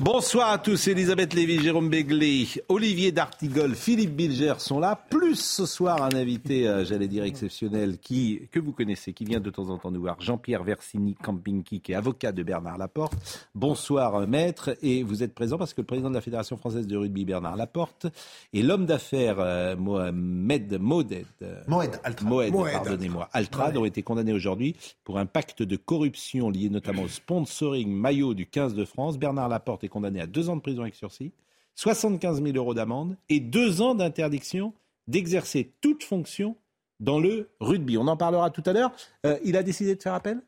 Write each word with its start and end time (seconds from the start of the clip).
Bonsoir 0.00 0.50
à 0.50 0.56
tous, 0.56 0.88
Elisabeth 0.88 1.34
Lévy, 1.34 1.60
Jérôme 1.60 1.90
Béglé, 1.90 2.48
Olivier 2.70 3.12
D'Artigol, 3.12 3.74
Philippe 3.74 4.16
Bilger 4.16 4.54
sont 4.56 4.78
là, 4.78 4.98
plus 5.10 5.34
ce 5.34 5.66
soir 5.66 6.02
un 6.02 6.16
invité, 6.16 6.66
euh, 6.66 6.86
j'allais 6.86 7.06
dire 7.06 7.24
exceptionnel, 7.24 7.98
qui, 7.98 8.48
que 8.50 8.60
vous 8.60 8.72
connaissez, 8.72 9.12
qui 9.12 9.26
vient 9.26 9.40
de 9.40 9.50
temps 9.50 9.68
en 9.68 9.76
temps 9.76 9.90
nous 9.90 10.00
voir, 10.00 10.18
Jean-Pierre 10.22 10.64
Versini 10.64 11.14
Campinki, 11.14 11.82
qui 11.82 11.92
est 11.92 11.94
avocat 11.94 12.32
de 12.32 12.42
Bernard 12.42 12.78
Laporte. 12.78 13.12
Bonsoir 13.54 14.14
euh, 14.14 14.26
maître, 14.26 14.74
et 14.80 15.02
vous 15.02 15.22
êtes 15.22 15.34
présent 15.34 15.58
parce 15.58 15.74
que 15.74 15.82
le 15.82 15.86
président 15.86 16.08
de 16.08 16.14
la 16.14 16.22
Fédération 16.22 16.56
française 16.56 16.86
de 16.86 16.96
rugby, 16.96 17.26
Bernard 17.26 17.56
Laporte, 17.56 18.06
et 18.54 18.62
l'homme 18.62 18.86
d'affaires 18.86 19.38
euh, 19.38 19.76
Mohamed 19.76 20.78
Mohamed, 20.80 21.24
Moed 21.66 22.00
Altra. 22.04 22.26
Moed, 22.26 22.52
Moed 22.52 22.72
pardonnez-moi, 22.72 23.28
Altra. 23.34 23.64
Altrad, 23.64 23.76
ont 23.76 23.84
été 23.84 24.02
condamnés 24.02 24.32
aujourd'hui 24.32 24.76
pour 25.04 25.18
un 25.18 25.26
pacte 25.26 25.62
de 25.62 25.76
corruption 25.76 26.48
lié 26.48 26.70
notamment 26.70 27.02
au 27.02 27.08
sponsoring 27.08 27.90
maillot 27.90 28.32
du 28.32 28.46
15 28.46 28.74
de 28.74 28.86
France. 28.86 29.18
Bernard 29.18 29.50
Laporte 29.50 29.57
est 29.82 29.88
condamné 29.88 30.20
à 30.20 30.26
deux 30.26 30.48
ans 30.50 30.56
de 30.56 30.60
prison 30.60 30.82
avec 30.82 30.94
sursis, 30.94 31.32
75 31.74 32.42
000 32.42 32.56
euros 32.56 32.74
d'amende 32.74 33.16
et 33.28 33.40
deux 33.40 33.80
ans 33.82 33.94
d'interdiction 33.94 34.72
d'exercer 35.06 35.72
toute 35.80 36.02
fonction 36.04 36.56
dans 37.00 37.20
le 37.20 37.48
rugby. 37.60 37.96
On 37.96 38.06
en 38.08 38.16
parlera 38.16 38.50
tout 38.50 38.62
à 38.66 38.72
l'heure. 38.72 38.92
Euh, 39.24 39.38
il 39.44 39.56
a 39.56 39.62
décidé 39.62 39.94
de 39.94 40.02
faire 40.02 40.14
appel? 40.14 40.40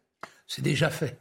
C'est 0.46 0.62
déjà 0.62 0.90
fait. 0.90 1.18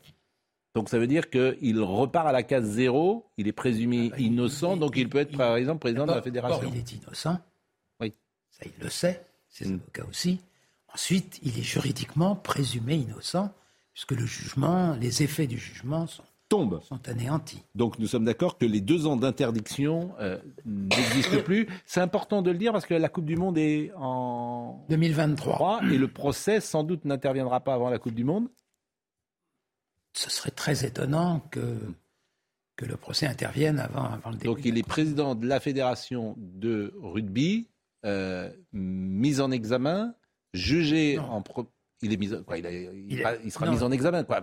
donc 0.76 0.90
ça 0.90 0.98
veut 0.98 1.08
dire 1.08 1.30
qu'il 1.30 1.80
repart 1.82 2.28
à 2.28 2.32
la 2.32 2.42
case 2.44 2.64
zéro, 2.66 3.30
il 3.38 3.48
est 3.48 3.52
présumé 3.54 4.08
Ah 4.12 4.16
bah, 4.16 4.22
innocent, 4.22 4.74
il- 4.76 4.80
donc 4.80 4.98
il 4.98 5.10
peut 5.10 5.20
être 5.20 5.32
il- 5.32 5.38
par 5.38 5.56
exemple 5.58 5.80
président 5.80 6.06
de 6.08 6.12
la 6.14 6.22
fédération. 6.22 6.68
il 6.72 6.78
est 6.78 6.92
innocent. 6.94 7.40
Oui. 8.00 8.14
Ça, 8.50 8.64
il 8.66 8.84
le 8.84 8.90
sait. 8.90 9.26
Ses 9.50 9.66
Mm. 9.68 9.74
avocats 9.76 10.06
aussi. 10.10 10.40
Ensuite, 10.94 11.40
il 11.44 11.58
est 11.60 11.64
juridiquement 11.64 12.36
présumé 12.36 12.96
innocent, 12.96 13.52
puisque 13.94 14.12
le 14.14 14.26
jugement, 14.26 14.96
les 14.96 15.22
effets 15.24 15.48
du 15.48 15.58
jugement 15.58 16.08
sont, 16.08 16.24
Tombe. 16.50 16.82
sont 16.82 17.08
anéantis. 17.08 17.64
Donc 17.76 18.00
nous 18.00 18.08
sommes 18.08 18.26
d'accord 18.26 18.58
que 18.58 18.66
les 18.66 18.82
deux 18.82 19.06
ans 19.06 19.16
d'interdiction 19.16 20.14
euh, 20.20 20.40
n'existent 20.66 21.42
plus. 21.44 21.68
C'est 21.86 22.02
important 22.02 22.42
de 22.42 22.50
le 22.52 22.58
dire 22.58 22.72
parce 22.74 22.88
que 22.88 22.96
la 22.96 23.08
Coupe 23.08 23.26
du 23.26 23.36
Monde 23.38 23.58
est 23.60 23.92
en 23.96 24.84
2023. 24.90 25.54
3 25.54 25.82
et 25.92 25.98
le 26.00 26.08
procès 26.08 26.60
sans 26.60 26.84
doute 26.84 27.06
n'interviendra 27.06 27.60
pas 27.60 27.76
avant 27.76 27.90
la 27.92 28.00
Coupe 28.00 28.16
du 28.16 28.24
Monde. 28.24 28.50
Ce 30.14 30.30
serait 30.32 30.50
très 30.52 30.86
étonnant 30.86 31.40
que, 31.52 31.78
que 32.76 32.86
le 32.86 32.98
procès 32.98 33.28
intervienne 33.28 33.78
avant, 33.80 34.06
avant 34.06 34.32
le 34.32 34.36
début. 34.38 34.46
Donc 34.48 34.66
il 34.66 34.78
est 34.78 34.84
président 34.88 35.36
de 35.36 35.46
la 35.46 35.60
fédération 35.60 36.36
de 36.40 36.94
rugby, 37.00 37.68
euh, 38.06 38.52
mis 38.74 39.40
en 39.40 39.52
examen, 39.52 40.16
jugé 40.56 41.18
Non. 41.18 41.24
en 41.30 41.42
pro- 41.44 41.70
il 42.02 42.12
est 42.12 42.18
mis 42.18 42.30
quoi, 42.44 42.58
il, 42.58 42.66
a- 42.66 42.72
il 42.72 43.12
Il 43.12 43.20
est- 43.20 43.40
il 43.44 43.52
sera 43.52 43.68
non. 43.68 43.74
mis 43.74 43.84
en 43.84 43.92
examen 43.92 44.24
quoi. 44.24 44.42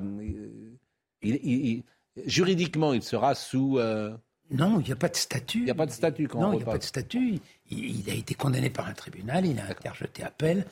Il- 1.23 1.83
juridiquement 2.25 2.93
il 2.95 3.03
sera 3.03 3.35
sous 3.35 3.79
euh, 3.79 4.13
Non, 4.51 4.81
il 4.81 4.87
n'y 4.87 4.93
a 4.93 4.97
pas 4.97 5.09
de 5.09 5.17
statut. 5.17 5.59
il 5.59 5.65
n'y 5.65 5.71
a 5.71 5.75
pas 5.75 5.87
de 5.87 5.91
statut 5.93 6.29
quand 6.29 6.41
Non, 6.41 6.49
on 6.49 6.53
il 6.53 6.57
n'y 6.59 6.63
a 6.63 6.67
pas 6.67 6.79
de 6.79 6.83
statut. 6.85 7.39
Il, 7.71 8.01
il 8.01 8.11
a 8.11 8.15
été 8.15 8.35
condamné 8.35 8.71
par 8.71 8.87
un 8.87 8.93
tribunal, 8.95 9.45
il 9.47 9.59
a 9.59 9.65
interjeté 9.69 10.23
appel. 10.23 10.65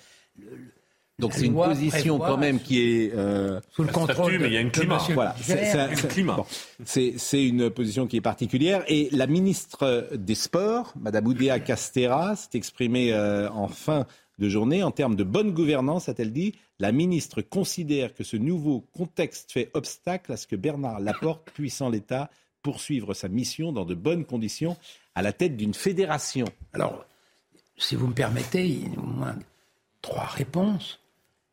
Donc 1.20 1.32
c'est 1.32 1.46
une 1.46 1.54
position 1.54 2.18
quand 2.18 2.36
même 2.38 2.58
qui 2.58 2.80
est 2.80 3.12
euh, 3.14 3.60
Sous 3.70 3.84
le 3.84 3.92
contrôle 3.92 4.14
statut, 4.32 4.38
mais 4.40 4.48
il 4.48 4.54
y 4.54 4.56
a 4.56 4.60
un 4.60 4.68
climat. 4.68 4.98
Voilà, 5.10 5.32
Bilger. 5.38 5.44
c'est- 5.54 5.64
c'est 5.70 5.78
un- 5.78 5.90
un 5.90 5.94
c'est- 5.94 6.08
climat. 6.08 6.34
bon, 6.36 6.46
c'est 6.84 7.14
c'est 7.18 7.46
une 7.46 7.70
position 7.70 8.08
qui 8.08 8.16
est 8.16 8.20
particulière. 8.20 8.82
Et 8.88 9.08
la 9.12 9.28
ministre 9.28 10.08
des 10.12 10.34
Sports, 10.34 10.92
Madame 11.00 11.24
Oudéa 11.28 11.60
Castera, 11.60 12.34
s'est 12.34 12.48
exprimée 12.54 13.12
euh, 13.12 13.48
en 13.50 13.68
fin 13.68 14.06
de 14.38 14.48
journée. 14.48 14.82
En 14.82 14.90
termes 14.90 15.16
de 15.16 15.24
bonne 15.24 15.52
gouvernance, 15.52 16.08
a-t-elle 16.08 16.32
dit, 16.32 16.54
la 16.78 16.92
ministre 16.92 17.42
considère 17.42 18.14
que 18.14 18.24
ce 18.24 18.36
nouveau 18.36 18.80
contexte 18.92 19.52
fait 19.52 19.70
obstacle 19.74 20.32
à 20.32 20.36
ce 20.36 20.46
que 20.46 20.56
Bernard 20.56 21.00
Laporte 21.00 21.50
puisse 21.52 21.80
en 21.80 21.90
l'État 21.90 22.30
poursuivre 22.62 23.14
sa 23.14 23.28
mission 23.28 23.72
dans 23.72 23.84
de 23.84 23.94
bonnes 23.94 24.24
conditions 24.24 24.76
à 25.14 25.22
la 25.22 25.32
tête 25.32 25.56
d'une 25.56 25.74
fédération. 25.74 26.46
Alors, 26.72 27.04
si 27.76 27.94
vous 27.94 28.06
me 28.06 28.14
permettez, 28.14 28.66
il 28.66 28.92
y 28.92 28.96
a 28.96 28.98
au 28.98 29.02
moins 29.02 29.36
trois 30.02 30.26
réponses. 30.26 31.00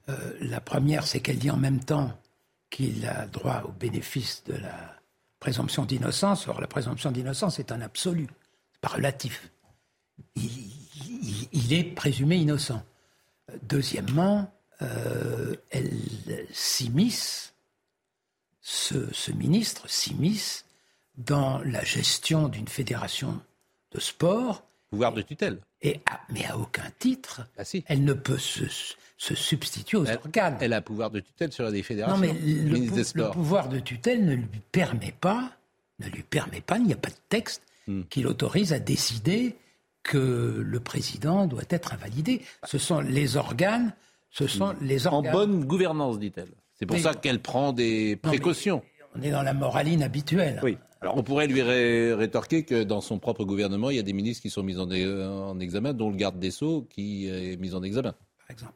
Euh, 0.09 0.15
la 0.41 0.61
première, 0.61 1.05
c'est 1.05 1.19
qu'elle 1.19 1.37
dit 1.37 1.51
en 1.51 1.57
même 1.57 1.83
temps 1.83 2.11
qu'il 2.69 3.05
a 3.05 3.27
droit 3.27 3.63
au 3.65 3.71
bénéfice 3.71 4.43
de 4.45 4.53
la 4.53 4.95
présomption 5.39 5.85
d'innocence. 5.85 6.47
Or, 6.47 6.61
la 6.61 6.67
présomption 6.67 7.11
d'innocence 7.11 7.59
est 7.59 7.71
un 7.71 7.81
absolu, 7.81 8.27
pas 8.79 8.89
relatif. 8.89 9.51
Il- 11.51 11.73
est 11.73 11.83
présumé 11.83 12.37
innocent. 12.37 12.83
Deuxièmement, 13.63 14.51
euh, 14.81 15.55
elle 15.71 15.91
s'immisce, 16.51 17.53
ce, 18.61 19.11
ce 19.13 19.31
ministre 19.31 19.89
s'immisce 19.89 20.65
dans 21.17 21.59
la 21.59 21.83
gestion 21.83 22.47
d'une 22.47 22.67
fédération 22.67 23.39
de 23.91 23.99
sport 23.99 24.63
Pouvoir 24.89 25.13
de 25.13 25.21
tutelle. 25.21 25.59
et 25.81 25.99
à- 26.09 26.21
mais 26.29 26.45
à 26.45 26.57
aucun 26.57 26.89
titre, 26.99 27.47
Ah 27.57 27.63
si. 27.65 27.83
elle 27.87 28.03
ne 28.03 28.13
peut 28.13 28.37
se, 28.37 28.63
se 29.17 29.35
substituer 29.35 29.97
aux 29.97 30.05
Elle, 30.05 30.17
organes. 30.17 30.57
elle 30.61 30.73
a 30.73 30.81
pouvoir 30.81 31.09
de 31.11 31.19
tutelle 31.19 31.51
sur 31.51 31.69
des 31.71 31.83
fédérations. 31.83 32.15
non, 32.17 32.21
mais 32.33 32.33
le, 32.39 33.23
le 33.23 33.31
pouvoir 33.31 33.67
de 33.69 33.79
tutelle 33.79 34.25
ne 34.25 34.33
lui 34.35 34.61
permet 34.71 35.13
pas, 35.19 35.51
ne 35.99 36.07
lui 36.07 36.23
permet 36.23 36.61
pas, 36.61 36.77
il 36.77 36.85
n'y 36.85 36.93
a 36.93 36.97
pas 36.97 37.09
de 37.09 37.15
texte 37.29 37.63
Hmm. 37.87 38.03
qui 38.11 38.21
l'autorise 38.21 38.73
à 38.73 38.79
décider 38.79 39.55
que 40.03 40.61
le 40.65 40.79
président 40.79 41.45
doit 41.47 41.63
être 41.69 41.93
invalidé. 41.93 42.41
Ce 42.65 42.77
sont 42.77 42.99
les 43.01 43.37
organes, 43.37 43.93
ce 44.29 44.47
sont 44.47 44.73
les 44.81 45.07
En 45.07 45.13
organes. 45.15 45.31
bonne 45.33 45.65
gouvernance, 45.65 46.19
dit-elle. 46.19 46.49
C'est 46.75 46.85
pour 46.85 46.97
ça 46.99 47.13
qu'elle 47.13 47.39
prend 47.41 47.73
des 47.73 48.15
précautions. 48.15 48.81
On 49.15 49.21
est 49.21 49.29
dans 49.31 49.43
la 49.43 49.53
moraline 49.53 50.01
habituelle. 50.03 50.59
Oui. 50.63 50.77
Alors 51.01 51.17
on 51.17 51.23
pourrait 51.23 51.47
lui 51.47 51.61
ré- 51.61 52.13
rétorquer 52.13 52.63
que 52.63 52.83
dans 52.83 53.01
son 53.01 53.17
propre 53.19 53.43
gouvernement, 53.43 53.89
il 53.89 53.97
y 53.97 53.99
a 53.99 54.03
des 54.03 54.13
ministres 54.13 54.41
qui 54.43 54.49
sont 54.51 54.63
mis 54.63 54.77
en, 54.77 54.89
en 54.89 55.59
examen, 55.59 55.93
dont 55.93 56.09
le 56.11 56.15
garde 56.15 56.39
des 56.39 56.51
Sceaux 56.51 56.87
qui 56.89 57.27
est 57.27 57.57
mis 57.59 57.73
en 57.73 57.81
examen. 57.83 58.13
Par 58.39 58.51
exemple. 58.51 58.73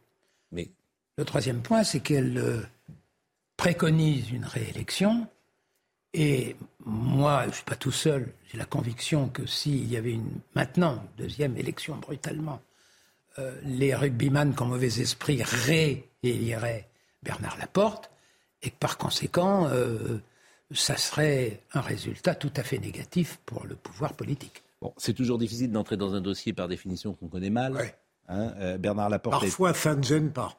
Mais 0.52 0.70
Le 1.18 1.24
troisième 1.26 1.62
point, 1.62 1.84
c'est 1.84 2.00
qu'elle 2.00 2.38
euh, 2.38 2.62
préconise 3.58 4.32
une 4.32 4.46
réélection. 4.46 5.28
Et 6.18 6.56
moi, 6.86 7.42
je 7.44 7.48
ne 7.50 7.54
suis 7.54 7.64
pas 7.66 7.76
tout 7.76 7.92
seul. 7.92 8.32
J'ai 8.50 8.58
la 8.58 8.64
conviction 8.66 9.28
que 9.28 9.46
s'il 9.46 9.92
y 9.92 9.98
avait 9.98 10.14
une, 10.14 10.40
maintenant 10.56 10.94
une 11.18 11.26
deuxième 11.26 11.58
élection 11.58 11.98
brutalement, 11.98 12.62
euh, 13.38 13.54
les 13.66 13.94
rugbyman 13.94 14.56
qui 14.56 14.62
ont 14.62 14.68
mauvais 14.68 15.02
esprit 15.02 15.44
rééliraient 15.44 16.88
Bernard 17.22 17.58
Laporte 17.58 18.10
et 18.64 18.70
que 18.70 18.76
par 18.80 18.98
conséquent, 18.98 19.68
euh, 19.68 20.20
ça 20.72 20.96
serait 20.96 21.60
un 21.74 21.82
résultat 21.82 22.34
tout 22.36 22.52
à 22.56 22.64
fait 22.64 22.78
négatif 22.80 23.40
pour 23.46 23.66
le 23.66 23.76
pouvoir 23.76 24.14
politique. 24.14 24.64
bon, 24.82 24.94
c'est 24.98 25.14
toujours 25.14 25.38
difficile 25.38 25.72
d'entrer 25.72 25.98
dans 25.98 26.14
un 26.16 26.22
dossier 26.22 26.54
par 26.54 26.68
définition 26.70 27.14
qu'on 27.14 27.28
connaît 27.28 27.50
mal. 27.50 27.74
Ouais. 27.74 27.94
Hein, 28.30 28.54
euh, 28.58 28.78
Bernard 28.78 29.10
Laporte. 29.10 29.44
est- 29.44 29.48
Parfois, 29.48 29.74
ça 29.74 29.96
ne 29.96 30.02
gêne 30.04 30.32
pas. 30.32 30.58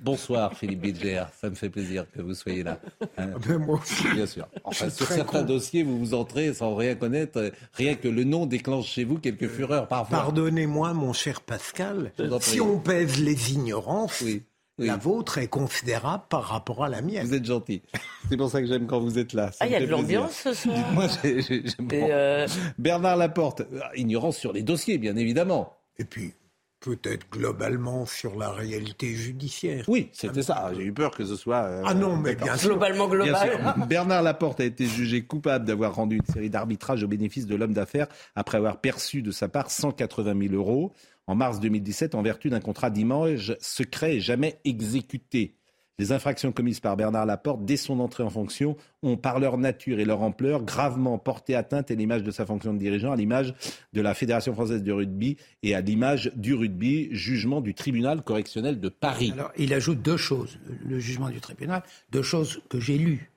Bonsoir 0.00 0.56
Philippe 0.56 0.80
Bilger, 0.80 1.24
ça 1.38 1.50
me 1.50 1.54
fait 1.54 1.68
plaisir 1.68 2.06
que 2.10 2.22
vous 2.22 2.32
soyez 2.34 2.62
là. 2.62 2.80
Hein, 3.18 3.32
Mais 3.46 3.58
moi 3.58 3.78
aussi. 3.82 4.08
bien 4.14 4.24
sûr. 4.26 4.48
Enfin, 4.64 4.88
sur 4.88 5.06
certains 5.06 5.40
con- 5.40 5.46
dossiers, 5.46 5.82
vous 5.82 5.98
vous 5.98 6.14
entrez 6.14 6.54
sans 6.54 6.74
rien 6.74 6.94
connaître, 6.94 7.38
euh, 7.38 7.50
rien 7.74 7.94
que 7.94 8.08
le 8.08 8.24
nom 8.24 8.46
déclenche 8.46 8.86
chez 8.86 9.04
vous 9.04 9.18
quelques 9.18 9.48
fureurs 9.48 9.88
parfois. 9.88 10.18
Pardonnez-moi, 10.18 10.94
mon 10.94 11.12
cher 11.12 11.42
Pascal, 11.42 12.12
si 12.40 12.60
on 12.62 12.78
pèse 12.78 13.20
les 13.20 13.52
ignorances, 13.52 14.22
Oui. 14.24 14.42
oui. 14.78 14.86
la 14.86 14.96
vôtre 14.96 15.36
est 15.36 15.48
considérable 15.48 16.24
par 16.30 16.44
rapport 16.44 16.82
à 16.82 16.88
la 16.88 17.02
mienne. 17.02 17.26
Vous 17.26 17.34
êtes 17.34 17.44
gentil. 17.44 17.82
C'est 18.30 18.38
pour 18.38 18.50
ça 18.50 18.62
que 18.62 18.66
j'aime 18.66 18.86
quand 18.86 19.00
vous 19.00 19.18
êtes 19.18 19.34
là. 19.34 19.52
Ça 19.52 19.58
Ah, 19.60 19.66
il 19.66 19.72
y 19.72 19.76
a 19.76 19.80
de 19.80 19.86
l'ambiance 19.86 20.32
ce 20.32 20.54
soir. 20.54 20.92
Moi, 20.92 21.08
j'aime 21.22 21.88
euh, 21.92 22.46
Bernard 22.78 23.18
Laporte, 23.18 23.60
euh, 23.60 23.80
ignorance 23.94 24.38
sur 24.38 24.54
les 24.54 24.62
dossiers, 24.62 24.96
bien 24.96 25.16
évidemment. 25.16 25.76
Et 25.98 26.04
puis, 26.04 26.32
peut-être 26.80 27.28
globalement 27.30 28.06
sur 28.06 28.36
la 28.38 28.50
réalité 28.50 29.14
judiciaire. 29.14 29.84
Oui, 29.86 30.08
c'était 30.12 30.42
ça. 30.42 30.70
J'ai 30.74 30.84
eu 30.84 30.92
peur 30.92 31.10
que 31.10 31.24
ce 31.24 31.36
soit. 31.36 31.64
euh, 31.64 31.82
Ah 31.86 31.94
non, 31.94 32.16
mais 32.16 32.34
bien 32.34 32.56
sûr. 32.56 32.70
globalement 32.70 33.06
Bien 33.06 33.24
global. 33.24 33.50
sûr. 33.76 33.86
Bernard 33.86 34.22
Laporte 34.22 34.60
a 34.60 34.64
été 34.64 34.86
jugé 34.86 35.22
coupable 35.22 35.66
d'avoir 35.66 35.94
rendu 35.94 36.16
une 36.16 36.26
série 36.32 36.50
d'arbitrages 36.50 37.02
au 37.04 37.08
bénéfice 37.08 37.46
de 37.46 37.54
l'homme 37.54 37.74
d'affaires 37.74 38.06
après 38.34 38.56
avoir 38.56 38.80
perçu 38.80 39.20
de 39.22 39.30
sa 39.30 39.48
part 39.48 39.70
180 39.70 40.48
000 40.48 40.54
euros 40.54 40.92
en 41.26 41.34
mars 41.34 41.60
2017 41.60 42.14
en 42.14 42.22
vertu 42.22 42.48
d'un 42.50 42.60
contrat 42.60 42.90
d'image 42.90 43.56
secret 43.60 44.16
et 44.16 44.20
jamais 44.20 44.58
exécuté. 44.64 45.56
Les 46.00 46.12
infractions 46.12 46.50
commises 46.50 46.80
par 46.80 46.96
Bernard 46.96 47.26
Laporte 47.26 47.62
dès 47.66 47.76
son 47.76 48.00
entrée 48.00 48.22
en 48.22 48.30
fonction 48.30 48.74
ont, 49.02 49.18
par 49.18 49.38
leur 49.38 49.58
nature 49.58 50.00
et 50.00 50.06
leur 50.06 50.22
ampleur, 50.22 50.62
gravement 50.62 51.18
porté 51.18 51.54
atteinte 51.54 51.90
à 51.90 51.94
l'image 51.94 52.22
de 52.22 52.30
sa 52.30 52.46
fonction 52.46 52.72
de 52.72 52.78
dirigeant, 52.78 53.12
à 53.12 53.16
l'image 53.16 53.52
de 53.92 54.00
la 54.00 54.14
Fédération 54.14 54.54
française 54.54 54.82
de 54.82 54.92
rugby 54.92 55.36
et 55.62 55.74
à 55.74 55.82
l'image 55.82 56.32
du 56.36 56.54
rugby, 56.54 57.08
jugement 57.14 57.60
du 57.60 57.74
tribunal 57.74 58.22
correctionnel 58.22 58.80
de 58.80 58.88
Paris. 58.88 59.32
Alors, 59.34 59.52
il 59.58 59.74
ajoute 59.74 60.00
deux 60.00 60.16
choses, 60.16 60.58
le 60.86 60.98
jugement 60.98 61.28
du 61.28 61.42
tribunal, 61.42 61.82
deux 62.10 62.22
choses 62.22 62.62
que 62.70 62.80
j'ai 62.80 62.96
lues. 62.96 63.30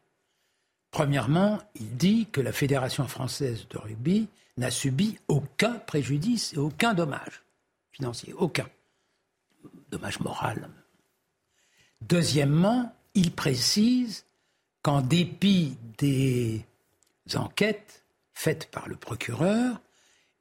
Premièrement, 0.89 1.60
il 1.75 1.98
dit 1.98 2.27
que 2.31 2.39
la 2.39 2.54
Fédération 2.54 3.10
française 3.10 3.68
de 3.71 3.77
rugby 3.77 4.30
n'a 4.56 4.71
subi 4.71 5.18
aucun 5.27 5.74
préjudice 5.86 6.54
et 6.54 6.60
aucun 6.60 6.94
dommage 6.94 7.44
financier, 7.92 8.33
aucun 8.38 8.69
dommage 9.92 10.21
moral. 10.21 10.69
Deuxièmement, 12.08 12.94
il 13.14 13.32
précise 13.32 14.26
qu'en 14.82 15.02
dépit 15.02 15.78
des 15.98 16.66
enquêtes 17.36 18.04
faites 18.34 18.70
par 18.72 18.88
le 18.90 18.96
procureur, 18.96 19.80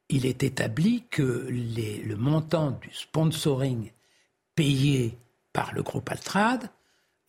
il 0.09 0.25
est 0.25 0.43
établi 0.43 1.05
que 1.09 1.47
le 1.49 2.15
montant 2.15 2.71
du 2.71 2.93
sponsoring 2.93 3.91
payé 4.55 5.17
par 5.53 5.73
le 5.73 5.83
groupe 5.83 6.11
Altrad 6.11 6.69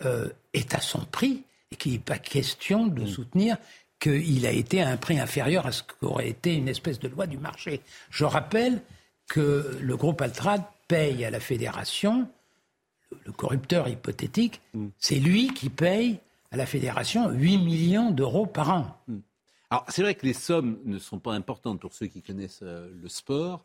euh, 0.05 0.29
est 0.53 0.75
à 0.75 0.81
son 0.81 1.05
prix 1.05 1.45
et 1.71 1.77
qu'il 1.77 1.93
n'est 1.93 1.99
pas 1.99 2.19
question 2.19 2.87
de 2.87 3.03
mm. 3.03 3.07
soutenir 3.07 3.57
qu'il 4.01 4.47
a 4.47 4.51
été 4.51 4.83
à 4.83 4.89
un 4.89 4.97
prix 4.97 5.19
inférieur 5.19 5.67
à 5.67 5.73
ce 5.73 5.83
qu'aurait 5.83 6.29
été 6.29 6.55
une 6.55 6.69
espèce 6.69 6.99
de 6.99 7.09
loi 7.09 7.27
du 7.27 7.39
marché. 7.39 7.81
Je 8.11 8.25
rappelle 8.25 8.83
que 9.29 9.79
le 9.81 9.97
groupe 9.97 10.21
Altrad 10.21 10.63
paye 10.89 11.25
à 11.25 11.31
la 11.31 11.41
fédération, 11.41 12.29
le, 13.25 13.33
corrupteur 13.33 13.89
hypothétique, 13.89 14.61
mm. 14.75 14.89
c'est 14.99 15.17
lui 15.17 15.49
qui 15.49 15.71
paye 15.71 16.21
à 16.51 16.57
la 16.57 16.67
fédération 16.67 17.31
8 17.31 17.59
millions 17.59 18.11
d'euros 18.11 18.47
par 18.47 18.71
an. 18.71 18.87
Mm. 19.09 19.19
Alors 19.71 19.85
c'est 19.89 20.03
vrai 20.03 20.15
que 20.15 20.27
les 20.27 20.35
sommes 20.35 20.79
ne 20.85 20.99
sont 20.99 21.19
pas 21.19 21.33
importantes 21.33 21.81
pour 21.81 21.93
ceux 21.95 22.07
qui 22.07 22.23
connaissent 22.23 22.61
euh, 22.63 22.91
le 23.03 23.09
sport. 23.09 23.65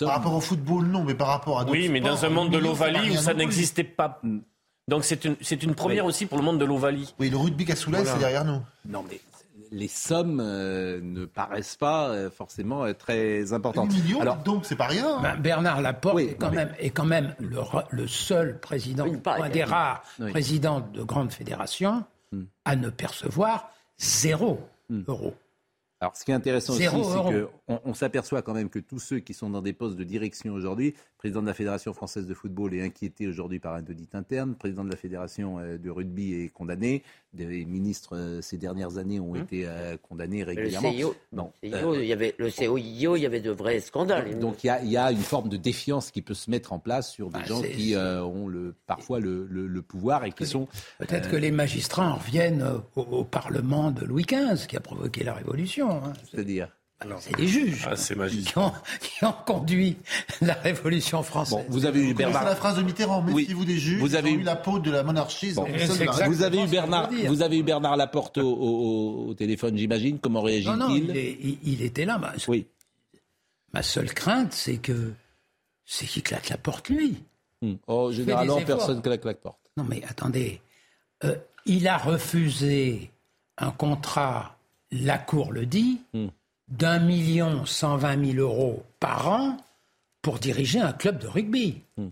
Par 0.00 0.08
rapport 0.08 0.34
au 0.34 0.40
football, 0.40 0.86
non, 0.86 1.04
mais 1.04 1.14
par 1.14 1.28
rapport 1.28 1.60
à 1.60 1.64
d'autres 1.64 1.78
Oui, 1.78 1.88
mais 1.88 2.00
dans 2.00 2.24
un 2.24 2.30
monde 2.30 2.50
de 2.50 2.58
l'Ovalie 2.58 3.10
où 3.10 3.16
ça 3.16 3.34
n'existait 3.34 3.84
pas. 3.84 4.22
Donc 4.88 5.04
c'est 5.04 5.24
une, 5.24 5.36
une, 5.62 5.74
première 5.74 6.04
aussi 6.04 6.26
pour 6.26 6.38
le 6.38 6.44
monde 6.44 6.58
de 6.58 6.64
l'Ovalie. 6.64 7.14
Oui, 7.18 7.30
le 7.30 7.36
rugby 7.36 7.64
Cassoulet, 7.64 8.04
c'est 8.04 8.18
derrière 8.18 8.44
nous. 8.44 8.60
Non, 8.86 9.04
mais 9.08 9.20
les 9.70 9.88
sommes 9.88 10.40
euh, 10.40 11.00
ne 11.02 11.24
paraissent 11.24 11.76
pas 11.76 12.08
euh, 12.08 12.30
forcément 12.30 12.92
très 12.94 13.52
importantes. 13.52 13.92
8 13.92 14.02
millions, 14.02 14.20
Alors, 14.20 14.36
donc 14.38 14.64
c'est 14.64 14.76
pas 14.76 14.86
rien. 14.86 15.18
Hein. 15.18 15.20
Ben, 15.22 15.36
Bernard 15.36 15.82
Laporte 15.82 16.20
est, 16.20 16.34
quand 16.34 16.50
même, 16.50 16.72
est 16.78 16.90
quand 16.90 17.04
même 17.04 17.34
le, 17.38 18.06
seul 18.06 18.58
président, 18.60 19.06
un 19.26 19.48
des 19.48 19.64
rares 19.64 20.02
présidents 20.30 20.80
de 20.80 21.02
grandes 21.02 21.32
fédérations 21.32 22.04
hmm. 22.32 22.44
à 22.64 22.76
ne 22.76 22.90
percevoir 22.90 23.70
zéro 23.98 24.60
hmm. 24.88 25.02
euro. 25.08 25.34
Alors, 26.04 26.16
ce 26.16 26.24
qui 26.26 26.32
est 26.32 26.34
intéressant 26.34 26.74
aussi, 26.74 26.82
c'est 26.82 26.90
qu'on 26.90 27.80
on, 27.82 27.94
s'aperçoit 27.94 28.42
quand 28.42 28.52
même 28.52 28.68
que 28.68 28.78
tous 28.78 28.98
ceux 28.98 29.20
qui 29.20 29.32
sont 29.32 29.48
dans 29.48 29.62
des 29.62 29.72
postes 29.72 29.96
de 29.96 30.04
direction 30.04 30.52
aujourd'hui, 30.52 30.94
président 31.24 31.40
de 31.40 31.46
la 31.46 31.54
Fédération 31.54 31.94
française 31.94 32.26
de 32.26 32.34
football 32.34 32.74
est 32.74 32.82
inquiété 32.82 33.26
aujourd'hui 33.26 33.58
par 33.58 33.72
un 33.72 33.80
audit 33.80 34.14
interne, 34.14 34.54
président 34.56 34.84
de 34.84 34.90
la 34.90 34.96
Fédération 34.96 35.58
euh, 35.58 35.78
de 35.78 35.88
rugby 35.88 36.34
est 36.34 36.50
condamné, 36.50 37.02
des 37.32 37.64
ministres 37.64 38.14
euh, 38.14 38.42
ces 38.42 38.58
dernières 38.58 38.98
années 38.98 39.20
ont 39.20 39.30
hum. 39.30 39.38
été 39.38 39.64
euh, 39.64 39.96
condamnés 39.96 40.44
régulièrement. 40.44 40.90
Le 40.90 40.94
CIO, 40.94 41.94
il 41.94 42.04
y 42.04 42.12
avait, 42.12 42.34
le 42.36 42.50
COIO, 42.50 43.16
il 43.16 43.22
y 43.22 43.24
avait 43.24 43.40
de 43.40 43.50
vrais 43.50 43.80
scandales. 43.80 44.38
Donc 44.38 44.64
il 44.64 44.66
y, 44.66 44.98
a, 44.98 45.10
une 45.10 45.16
forme 45.16 45.48
de 45.48 45.56
défiance 45.56 46.10
qui 46.10 46.20
peut 46.20 46.34
se 46.34 46.50
mettre 46.50 46.74
en 46.74 46.78
place 46.78 47.10
sur 47.10 47.30
des 47.30 47.38
bah, 47.38 47.46
gens 47.46 47.62
qui 47.62 47.96
ont 47.96 48.46
le, 48.46 48.74
parfois 48.86 49.18
le, 49.18 49.80
pouvoir 49.80 50.26
et 50.26 50.32
qui 50.32 50.44
sont... 50.44 50.68
Peut-être 50.98 51.30
que 51.30 51.36
les 51.36 51.50
magistrats 51.50 52.10
en 52.10 52.16
reviennent 52.16 52.66
au, 52.96 53.24
Parlement 53.24 53.90
de 53.92 54.04
Louis 54.04 54.26
XV 54.26 54.66
qui 54.66 54.76
a 54.76 54.80
provoqué 54.80 55.24
la 55.24 55.32
Révolution. 55.32 55.93
Hein. 56.04 56.12
C'est-à-dire 56.30 56.68
c'est 57.20 57.36
les 57.38 57.46
juges 57.46 57.86
ah, 57.90 57.94
qui, 58.28 58.58
ont, 58.58 58.72
qui, 59.00 59.24
ont, 59.24 59.34
conduit 59.44 59.96
la 60.40 60.54
Révolution 60.54 61.22
française. 61.22 61.64
vous 61.68 61.86
avez 61.86 62.00
eu 62.00 62.14
Bernard. 62.14 62.42
C'est 62.42 62.48
la 62.48 62.56
phrase 62.56 62.76
de 62.76 62.82
Mitterrand. 62.82 63.22
Méfiez-vous 63.22 63.64
des 63.64 63.78
juges. 63.78 64.00
Vous 64.00 64.14
avez 64.14 64.32
eu 64.32 64.42
la 64.42 64.56
peau 64.56 64.78
de 64.78 64.90
la 64.90 65.02
monarchie. 65.02 65.52
Vous 65.52 66.42
avez 66.42 66.62
eu 66.62 66.66
Bernard. 66.66 67.10
Vous 67.26 67.42
avez 67.42 67.58
eu 67.58 67.62
Bernard 67.62 67.96
Laporte 67.96 68.38
au, 68.38 69.34
téléphone, 69.36 69.76
j'imagine. 69.76 70.18
Comment 70.18 70.42
réagit-il 70.42 70.76
Non, 70.76 70.88
non, 70.88 70.94
il, 70.94 71.82
était 71.82 72.04
là. 72.04 72.20
oui. 72.48 72.66
Ma 73.72 73.82
seule 73.82 74.14
crainte, 74.14 74.52
c'est 74.52 74.76
que 74.76 75.12
c'est 75.84 76.06
qu'il 76.06 76.22
claque 76.22 76.48
la 76.48 76.56
porte 76.56 76.88
lui. 76.88 77.16
Hmm. 77.60 77.74
Oh, 77.88 78.12
généralement, 78.12 78.62
personne 78.62 79.02
claque 79.02 79.24
la 79.24 79.34
porte. 79.34 79.58
Non, 79.76 79.84
mais 79.84 80.02
attendez. 80.08 80.60
Euh, 81.24 81.34
il 81.66 81.88
a 81.88 81.98
refusé 81.98 83.10
un 83.58 83.72
contrat. 83.72 84.56
La 84.94 85.18
Cour 85.18 85.52
le 85.52 85.66
dit. 85.66 86.00
Hmm 86.14 86.28
d'un 86.68 86.98
million 86.98 87.66
cent 87.66 87.96
vingt 87.96 88.16
mille 88.16 88.40
euros 88.40 88.84
par 89.00 89.28
an 89.28 89.56
pour 90.22 90.38
diriger 90.38 90.80
un 90.80 90.92
club 90.92 91.18
de 91.18 91.26
rugby. 91.26 91.82
Hmm. 91.96 92.08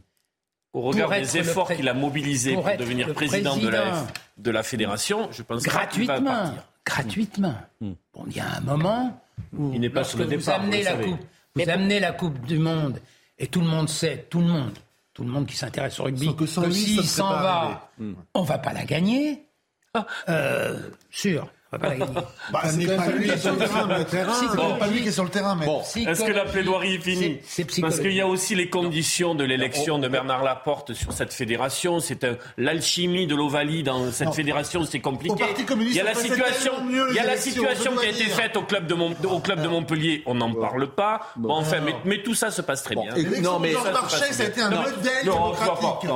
Au 0.74 0.82
regard 0.82 1.10
des 1.10 1.38
efforts 1.38 1.72
qu'il 1.72 1.88
a 1.88 1.94
mobilisés 1.94 2.54
pour, 2.54 2.64
devenir 2.64 3.12
président, 3.12 3.56
de, 3.56 3.68
la, 3.68 4.06
de, 4.38 4.50
la, 4.50 4.62
fédération, 4.62 5.28
je 5.30 5.42
pense 5.42 5.62
gratuitement, 5.62 6.16
qu'il 6.16 6.24
va 6.24 6.30
partir. 6.30 6.62
Gratuitement. 6.84 7.54
Hmm. 7.80 7.92
Bon, 8.14 8.24
il 8.26 8.36
y 8.36 8.40
a 8.40 8.56
un 8.56 8.60
moment 8.60 9.22
où 9.56 9.72
il 9.74 9.80
n'est 9.80 9.90
pas 9.90 10.04
sur 10.04 10.18
le 10.18 10.26
départ, 10.26 10.60
vous 10.60 10.64
amenez, 10.64 10.82
la 10.82 10.94
coupe, 10.94 11.20
vous 11.54 11.70
amenez 11.70 12.00
la 12.00 12.12
coupe 12.12 12.40
du 12.46 12.58
monde 12.58 13.00
et 13.38 13.46
tout 13.48 13.60
le 13.60 13.66
monde 13.66 13.88
sait, 13.88 14.26
tout 14.30 14.40
le 14.40 14.46
monde, 14.46 14.72
tout 15.12 15.24
le 15.24 15.30
monde 15.30 15.46
qui 15.46 15.56
s'intéresse 15.56 16.00
au 16.00 16.04
rugby, 16.04 16.34
que, 16.34 16.46
s'il 16.46 17.04
s'en 17.04 17.30
va, 17.30 17.90
on 18.34 18.42
va 18.42 18.58
pas 18.58 18.72
la 18.72 18.84
gagner. 18.84 19.46
Ah. 19.94 20.06
Euh, 20.30 20.88
sûr. 21.10 21.50
Bah, 21.72 22.60
c'est 22.66 22.96
pas 22.96 23.06
lui 23.08 23.24
qui 23.24 23.30
est 23.30 23.38
sur 23.38 23.52
le 23.52 24.04
terrain. 24.04 24.34
C'est 24.34 24.78
pas 24.78 24.86
lui 24.88 25.02
qui 25.02 25.08
est 25.08 25.12
sur 25.12 25.24
le 25.24 25.30
terrain. 25.30 25.56
Mais... 25.58 25.64
Bon, 25.64 25.80
est-ce 25.80 26.22
que 26.22 26.32
la 26.32 26.44
plaidoirie 26.44 26.96
est 26.96 26.98
finie 26.98 27.38
Parce 27.80 27.98
qu'il 27.98 28.12
y 28.12 28.20
a 28.20 28.26
aussi 28.26 28.54
les 28.54 28.68
conditions 28.68 29.34
de 29.34 29.44
l'élection 29.44 29.98
de 29.98 30.08
Bernard 30.08 30.42
Laporte 30.42 30.92
sur 30.92 31.12
cette 31.12 31.32
fédération. 31.32 32.00
C'est 32.00 32.26
l'alchimie 32.58 33.26
de 33.26 33.34
l'Ovalie 33.34 33.82
dans 33.82 34.12
cette 34.12 34.34
fédération, 34.34 34.84
c'est 34.84 35.00
compliqué. 35.00 35.44
Il 35.80 35.94
y 35.94 36.00
a 36.00 36.04
la 36.04 36.14
situation, 36.14 36.72
il 36.90 37.14
y 37.14 37.18
a 37.18 37.24
la 37.24 37.36
situation 37.36 37.92
qui 37.96 38.06
a 38.06 38.10
été 38.10 38.24
faite 38.24 38.56
au 38.56 38.62
club 38.62 38.86
de, 38.86 38.94
au 39.26 39.40
club 39.40 39.62
de 39.62 39.68
Montpellier. 39.68 40.22
On 40.26 40.34
n'en 40.34 40.52
parle 40.52 40.88
pas. 40.88 41.32
Bon, 41.36 41.54
enfin, 41.54 41.78
mais, 42.04 42.22
tout 42.22 42.34
ça 42.34 42.50
se 42.50 42.60
passe 42.60 42.82
très 42.82 42.94
bien. 42.94 43.14
Non, 43.40 43.58
mais 43.58 43.72
Marchais, 43.72 44.32
ça 44.32 44.42
a 44.42 44.46
été 44.46 44.60
un 44.60 44.70
modèle 44.70 45.24
démocratique. 45.24 46.10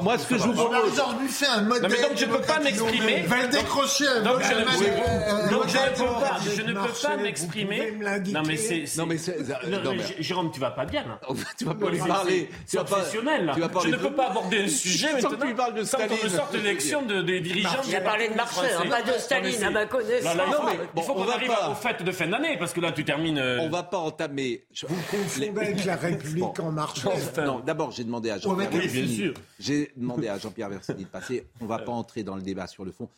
Moi, 0.00 0.18
ce 0.18 0.26
que 0.26 0.38
je 0.38 0.44
vous 0.44 0.52
propose, 0.52 1.02
un 1.48 1.62
modèle. 1.62 1.90
Mais 1.90 2.02
donc 2.02 2.16
je 2.16 2.24
peux 2.26 2.40
pas 2.40 2.60
m'exprimer. 2.60 3.22
Va 3.26 3.42
le 3.42 3.48
décrocher. 3.48 4.06
Donc 5.50 5.68
je 5.68 5.76
ne 5.76 5.90
peux 5.96 6.20
pas, 6.20 6.38
je 6.44 6.62
ne 6.62 6.72
peux 6.72 6.92
pas 7.02 7.16
m'exprimer. 7.16 7.92
Non 8.32 8.42
mais 8.46 8.56
c'est, 8.56 8.84
non 8.96 9.06
mais 9.06 9.16
Jérôme, 10.18 10.50
tu 10.50 10.60
vas 10.60 10.70
pas 10.70 10.84
bien. 10.84 11.04
Tu 11.58 11.64
vas 11.64 11.74
pas 11.74 11.90
lui 11.90 11.98
parler. 11.98 12.48
C'est 12.66 12.78
obsessionnel 12.78 13.46
là. 13.46 13.54
Je 13.56 13.88
ne 13.88 13.96
peux 13.96 14.14
pas 14.14 14.30
aborder 14.30 14.62
un 14.62 14.68
sujet 14.68 15.12
maintenant 15.14 15.84
sans 15.84 15.98
qu'on 15.98 16.24
me 16.24 16.28
sorte 16.28 16.54
l'élection 16.54 17.02
des 17.02 17.40
dirigeants. 17.40 17.82
J'ai 17.88 18.00
parlé 18.00 18.28
de 18.28 18.34
Marchais, 18.34 18.68
pas 18.88 19.02
de 19.02 19.12
Staline, 19.18 19.62
à 19.64 19.70
ma 19.70 19.86
connaissance. 19.86 20.36
Il 20.96 21.02
faut 21.02 21.14
qu'on 21.14 21.28
arrive 21.28 21.52
aux 21.70 21.74
fêtes 21.74 22.02
de 22.02 22.12
fin 22.12 22.26
d'année 22.26 22.56
parce 22.58 22.72
que 22.72 22.80
là 22.80 22.92
tu 22.92 23.04
termines. 23.04 23.38
On 23.38 23.68
va 23.68 23.82
pas 23.82 23.98
entamer. 23.98 24.64
Vous 24.88 24.96
confondez 25.10 25.52
avec 25.60 25.84
la 25.84 25.96
République 25.96 26.60
en 26.60 26.72
marche. 26.72 27.04
Non, 27.44 27.60
d'abord 27.60 27.90
j'ai 27.90 28.04
demandé 28.04 28.30
à 28.30 28.38
Jean-Pierre. 28.38 28.70
J'ai 29.58 29.92
demandé 29.96 30.28
à 30.28 30.38
Jean-Pierre 30.38 30.68
Versini 30.68 31.04
de 31.04 31.08
passer. 31.08 31.46
On 31.60 31.66
va 31.66 31.78
pas 31.78 31.92
entrer 31.92 32.22
dans 32.22 32.36
le 32.36 32.42
débat 32.42 32.66
sur 32.66 32.84
le 32.84 32.92
fond 32.92 33.08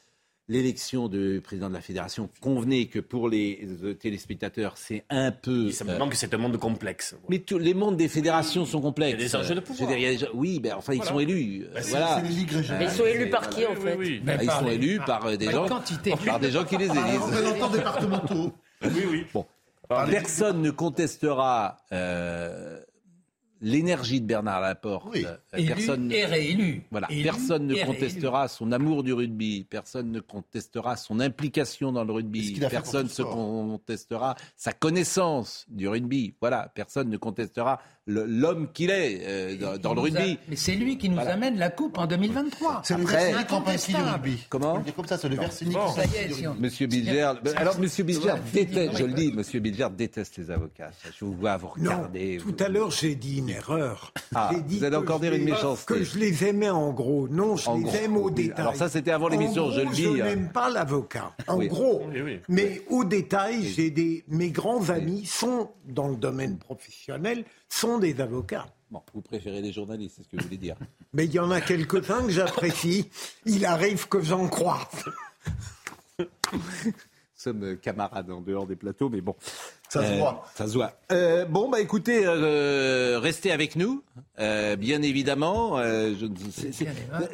l'élection 0.48 1.08
du 1.08 1.40
président 1.42 1.68
de 1.68 1.74
la 1.74 1.80
fédération, 1.80 2.28
convenez 2.40 2.86
que 2.86 2.98
pour 2.98 3.28
les 3.28 3.66
euh, 3.82 3.94
téléspectateurs, 3.94 4.74
c'est 4.76 5.04
un 5.08 5.32
peu. 5.32 5.70
ça 5.70 5.84
me 5.84 5.92
euh, 5.92 6.06
que 6.06 6.16
c'est 6.16 6.34
un 6.34 6.38
monde 6.38 6.56
complexe. 6.58 7.16
Mais 7.28 7.38
tous 7.38 7.58
les 7.58 7.72
mondes 7.72 7.96
des 7.96 8.08
fédérations 8.08 8.66
sont 8.66 8.80
complexes. 8.80 9.14
Il 9.18 9.22
y 9.22 9.24
a 9.24 9.28
des 9.28 9.36
enjeux 9.36 9.54
de 9.54 9.60
pouvoir. 9.60 9.90
oui, 10.34 10.60
ben, 10.60 10.74
enfin, 10.76 10.94
ils 10.94 11.02
sont 11.02 11.18
élus. 11.18 11.66
Bah, 11.72 11.80
voilà. 11.88 12.22
Mais 12.22 12.84
ils 12.84 12.90
sont 12.90 13.06
élus 13.06 13.30
par 13.30 13.48
qui, 13.48 13.64
en 13.64 13.74
fait 13.74 14.20
ben, 14.20 14.38
Ils 14.42 14.50
sont 14.50 14.68
élus 14.68 15.00
par, 15.06 15.26
euh, 15.26 15.36
des 15.36 15.50
gens, 15.50 15.66
par 16.26 16.40
des 16.40 16.50
gens 16.50 16.64
qui 16.64 16.76
les 16.76 16.86
élisent. 16.86 17.20
représentants 17.20 17.70
départementaux. 17.70 18.52
Oui, 18.82 19.04
oui. 19.10 19.26
Bon. 19.32 19.46
Personne 19.88 20.60
ne 20.60 20.70
contestera 20.70 21.78
l'énergie 23.64 24.20
de 24.20 24.26
Bernard 24.26 24.60
Laporte. 24.60 25.08
Oui. 25.12 25.24
Euh, 25.26 25.66
personne, 25.66 26.12
et 26.12 26.26
réélu. 26.26 26.82
Voilà, 26.90 27.08
personne 27.08 27.66
ne 27.66 27.84
contestera 27.84 28.46
son 28.46 28.70
amour 28.72 29.02
du 29.02 29.12
rugby, 29.12 29.66
personne 29.68 30.12
ne 30.12 30.20
contestera 30.20 30.96
son 30.96 31.18
implication 31.18 31.90
dans 31.90 32.04
le 32.04 32.12
rugby, 32.12 32.60
personne 32.70 33.08
ne 33.18 33.24
contestera 33.24 34.36
sa 34.56 34.72
connaissance 34.72 35.64
du 35.68 35.88
rugby. 35.88 36.34
Voilà, 36.40 36.70
personne 36.74 37.08
ne 37.08 37.16
contestera 37.16 37.80
l'homme 38.06 38.68
qu'il 38.72 38.90
est 38.90 39.20
euh, 39.22 39.78
dans, 39.78 39.94
le 39.94 40.00
rugby. 40.00 40.38
Mais 40.48 40.56
c'est 40.56 40.74
lui 40.74 40.98
qui 40.98 41.08
nous 41.08 41.20
amène 41.20 41.58
la 41.58 41.70
coupe 41.70 41.98
en 41.98 42.06
2023. 42.06 42.82
C'est 42.84 42.96
le 42.98 43.04
du 43.04 43.96
rugby. 43.96 44.38
Comment 44.48 44.82
comme 44.94 45.06
ça, 45.06 45.16
c'est 45.16 45.28
le 45.28 45.36
Versini 45.36 45.74
Monsieur 46.58 46.86
Bilger, 46.86 47.32
alors 47.56 47.78
Monsieur 47.78 48.04
Bilger 48.04 48.34
déteste, 48.52 48.98
je 48.98 49.04
le 49.04 49.12
dis, 49.12 49.32
Monsieur 49.32 49.60
Bilger 49.60 49.88
déteste 49.96 50.36
les 50.36 50.50
avocats. 50.50 50.90
Je 51.18 51.24
vous 51.24 51.34
vois 51.34 51.56
vous 51.56 51.68
regarder. 51.68 52.38
tout 52.38 52.56
à 52.62 52.68
l'heure, 52.68 52.90
j'ai 52.90 53.14
dit 53.14 53.42
erreur. 53.48 54.12
Ah, 54.34 54.50
vous 54.66 54.84
allez 54.84 54.96
encore 54.96 55.20
dire 55.20 55.32
une 55.32 55.44
méchanceté. 55.44 55.94
Que 55.94 56.04
je 56.04 56.18
les 56.18 56.44
aimais 56.44 56.70
en 56.70 56.92
gros. 56.92 57.28
Non, 57.28 57.56
je 57.56 57.70
les 57.70 58.04
aime 58.04 58.16
au 58.16 58.30
détail. 58.30 58.60
Alors 58.60 58.76
ça, 58.76 58.88
c'était 58.88 59.10
avant 59.10 59.28
l'émission, 59.28 59.70
je 59.70 59.80
le 59.80 59.90
dis. 59.90 60.02
Je 60.02 60.20
hein. 60.20 60.24
n'aime 60.24 60.48
pas 60.52 60.70
l'avocat. 60.70 61.32
En 61.46 61.58
gros. 61.58 62.02
Mais 62.48 62.82
au 62.90 63.04
détail, 63.04 63.64
j'ai 63.64 63.90
des 63.90 64.24
mes 64.28 64.50
grands 64.50 64.90
amis 64.90 65.24
sont 65.24 65.70
dans 65.86 66.08
le 66.08 66.16
domaine 66.16 66.58
professionnel, 66.58 67.44
sont 67.74 67.98
des 67.98 68.20
avocats. 68.20 68.66
Bon, 68.90 69.02
vous 69.12 69.22
préférez 69.22 69.60
les 69.60 69.72
journalistes, 69.72 70.16
c'est 70.16 70.22
ce 70.22 70.28
que 70.28 70.38
je 70.38 70.44
voulais 70.44 70.56
dire. 70.56 70.76
Mais 71.12 71.24
il 71.24 71.32
y 71.32 71.38
en 71.38 71.50
a 71.50 71.60
quelques-uns 71.60 72.22
que 72.22 72.30
j'apprécie. 72.30 73.10
Il 73.46 73.64
arrive 73.66 74.08
que 74.08 74.20
j'en 74.20 74.48
croise. 74.48 75.04
sommes 77.34 77.76
camarades 77.76 78.30
en 78.30 78.40
dehors 78.40 78.66
des 78.66 78.76
plateaux, 78.76 79.10
mais 79.10 79.20
bon. 79.20 79.36
Ça 79.90 80.02
se 80.02 80.18
voit. 80.18 80.46
Ça 80.54 80.66
se 80.66 80.72
voit. 80.74 80.98
Euh, 81.12 81.44
bon, 81.44 81.68
bah 81.68 81.80
écoutez, 81.80 82.24
euh, 82.24 83.18
restez 83.20 83.52
avec 83.52 83.76
nous, 83.76 84.02
euh, 84.38 84.76
bien 84.76 85.02
évidemment. 85.02 85.78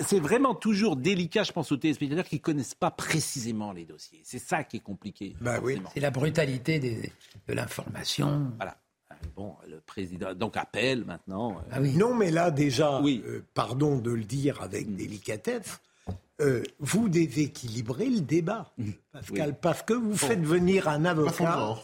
c'est 0.00 0.18
vraiment 0.18 0.54
toujours 0.54 0.97
délicat, 0.97 1.44
je 1.44 1.52
pense, 1.52 1.70
aux 1.70 1.76
téléspectateurs 1.76 2.25
qui 2.25 2.37
ne 2.37 2.40
connaissent 2.40 2.75
pas 2.75 2.90
précisément 2.90 3.73
les 3.73 3.85
dossiers. 3.85 4.20
C'est 4.25 4.40
ça 4.40 4.64
qui 4.64 4.78
est 4.78 4.82
compliqué. 4.82 5.37
Bah 5.40 5.61
oui. 5.62 5.80
C'est 5.94 6.00
la 6.00 6.11
brutalité 6.11 6.80
de 6.80 7.54
l'information. 7.54 8.50
Voilà. 8.56 8.76
Bon, 9.37 9.55
le 9.69 9.81
président 9.81 10.35
donc 10.35 10.57
appelle 10.57 11.05
maintenant. 11.05 11.61
Ah 11.71 11.81
oui. 11.81 11.97
Non, 11.97 12.15
mais 12.15 12.31
là 12.31 12.50
déjà, 12.50 13.00
oui. 13.00 13.23
pardon 13.55 13.99
de 13.99 14.11
le 14.11 14.25
dire 14.25 14.62
avec 14.62 14.89
mm. 14.89 14.97
délicatesse, 14.97 15.81
euh, 16.41 16.62
vous 16.79 17.09
déséquilibrez 17.09 18.09
le 18.09 18.21
débat, 18.21 18.73
mmh. 18.79 18.91
Pascal, 19.12 19.59
parce 19.61 19.83
que 19.83 19.93
vous 19.93 20.17
faites 20.17 20.41
venir 20.41 20.89
un 20.89 21.05
avocat 21.05 21.77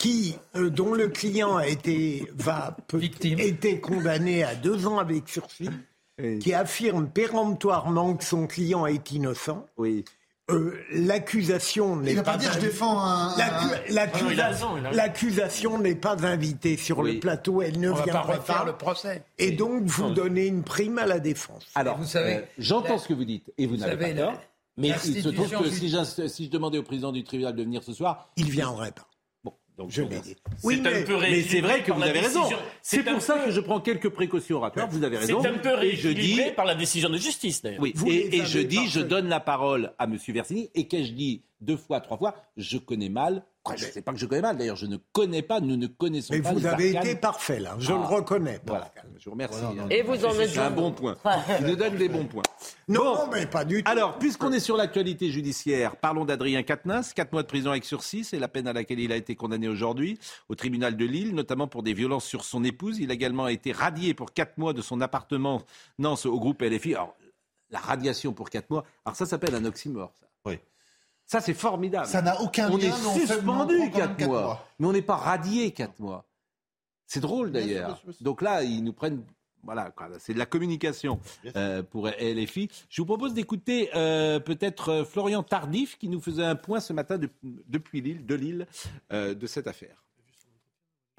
qui, 0.00 0.36
euh, 0.56 0.68
dont 0.68 0.94
le 0.94 1.08
client 1.08 1.56
a 1.56 1.68
été, 1.68 2.28
va, 2.34 2.76
été 3.22 3.80
condamné 3.80 4.42
à 4.42 4.56
deux 4.56 4.86
ans 4.88 4.98
avec 4.98 5.28
sursis, 5.28 5.70
qui 6.40 6.52
affirme 6.54 7.08
péremptoirement 7.08 8.16
que 8.16 8.24
son 8.24 8.48
client 8.48 8.84
est 8.86 9.12
innocent. 9.12 9.64
Oui. 9.76 10.04
Euh, 10.50 10.82
l'accusation 10.92 11.96
n'est 11.96 12.14
pas. 12.14 12.22
pas 12.22 12.36
dire 12.38 12.52
je 12.54 12.60
défends 12.60 12.98
un. 13.00 13.34
L'accusation 14.92 15.78
n'est 15.78 15.94
pas 15.94 16.24
invitée 16.24 16.78
sur 16.78 17.02
le 17.02 17.20
plateau, 17.20 17.60
elle 17.60 17.78
ne 17.78 17.90
vient 17.90 18.12
pas 18.12 18.22
refaire 18.22 18.64
le 18.64 18.72
procès. 18.72 19.22
Et 19.38 19.50
donc 19.50 19.84
vous 19.84 20.10
donnez 20.10 20.46
une 20.46 20.62
prime 20.62 20.98
à 20.98 21.06
la 21.06 21.20
défense. 21.20 21.66
Alors, 21.74 21.98
euh, 22.14 22.40
j'entends 22.58 22.98
ce 22.98 23.08
que 23.08 23.14
vous 23.14 23.26
dites 23.26 23.52
et 23.58 23.66
vous, 23.66 23.76
n'avez 23.76 24.14
pas 24.14 24.22
tort. 24.22 24.40
Mais 24.78 24.88
il 25.04 25.22
se 25.22 25.28
trouve 25.28 25.50
que 25.50 25.68
si, 25.70 25.94
si 26.28 26.44
je 26.46 26.50
demandais 26.50 26.78
au 26.78 26.82
président 26.82 27.12
du 27.12 27.24
tribunal 27.24 27.54
de 27.54 27.62
venir 27.62 27.82
ce 27.82 27.92
soir, 27.92 28.30
il 28.36 28.50
viendrait 28.50 28.92
pas. 28.92 29.08
Donc, 29.78 29.92
je 29.92 30.02
l'ai 30.02 30.18
dit. 30.18 30.34
Oui, 30.64 30.80
mais, 30.82 31.04
mais 31.20 31.42
c'est 31.42 31.60
vrai 31.60 31.84
que 31.84 31.92
vous 31.92 32.02
avez 32.02 32.18
raison. 32.18 32.42
C'est 32.82 33.04
pour 33.04 33.22
ça 33.22 33.38
que 33.38 33.52
je 33.52 33.60
prends 33.60 33.80
quelques 33.80 34.08
précautions 34.08 34.56
oratoires. 34.56 34.88
Vous 34.90 35.04
avez 35.04 35.18
raison. 35.18 35.40
C'est 35.40 35.48
un 35.48 35.58
peu 35.58 35.74
rééquilibré 35.74 36.52
par 36.52 36.64
la 36.64 36.74
décision 36.74 37.08
de 37.08 37.16
justice, 37.16 37.62
d'ailleurs. 37.62 37.80
Oui, 37.80 37.94
et, 38.08 38.38
et 38.38 38.44
je 38.44 38.58
dis, 38.58 38.88
je 38.88 39.00
donne 39.00 39.28
la 39.28 39.38
parole 39.38 39.92
à 39.98 40.04
M. 40.04 40.18
Versini. 40.28 40.68
Et 40.74 40.88
qu'ai-je 40.88 41.12
dit 41.12 41.42
deux 41.60 41.76
fois, 41.76 42.00
trois 42.00 42.18
fois, 42.18 42.34
je 42.56 42.76
connais 42.78 43.08
mal 43.08 43.44
je 43.76 43.86
ne 43.86 43.90
sais 43.90 44.02
pas 44.02 44.12
que 44.12 44.18
je 44.18 44.26
connais 44.26 44.42
mal, 44.42 44.56
d'ailleurs, 44.56 44.76
je 44.76 44.86
ne 44.86 44.96
connais 45.12 45.42
pas, 45.42 45.60
nous 45.60 45.76
ne 45.76 45.86
connaissons 45.86 46.32
mais 46.32 46.40
pas. 46.40 46.52
Mais 46.52 46.60
vous 46.60 46.66
avez 46.66 46.90
été 46.90 47.14
parfait, 47.16 47.60
là, 47.60 47.76
je 47.78 47.92
le 47.92 47.98
ah. 48.02 48.06
reconnais. 48.06 48.60
Voilà, 48.66 48.92
je 49.18 49.24
vous 49.26 49.32
remercie. 49.32 49.60
Et 49.90 50.02
vous 50.02 50.24
en 50.24 50.32
êtes 50.38 50.50
C'est 50.50 50.58
un 50.58 50.70
bon 50.70 50.92
point. 50.92 51.16
Il 51.60 51.66
nous 51.66 51.76
donne 51.76 51.96
des 51.96 52.08
bons 52.08 52.24
points. 52.24 52.42
Non, 52.88 53.28
mais 53.32 53.46
pas 53.46 53.64
du 53.64 53.82
tout. 53.82 53.90
Alors, 53.90 54.18
puisqu'on 54.18 54.52
est 54.52 54.60
sur 54.60 54.76
l'actualité 54.76 55.30
judiciaire, 55.30 55.96
parlons 55.96 56.24
d'Adrien 56.24 56.62
Quatennens. 56.62 57.12
Quatre 57.12 57.32
mois 57.32 57.42
de 57.42 57.48
prison 57.48 57.70
avec 57.70 57.84
sursis, 57.84 58.24
c'est 58.24 58.38
la 58.38 58.48
peine 58.48 58.66
à 58.66 58.72
laquelle 58.72 59.00
il 59.00 59.12
a 59.12 59.16
été 59.16 59.34
condamné 59.36 59.68
aujourd'hui 59.68 60.18
au 60.48 60.54
tribunal 60.54 60.96
de 60.96 61.04
Lille, 61.04 61.34
notamment 61.34 61.68
pour 61.68 61.82
des 61.82 61.92
violences 61.92 62.24
sur 62.24 62.44
son 62.44 62.64
épouse. 62.64 62.98
Il 62.98 63.10
a 63.10 63.14
également 63.14 63.48
été 63.48 63.72
radié 63.72 64.14
pour 64.14 64.32
quatre 64.32 64.58
mois 64.58 64.72
de 64.72 64.82
son 64.82 65.00
appartement 65.00 65.62
Nance 65.98 66.26
au 66.26 66.38
groupe 66.38 66.62
LFI. 66.62 66.94
Alors, 66.94 67.16
la 67.70 67.78
radiation 67.78 68.32
pour 68.32 68.50
quatre 68.50 68.70
mois, 68.70 68.84
alors 69.04 69.16
ça 69.16 69.26
s'appelle 69.26 69.54
un 69.54 69.64
oxymore, 69.64 70.12
ça. 70.18 70.26
Oui. 70.46 70.58
Ça, 71.28 71.42
c'est 71.42 71.54
formidable. 71.54 72.06
Ça 72.06 72.22
n'a 72.22 72.40
aucun 72.40 72.70
on 72.70 72.78
lien. 72.78 72.90
On 73.06 73.14
est 73.14 73.26
suspendu 73.26 73.90
4 73.90 74.26
mois, 74.26 74.66
mais 74.78 74.86
on 74.86 74.92
n'est 74.92 75.02
pas 75.02 75.16
radié 75.16 75.70
4 75.72 76.00
mois. 76.00 76.24
C'est 77.06 77.20
drôle 77.20 77.52
d'ailleurs. 77.52 78.02
Donc 78.22 78.40
là, 78.42 78.62
ils 78.62 78.82
nous 78.82 78.94
prennent. 78.94 79.22
Voilà, 79.62 79.92
c'est 80.18 80.32
de 80.32 80.38
la 80.38 80.46
communication 80.46 81.20
euh, 81.56 81.82
pour 81.82 82.08
LFI. 82.08 82.70
Je 82.88 83.02
vous 83.02 83.06
propose 83.06 83.34
d'écouter 83.34 83.90
euh, 83.94 84.38
peut-être 84.38 84.88
euh, 84.88 85.04
Florian 85.04 85.42
Tardif 85.42 85.98
qui 85.98 86.08
nous 86.08 86.20
faisait 86.20 86.44
un 86.44 86.54
point 86.54 86.80
ce 86.80 86.92
matin 86.92 87.18
depuis 87.42 88.00
Lille, 88.00 88.24
de 88.24 88.34
Lille, 88.34 88.66
de 89.10 89.46
cette 89.46 89.66
affaire. 89.66 90.07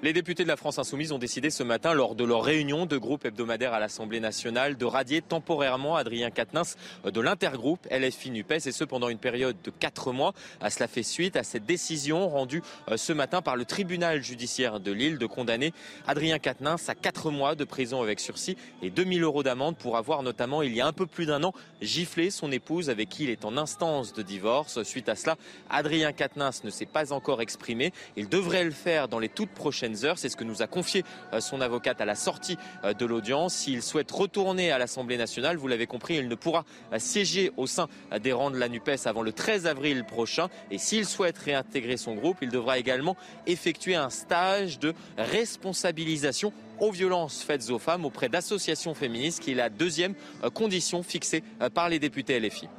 Les 0.01 0.13
députés 0.13 0.43
de 0.43 0.47
la 0.47 0.55
France 0.55 0.79
Insoumise 0.79 1.11
ont 1.11 1.17
décidé 1.17 1.49
ce 1.49 1.61
matin, 1.61 1.93
lors 1.93 2.15
de 2.15 2.23
leur 2.23 2.41
réunion 2.41 2.85
de 2.85 2.97
groupe 2.97 3.25
hebdomadaire 3.25 3.73
à 3.73 3.81
l'Assemblée 3.81 4.21
nationale, 4.21 4.77
de 4.77 4.85
radier 4.85 5.21
temporairement 5.21 5.97
Adrien 5.97 6.31
Quatennens 6.31 6.77
de 7.03 7.19
l'intergroupe 7.19 7.85
LFI-NUPES, 7.91 8.65
et 8.67 8.71
ce 8.71 8.85
pendant 8.85 9.09
une 9.09 9.17
période 9.17 9.57
de 9.61 9.69
quatre 9.71 10.13
mois. 10.13 10.33
Cela 10.69 10.87
fait 10.87 11.03
suite 11.03 11.35
à 11.35 11.43
cette 11.43 11.65
décision 11.65 12.29
rendue 12.29 12.63
euh, 12.89 12.95
ce 12.95 13.11
matin 13.11 13.41
par 13.41 13.57
le 13.57 13.65
tribunal 13.65 14.23
judiciaire 14.23 14.79
de 14.79 14.93
Lille 14.93 15.17
de 15.17 15.25
condamner 15.25 15.73
Adrien 16.07 16.39
Quatennens 16.39 16.87
à 16.87 16.95
quatre 16.95 17.29
mois 17.29 17.55
de 17.55 17.65
prison 17.65 18.01
avec 18.01 18.21
sursis 18.21 18.55
et 18.81 18.91
2000 18.91 19.21
euros 19.23 19.43
d'amende 19.43 19.75
pour 19.75 19.97
avoir 19.97 20.23
notamment, 20.23 20.61
il 20.61 20.73
y 20.73 20.79
a 20.79 20.87
un 20.87 20.93
peu 20.93 21.07
plus 21.07 21.25
d'un 21.25 21.43
an, 21.43 21.53
giflé 21.81 22.29
son 22.29 22.53
épouse 22.53 22.89
avec 22.89 23.09
qui 23.09 23.25
il 23.25 23.29
est 23.29 23.43
en 23.43 23.57
instance 23.57 24.13
de 24.13 24.21
divorce. 24.21 24.81
Suite 24.83 25.09
à 25.09 25.17
cela, 25.17 25.35
Adrien 25.69 26.13
Quatennens 26.13 26.63
ne 26.63 26.69
s'est 26.69 26.85
pas 26.85 27.11
encore 27.11 27.41
exprimé. 27.41 27.91
Il 28.15 28.29
devrait 28.29 28.63
le 28.63 28.71
faire 28.71 29.09
dans 29.09 29.19
les 29.19 29.27
toutes 29.27 29.49
prochaines 29.49 29.88
C'est 29.95 30.29
ce 30.29 30.35
que 30.35 30.43
nous 30.43 30.61
a 30.61 30.67
confié 30.67 31.03
euh, 31.33 31.39
son 31.39 31.61
avocate 31.61 32.01
à 32.01 32.05
la 32.05 32.15
sortie 32.15 32.57
euh, 32.83 32.93
de 32.93 33.05
l'audience. 33.05 33.53
S'il 33.53 33.81
souhaite 33.81 34.11
retourner 34.11 34.71
à 34.71 34.77
l'Assemblée 34.77 35.17
nationale, 35.17 35.57
vous 35.57 35.67
l'avez 35.67 35.87
compris, 35.87 36.17
il 36.17 36.27
ne 36.27 36.35
pourra 36.35 36.65
euh, 36.93 36.99
siéger 36.99 37.51
au 37.57 37.67
sein 37.67 37.87
des 38.21 38.31
rangs 38.31 38.51
de 38.51 38.57
la 38.57 38.69
NUPES 38.69 39.05
avant 39.05 39.21
le 39.21 39.31
13 39.31 39.67
avril 39.67 40.03
prochain. 40.03 40.49
Et 40.71 40.77
s'il 40.77 41.05
souhaite 41.05 41.37
réintégrer 41.37 41.97
son 41.97 42.15
groupe, 42.15 42.37
il 42.41 42.49
devra 42.49 42.77
également 42.77 43.15
effectuer 43.47 43.95
un 43.95 44.09
stage 44.09 44.79
de 44.79 44.93
responsabilisation 45.17 46.53
aux 46.79 46.91
violences 46.91 47.43
faites 47.43 47.69
aux 47.69 47.79
femmes 47.79 48.05
auprès 48.05 48.29
d'associations 48.29 48.93
féministes, 48.93 49.41
qui 49.41 49.51
est 49.51 49.55
la 49.55 49.69
deuxième 49.69 50.13
condition 50.53 51.03
fixée 51.03 51.43
par 51.73 51.89
les 51.89 51.99
députés 51.99 52.39
LFI. 52.39 52.69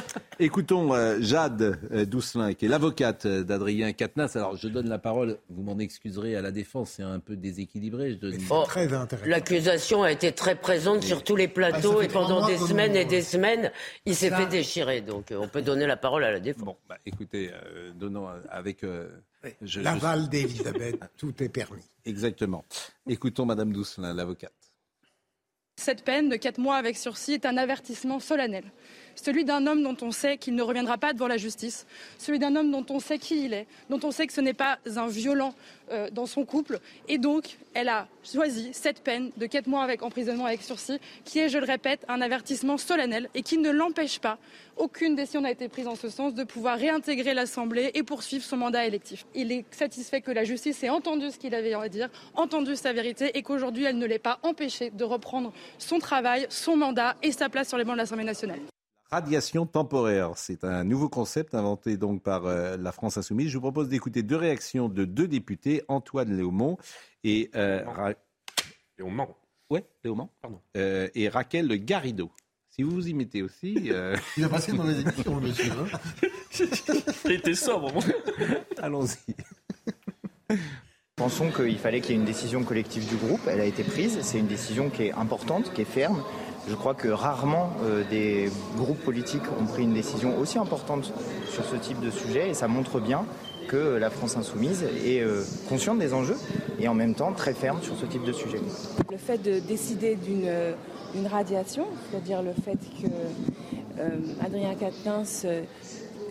Écoutons 0.38 0.94
euh, 0.94 1.18
Jade 1.20 1.78
euh, 1.92 2.04
Doucelin, 2.04 2.54
qui 2.54 2.66
est 2.66 2.68
l'avocate 2.68 3.26
euh, 3.26 3.42
d'Adrien 3.42 3.92
Quatennens. 3.92 4.36
Alors, 4.36 4.56
je 4.56 4.68
donne 4.68 4.88
la 4.88 4.98
parole, 4.98 5.38
vous 5.50 5.62
m'en 5.62 5.78
excuserez, 5.78 6.36
à 6.36 6.42
la 6.42 6.50
défense, 6.50 6.92
c'est 6.96 7.02
un 7.02 7.18
peu 7.18 7.36
déséquilibré. 7.36 8.18
Je 8.20 8.28
oh, 8.50 8.64
L'accusation 9.26 10.02
a 10.02 10.10
été 10.10 10.32
très 10.32 10.54
présente 10.54 11.02
sur 11.02 11.22
tous 11.22 11.36
les 11.36 11.48
plateaux 11.48 11.98
ah, 12.00 12.04
et 12.04 12.08
pendant 12.08 12.46
des 12.46 12.58
semaines 12.58 12.96
et 12.96 13.04
des 13.04 13.22
semaines, 13.22 13.70
il 14.06 14.14
s'est 14.14 14.30
fait 14.30 14.46
déchirer. 14.46 15.00
Donc, 15.00 15.32
on 15.32 15.48
peut 15.48 15.62
donner 15.62 15.86
la 15.86 15.96
parole 15.96 16.24
à 16.24 16.30
la 16.30 16.40
défense. 16.40 16.64
Bon, 16.64 16.76
bah, 16.88 16.98
écoutez, 17.06 17.50
donnons 17.94 18.28
avec... 18.50 18.84
L'aval 19.76 20.28
d'Elisabeth, 20.28 21.00
tout 21.16 21.42
est 21.42 21.48
permis. 21.48 21.82
Exactement. 22.04 22.64
Écoutons 23.08 23.44
Madame 23.44 23.72
Doucelin, 23.72 24.14
l'avocate. 24.14 24.52
Cette 25.76 26.04
peine 26.04 26.28
de 26.28 26.36
4 26.36 26.58
mois 26.58 26.76
avec 26.76 26.96
sursis 26.96 27.32
est 27.32 27.46
un 27.46 27.56
avertissement 27.56 28.20
solennel 28.20 28.64
celui 29.14 29.44
d'un 29.44 29.66
homme 29.66 29.82
dont 29.82 29.96
on 30.02 30.10
sait 30.10 30.36
qu'il 30.36 30.54
ne 30.54 30.62
reviendra 30.62 30.98
pas 30.98 31.12
devant 31.12 31.28
la 31.28 31.36
justice, 31.36 31.86
celui 32.18 32.38
d'un 32.38 32.56
homme 32.56 32.70
dont 32.70 32.86
on 32.90 33.00
sait 33.00 33.18
qui 33.18 33.44
il 33.44 33.52
est, 33.52 33.66
dont 33.90 34.00
on 34.02 34.10
sait 34.10 34.26
que 34.26 34.32
ce 34.32 34.40
n'est 34.40 34.54
pas 34.54 34.78
un 34.96 35.06
violent 35.06 35.54
euh, 35.90 36.10
dans 36.10 36.26
son 36.26 36.44
couple. 36.44 36.78
Et 37.08 37.18
donc, 37.18 37.58
elle 37.74 37.88
a 37.88 38.06
choisi 38.24 38.70
cette 38.72 39.02
peine 39.02 39.30
de 39.36 39.46
4 39.46 39.66
mois 39.66 39.82
avec 39.82 40.02
emprisonnement 40.02 40.46
avec 40.46 40.62
sursis, 40.62 40.98
qui 41.24 41.38
est, 41.38 41.48
je 41.48 41.58
le 41.58 41.66
répète, 41.66 42.04
un 42.08 42.20
avertissement 42.20 42.78
solennel 42.78 43.28
et 43.34 43.42
qui 43.42 43.58
ne 43.58 43.70
l'empêche 43.70 44.18
pas, 44.18 44.38
aucune 44.76 45.14
décision 45.14 45.42
n'a 45.42 45.50
été 45.50 45.68
prise 45.68 45.86
en 45.86 45.94
ce 45.94 46.08
sens, 46.08 46.34
de 46.34 46.44
pouvoir 46.44 46.78
réintégrer 46.78 47.34
l'Assemblée 47.34 47.90
et 47.94 48.02
poursuivre 48.02 48.44
son 48.44 48.56
mandat 48.56 48.86
électif. 48.86 49.26
Il 49.34 49.52
est 49.52 49.64
satisfait 49.70 50.20
que 50.20 50.30
la 50.30 50.44
justice 50.44 50.82
ait 50.82 50.88
entendu 50.88 51.30
ce 51.30 51.38
qu'il 51.38 51.54
avait 51.54 51.74
à 51.74 51.88
dire, 51.88 52.08
entendu 52.34 52.76
sa 52.76 52.92
vérité 52.92 53.36
et 53.36 53.42
qu'aujourd'hui, 53.42 53.84
elle 53.84 53.98
ne 53.98 54.06
l'ait 54.06 54.18
pas 54.18 54.38
empêché 54.42 54.90
de 54.90 55.04
reprendre 55.04 55.52
son 55.78 55.98
travail, 55.98 56.46
son 56.48 56.76
mandat 56.76 57.16
et 57.22 57.32
sa 57.32 57.48
place 57.48 57.68
sur 57.68 57.78
les 57.78 57.84
bancs 57.84 57.94
de 57.94 57.98
l'Assemblée 57.98 58.24
nationale. 58.24 58.60
Radiation 59.12 59.66
temporaire, 59.66 60.30
c'est 60.36 60.64
un 60.64 60.84
nouveau 60.84 61.10
concept 61.10 61.54
inventé 61.54 61.98
donc 61.98 62.22
par 62.22 62.46
euh, 62.46 62.78
la 62.78 62.92
France 62.92 63.18
Insoumise. 63.18 63.50
Je 63.50 63.58
vous 63.58 63.60
propose 63.60 63.90
d'écouter 63.90 64.22
deux 64.22 64.36
réactions 64.36 64.88
de 64.88 65.04
deux 65.04 65.28
députés, 65.28 65.82
Antoine 65.88 66.34
Léaumont 66.34 66.78
et 67.22 67.50
euh, 67.54 67.84
Léaumont. 68.96 69.28
Ouais, 69.68 69.84
Léaumont. 70.02 70.30
Pardon. 70.40 70.62
Euh, 70.78 71.10
et 71.14 71.28
Raquel 71.28 71.68
Garrido. 71.84 72.30
Si 72.70 72.82
vous 72.82 72.92
vous 72.92 73.06
y 73.06 73.12
mettez 73.12 73.42
aussi. 73.42 73.90
Euh, 73.90 74.16
Il 74.38 74.44
a 74.44 74.48
passé 74.48 74.72
une 74.72 74.78
mauvaise 74.78 75.00
émission, 75.00 75.34
le 75.34 75.42
monsieur. 75.42 75.72
Hein 75.72 76.28
Il 77.26 77.32
était 77.32 77.54
sobre. 77.54 77.92
Allons-y. 78.78 79.34
Pensons 81.16 81.50
qu'il 81.50 81.76
fallait 81.76 82.00
qu'il 82.00 82.12
y 82.12 82.14
ait 82.14 82.20
une 82.20 82.26
décision 82.26 82.64
collective 82.64 83.06
du 83.06 83.16
groupe. 83.16 83.42
Elle 83.46 83.60
a 83.60 83.66
été 83.66 83.84
prise. 83.84 84.22
C'est 84.22 84.38
une 84.38 84.46
décision 84.46 84.88
qui 84.88 85.02
est 85.02 85.12
importante, 85.12 85.70
qui 85.74 85.82
est 85.82 85.84
ferme 85.84 86.24
Je 86.68 86.74
crois 86.74 86.94
que 86.94 87.08
rarement 87.08 87.70
des 88.10 88.50
groupes 88.76 89.02
politiques 89.04 89.42
ont 89.60 89.66
pris 89.66 89.82
une 89.82 89.94
décision 89.94 90.38
aussi 90.38 90.58
importante 90.58 91.12
sur 91.50 91.64
ce 91.64 91.76
type 91.76 92.00
de 92.00 92.10
sujet 92.10 92.50
et 92.50 92.54
ça 92.54 92.68
montre 92.68 93.00
bien 93.00 93.24
que 93.68 93.96
la 93.96 94.10
France 94.10 94.36
insoumise 94.36 94.84
est 95.04 95.24
consciente 95.68 95.98
des 95.98 96.14
enjeux 96.14 96.36
et 96.78 96.86
en 96.88 96.94
même 96.94 97.14
temps 97.14 97.32
très 97.32 97.52
ferme 97.52 97.82
sur 97.82 97.96
ce 97.96 98.06
type 98.06 98.24
de 98.24 98.32
sujet. 98.32 98.60
Le 99.10 99.16
fait 99.16 99.38
de 99.38 99.58
décider 99.58 100.16
d'une 100.16 101.26
radiation, 101.26 101.86
c'est-à-dire 102.10 102.42
le 102.42 102.52
fait 102.52 102.78
que 103.02 103.08
Adrien 104.44 104.74
Quatennens 104.74 105.46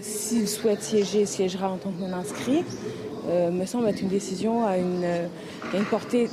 s'il 0.01 0.47
souhaite 0.47 0.81
siéger, 0.81 1.25
siégera 1.25 1.69
en 1.69 1.77
tant 1.77 1.91
que 1.91 2.01
non-inscrit, 2.01 2.63
euh, 3.29 3.51
me 3.51 3.65
semble 3.65 3.87
être 3.87 4.01
une 4.01 4.09
décision 4.09 4.65
à 4.65 4.77
une, 4.77 5.05
une 5.73 5.85
portée 5.85 6.29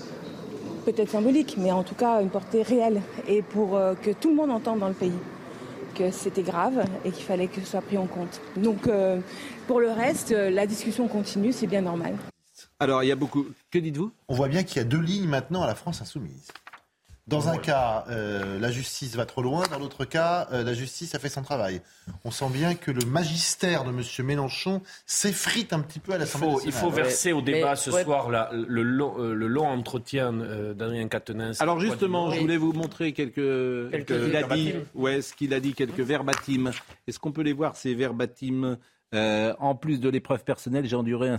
peut-être 0.79 1.11
symbolique, 1.11 1.57
mais 1.59 1.73
en 1.73 1.83
tout 1.83 1.95
cas 1.95 2.21
une 2.23 2.31
portée 2.31 2.63
réelle, 2.63 3.03
et 3.27 3.43
pour 3.43 3.77
euh, 3.77 3.95
que 3.95 4.11
tout 4.11 4.31
le 4.31 4.37
monde 4.37 4.51
entende 4.51 4.81
dans 4.81 4.89
le 4.89 4.95
pays 4.95 5.13
que 5.95 6.11
c'était 6.11 6.43
grave 6.43 6.85
et 7.05 7.11
qu'il 7.11 7.25
fallait 7.25 7.49
que 7.49 7.61
ce 7.61 7.67
soit 7.67 7.81
pris 7.81 7.99
en 7.99 8.07
compte. 8.07 8.41
Donc 8.57 8.87
euh, 8.87 9.19
pour 9.67 9.81
le 9.81 9.91
reste, 9.91 10.31
la 10.31 10.67
discussion 10.67 11.09
continue, 11.09 11.53
c'est 11.53 11.67
bien 11.67 11.83
normal. 11.83 12.15
Alors 12.79 13.03
il 13.03 13.09
y 13.09 13.13
a 13.13 13.17
beaucoup. 13.17 13.47
Que 13.71 13.79
dites-vous? 13.79 14.11
On 14.29 14.35
voit 14.35 14.49
bien 14.49 14.63
qu'il 14.63 14.77
y 14.77 14.81
a 14.81 14.85
deux 14.85 15.01
lignes 15.01 15.29
maintenant 15.29 15.63
à 15.63 15.67
la 15.67 15.75
France 15.75 16.01
insoumise. 16.01 16.49
Dans 17.29 17.51
un 17.51 17.59
cas, 17.59 18.07
euh, 18.09 18.59
la 18.59 18.71
justice 18.71 19.15
va 19.15 19.27
trop 19.27 19.43
loin. 19.43 19.67
Dans 19.71 19.79
l'autre 19.79 20.07
cas, 20.07 20.49
euh, 20.51 20.65
la 20.65 20.73
justice 20.73 21.15
a 21.15 21.19
fait 21.19 21.29
son 21.29 21.43
travail. 21.43 21.83
On 22.25 22.31
sent 22.31 22.49
bien 22.51 22.75
que 22.75 22.91
le 22.91 23.05
magistère 23.05 23.85
de 23.85 23.91
M. 23.91 24.03
Mélenchon 24.27 24.81
s'effrite 25.05 25.75
un 25.75 25.81
petit 25.81 25.99
peu 25.99 26.13
à 26.13 26.19
l'Assemblée 26.19 26.49
nationale. 26.49 26.75
Il 26.75 26.81
faut 26.81 26.91
verser 26.91 27.33
au 27.33 27.43
débat 27.43 27.77
ce 27.77 27.91
soir 27.91 28.31
le, 28.31 28.83
long, 28.83 29.15
euh, 29.19 29.35
le, 29.35 29.47
long, 29.47 29.67
entretien 29.67 30.33
d'Adrien 30.33 31.07
Quatennens. 31.09 31.61
Alors 31.61 31.81
justement, 31.81 32.31
je 32.31 32.41
voulais 32.41 32.57
vous 32.57 32.73
montrer 32.73 33.13
quelques, 33.13 33.91
quelques 33.91 34.07
qu'il 34.07 34.35
a 34.35 34.43
dit, 34.45 34.73
ouais, 34.95 35.21
ce 35.21 35.35
qu'il 35.35 35.53
a 35.53 35.61
dit, 35.61 35.75
quelques 35.75 36.01
verbatims. 36.01 36.71
Est-ce 37.07 37.19
qu'on 37.19 37.33
peut 37.33 37.43
les 37.43 37.53
voir 37.53 37.77
ces 37.77 37.95
verbatims 37.95 38.79
en 39.13 39.75
plus 39.75 40.01
de 40.01 40.09
l'épreuve 40.09 40.45
personnelle, 40.45 40.87
j'ai 40.87 40.97
enduré 40.97 41.29
un 41.29 41.37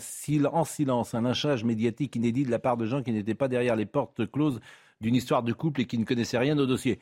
en 0.51 0.65
silence 0.65 1.15
un 1.15 1.22
lynchage 1.22 1.63
médiatique 1.63 2.15
inédit 2.15 2.43
de 2.43 2.51
la 2.51 2.60
part 2.60 2.77
de 2.77 2.86
gens 2.86 3.01
qui 3.01 3.12
n'étaient 3.12 3.34
pas 3.34 3.48
derrière 3.48 3.75
les 3.75 3.88
portes 3.88 4.29
closes 4.31 4.60
d'une 5.01 5.15
histoire 5.15 5.44
de 5.44 5.53
couple 5.53 5.82
et 5.82 5.86
qui 5.86 5.98
ne 5.98 6.06
connaissait 6.06 6.38
rien 6.38 6.58
au 6.58 6.65
dossier. 6.65 7.00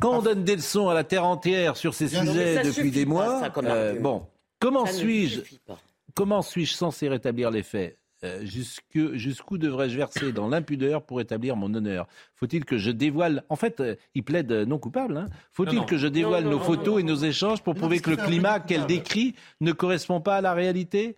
Quand 0.00 0.18
on 0.18 0.22
donne 0.22 0.44
des 0.44 0.56
leçons 0.56 0.88
à 0.88 0.94
la 0.94 1.04
terre 1.04 1.24
entière 1.24 1.76
sur 1.76 1.94
ces 1.94 2.08
sujets 2.08 2.62
depuis 2.62 2.90
des 2.90 3.06
mois, 3.06 3.50
euh, 3.58 3.98
bon, 3.98 4.26
comment 4.60 4.86
suis-je 4.86 5.40
comment 6.14 6.42
suis-je 6.42 6.74
censé 6.74 7.08
rétablir 7.08 7.50
les 7.50 7.62
faits 7.62 7.98
euh, 8.22 8.44
Jusqu'où 8.44 9.58
devrais-je 9.58 9.96
verser 9.96 10.32
dans 10.32 10.48
l'impudeur 10.48 11.02
pour 11.02 11.20
établir 11.20 11.56
mon 11.56 11.72
honneur? 11.74 12.06
Faut-il 12.34 12.64
que 12.64 12.76
je 12.76 12.90
dévoile 12.90 13.44
En 13.48 13.56
fait, 13.56 13.80
euh, 13.80 13.96
il 14.14 14.24
plaide 14.24 14.52
non 14.52 14.78
coupable. 14.78 15.16
Hein. 15.16 15.26
Faut-il 15.52 15.84
que 15.86 15.96
je 15.96 16.06
dévoile 16.06 16.44
nos 16.44 16.60
photos 16.60 17.00
et 17.00 17.02
nos 17.02 17.16
échanges 17.16 17.62
pour 17.62 17.74
prouver 17.74 18.00
que 18.00 18.10
le 18.10 18.16
climat 18.16 18.60
qu'elle 18.60 18.86
décrit 18.86 19.34
ne 19.60 19.72
correspond 19.72 20.20
pas 20.20 20.36
à 20.36 20.40
la 20.40 20.54
réalité? 20.54 21.16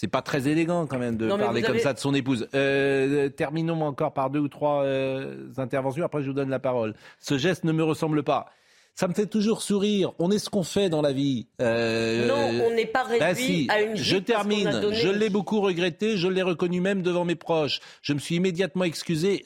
C'est 0.00 0.08
pas 0.08 0.22
très 0.22 0.48
élégant 0.48 0.86
quand 0.86 0.98
même 0.98 1.18
de 1.18 1.28
parler 1.28 1.60
comme 1.60 1.78
ça 1.78 1.92
de 1.92 1.98
son 1.98 2.14
épouse. 2.14 2.48
Euh, 2.54 3.28
terminons 3.28 3.82
encore 3.82 4.14
par 4.14 4.30
deux 4.30 4.38
ou 4.38 4.48
trois 4.48 4.82
euh, 4.82 5.50
interventions, 5.58 6.02
après 6.02 6.22
je 6.22 6.28
vous 6.28 6.32
donne 6.32 6.48
la 6.48 6.58
parole. 6.58 6.94
Ce 7.18 7.36
geste 7.36 7.64
ne 7.64 7.72
me 7.72 7.84
ressemble 7.84 8.22
pas. 8.22 8.46
Ça 8.94 9.08
me 9.08 9.12
fait 9.12 9.26
toujours 9.26 9.60
sourire. 9.60 10.12
On 10.18 10.30
est 10.30 10.38
ce 10.38 10.48
qu'on 10.48 10.62
fait 10.62 10.88
dans 10.88 11.02
la 11.02 11.12
vie. 11.12 11.48
Euh, 11.60 12.26
non, 12.28 12.64
on 12.64 12.74
n'est 12.74 12.86
pas 12.86 13.04
ben 13.06 13.26
réduit 13.26 13.66
à 13.68 13.82
une 13.82 13.94
Je 13.94 14.16
termine. 14.16 14.70
Je 14.90 15.08
l'ai 15.10 15.28
beaucoup 15.28 15.60
regretté. 15.60 16.16
Je 16.16 16.28
l'ai 16.28 16.42
reconnu 16.42 16.80
même 16.80 17.02
devant 17.02 17.26
mes 17.26 17.36
proches. 17.36 17.80
Je 18.00 18.14
me 18.14 18.18
suis 18.20 18.36
immédiatement 18.36 18.84
excusé. 18.84 19.44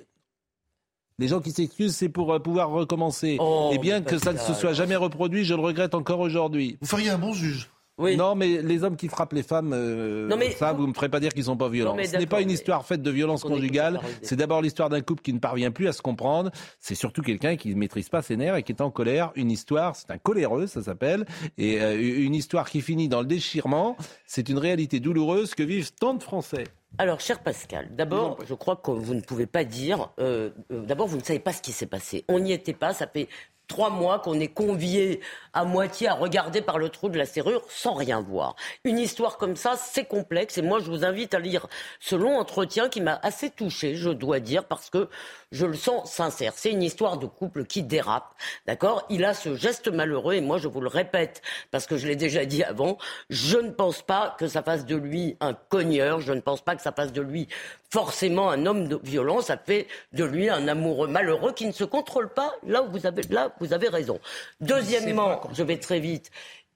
Les 1.18 1.26
gens 1.26 1.40
qui 1.40 1.50
s'excusent, 1.50 1.96
c'est 1.96 2.08
pour 2.08 2.40
pouvoir 2.40 2.70
recommencer. 2.70 3.38
Oh, 3.40 3.72
Et 3.74 3.78
bien 3.78 4.02
que 4.02 4.18
ça 4.18 4.32
ne 4.32 4.38
se 4.38 4.54
soit 4.54 4.72
jamais 4.72 4.96
reproduit, 4.96 5.44
je 5.44 5.54
le 5.54 5.62
regrette 5.62 5.96
encore 5.96 6.20
aujourd'hui. 6.20 6.78
Vous 6.80 6.86
feriez 6.86 7.10
un 7.10 7.18
bon 7.18 7.32
juge. 7.32 7.68
Non, 7.98 8.34
mais 8.34 8.60
les 8.62 8.82
hommes 8.82 8.96
qui 8.96 9.08
frappent 9.08 9.32
les 9.32 9.42
femmes, 9.42 9.72
euh, 9.72 10.28
ça, 10.56 10.72
vous 10.72 10.82
ne 10.82 10.88
me 10.88 10.94
ferez 10.94 11.08
pas 11.08 11.20
dire 11.20 11.32
qu'ils 11.32 11.44
sont 11.44 11.56
pas 11.56 11.68
violents. 11.68 11.96
Ce 12.02 12.16
n'est 12.16 12.26
pas 12.26 12.40
une 12.40 12.50
histoire 12.50 12.84
faite 12.84 13.02
de 13.02 13.10
violence 13.10 13.42
conjugale. 13.42 14.00
C'est 14.22 14.36
d'abord 14.36 14.62
l'histoire 14.62 14.88
d'un 14.88 15.00
couple 15.00 15.22
qui 15.22 15.32
ne 15.32 15.38
parvient 15.38 15.70
plus 15.70 15.88
à 15.88 15.92
se 15.92 16.02
comprendre. 16.02 16.50
C'est 16.80 16.94
surtout 16.94 17.22
quelqu'un 17.22 17.56
qui 17.56 17.70
ne 17.74 17.78
maîtrise 17.78 18.08
pas 18.08 18.22
ses 18.22 18.36
nerfs 18.36 18.56
et 18.56 18.62
qui 18.62 18.72
est 18.72 18.82
en 18.82 18.90
colère. 18.90 19.30
Une 19.36 19.50
histoire, 19.50 19.96
c'est 19.96 20.10
un 20.10 20.18
coléreux, 20.18 20.66
ça 20.66 20.82
s'appelle. 20.82 21.24
Et 21.56 21.80
euh, 21.80 21.96
une 21.98 22.34
histoire 22.34 22.68
qui 22.68 22.80
finit 22.80 23.08
dans 23.08 23.20
le 23.20 23.26
déchirement, 23.26 23.96
c'est 24.26 24.48
une 24.48 24.58
réalité 24.58 25.00
douloureuse 25.00 25.54
que 25.54 25.62
vivent 25.62 25.92
tant 25.92 26.14
de 26.14 26.22
Français. 26.22 26.64
Alors, 26.98 27.20
cher 27.20 27.42
Pascal, 27.42 27.88
d'abord, 27.94 28.38
je 28.46 28.54
crois 28.54 28.76
que 28.76 28.92
vous 28.92 29.14
ne 29.14 29.20
pouvez 29.20 29.46
pas 29.46 29.64
dire. 29.64 30.10
Euh, 30.20 30.50
d'abord, 30.70 31.08
vous 31.08 31.16
ne 31.16 31.24
savez 31.24 31.40
pas 31.40 31.52
ce 31.52 31.60
qui 31.60 31.72
s'est 31.72 31.86
passé. 31.86 32.24
On 32.28 32.38
n'y 32.38 32.52
était 32.52 32.72
pas. 32.72 32.94
Ça 32.94 33.08
fait 33.08 33.28
trois 33.68 33.90
mois 33.90 34.18
qu'on 34.18 34.38
est 34.40 34.48
convié 34.48 35.20
à 35.52 35.64
moitié 35.64 36.08
à 36.08 36.14
regarder 36.14 36.60
par 36.60 36.78
le 36.78 36.88
trou 36.88 37.08
de 37.08 37.18
la 37.18 37.26
serrure 37.26 37.62
sans 37.68 37.94
rien 37.94 38.20
voir. 38.20 38.56
Une 38.84 38.98
histoire 38.98 39.38
comme 39.38 39.56
ça, 39.56 39.74
c'est 39.76 40.04
complexe 40.04 40.58
et 40.58 40.62
moi 40.62 40.80
je 40.80 40.90
vous 40.90 41.04
invite 41.04 41.34
à 41.34 41.38
lire 41.38 41.66
ce 42.00 42.16
long 42.16 42.38
entretien 42.38 42.88
qui 42.88 43.00
m'a 43.00 43.18
assez 43.22 43.50
touché, 43.50 43.94
je 43.94 44.10
dois 44.10 44.40
dire, 44.40 44.64
parce 44.64 44.90
que 44.90 45.08
je 45.52 45.66
le 45.66 45.74
sens 45.74 46.10
sincère. 46.10 46.52
C'est 46.56 46.70
une 46.70 46.82
histoire 46.82 47.18
de 47.18 47.26
couple 47.26 47.64
qui 47.64 47.82
dérape, 47.82 48.34
d'accord? 48.66 49.06
Il 49.08 49.24
a 49.24 49.34
ce 49.34 49.54
geste 49.54 49.88
malheureux 49.88 50.34
et 50.34 50.40
moi 50.40 50.58
je 50.58 50.68
vous 50.68 50.80
le 50.80 50.88
répète 50.88 51.42
parce 51.70 51.86
que 51.86 51.96
je 51.96 52.06
l'ai 52.06 52.16
déjà 52.16 52.44
dit 52.44 52.64
avant, 52.64 52.98
je 53.30 53.58
ne 53.58 53.70
pense 53.70 54.02
pas 54.02 54.34
que 54.38 54.48
ça 54.48 54.62
fasse 54.62 54.84
de 54.84 54.96
lui 54.96 55.36
un 55.40 55.54
cogneur, 55.54 56.20
je 56.20 56.32
ne 56.32 56.40
pense 56.40 56.62
pas 56.62 56.74
que 56.74 56.82
ça 56.82 56.92
fasse 56.92 57.12
de 57.12 57.22
lui 57.22 57.48
forcément 57.90 58.50
un 58.50 58.66
homme 58.66 58.88
de 58.88 58.98
violence, 59.04 59.46
ça 59.46 59.56
fait 59.56 59.86
de 60.12 60.24
lui 60.24 60.48
un 60.50 60.66
amoureux 60.66 61.06
malheureux 61.06 61.52
qui 61.52 61.64
ne 61.64 61.70
se 61.70 61.84
contrôle 61.84 62.28
pas. 62.28 62.52
Là 62.66 62.82
où 62.82 62.90
vous 62.90 63.06
avez, 63.06 63.22
là, 63.30 63.53
vous 63.60 63.72
avez 63.72 63.88
raison. 63.88 64.20
Deuxièmement, 64.60 65.40
je 65.52 65.62
vais 65.62 65.78
très 65.78 66.00
vite 66.00 66.30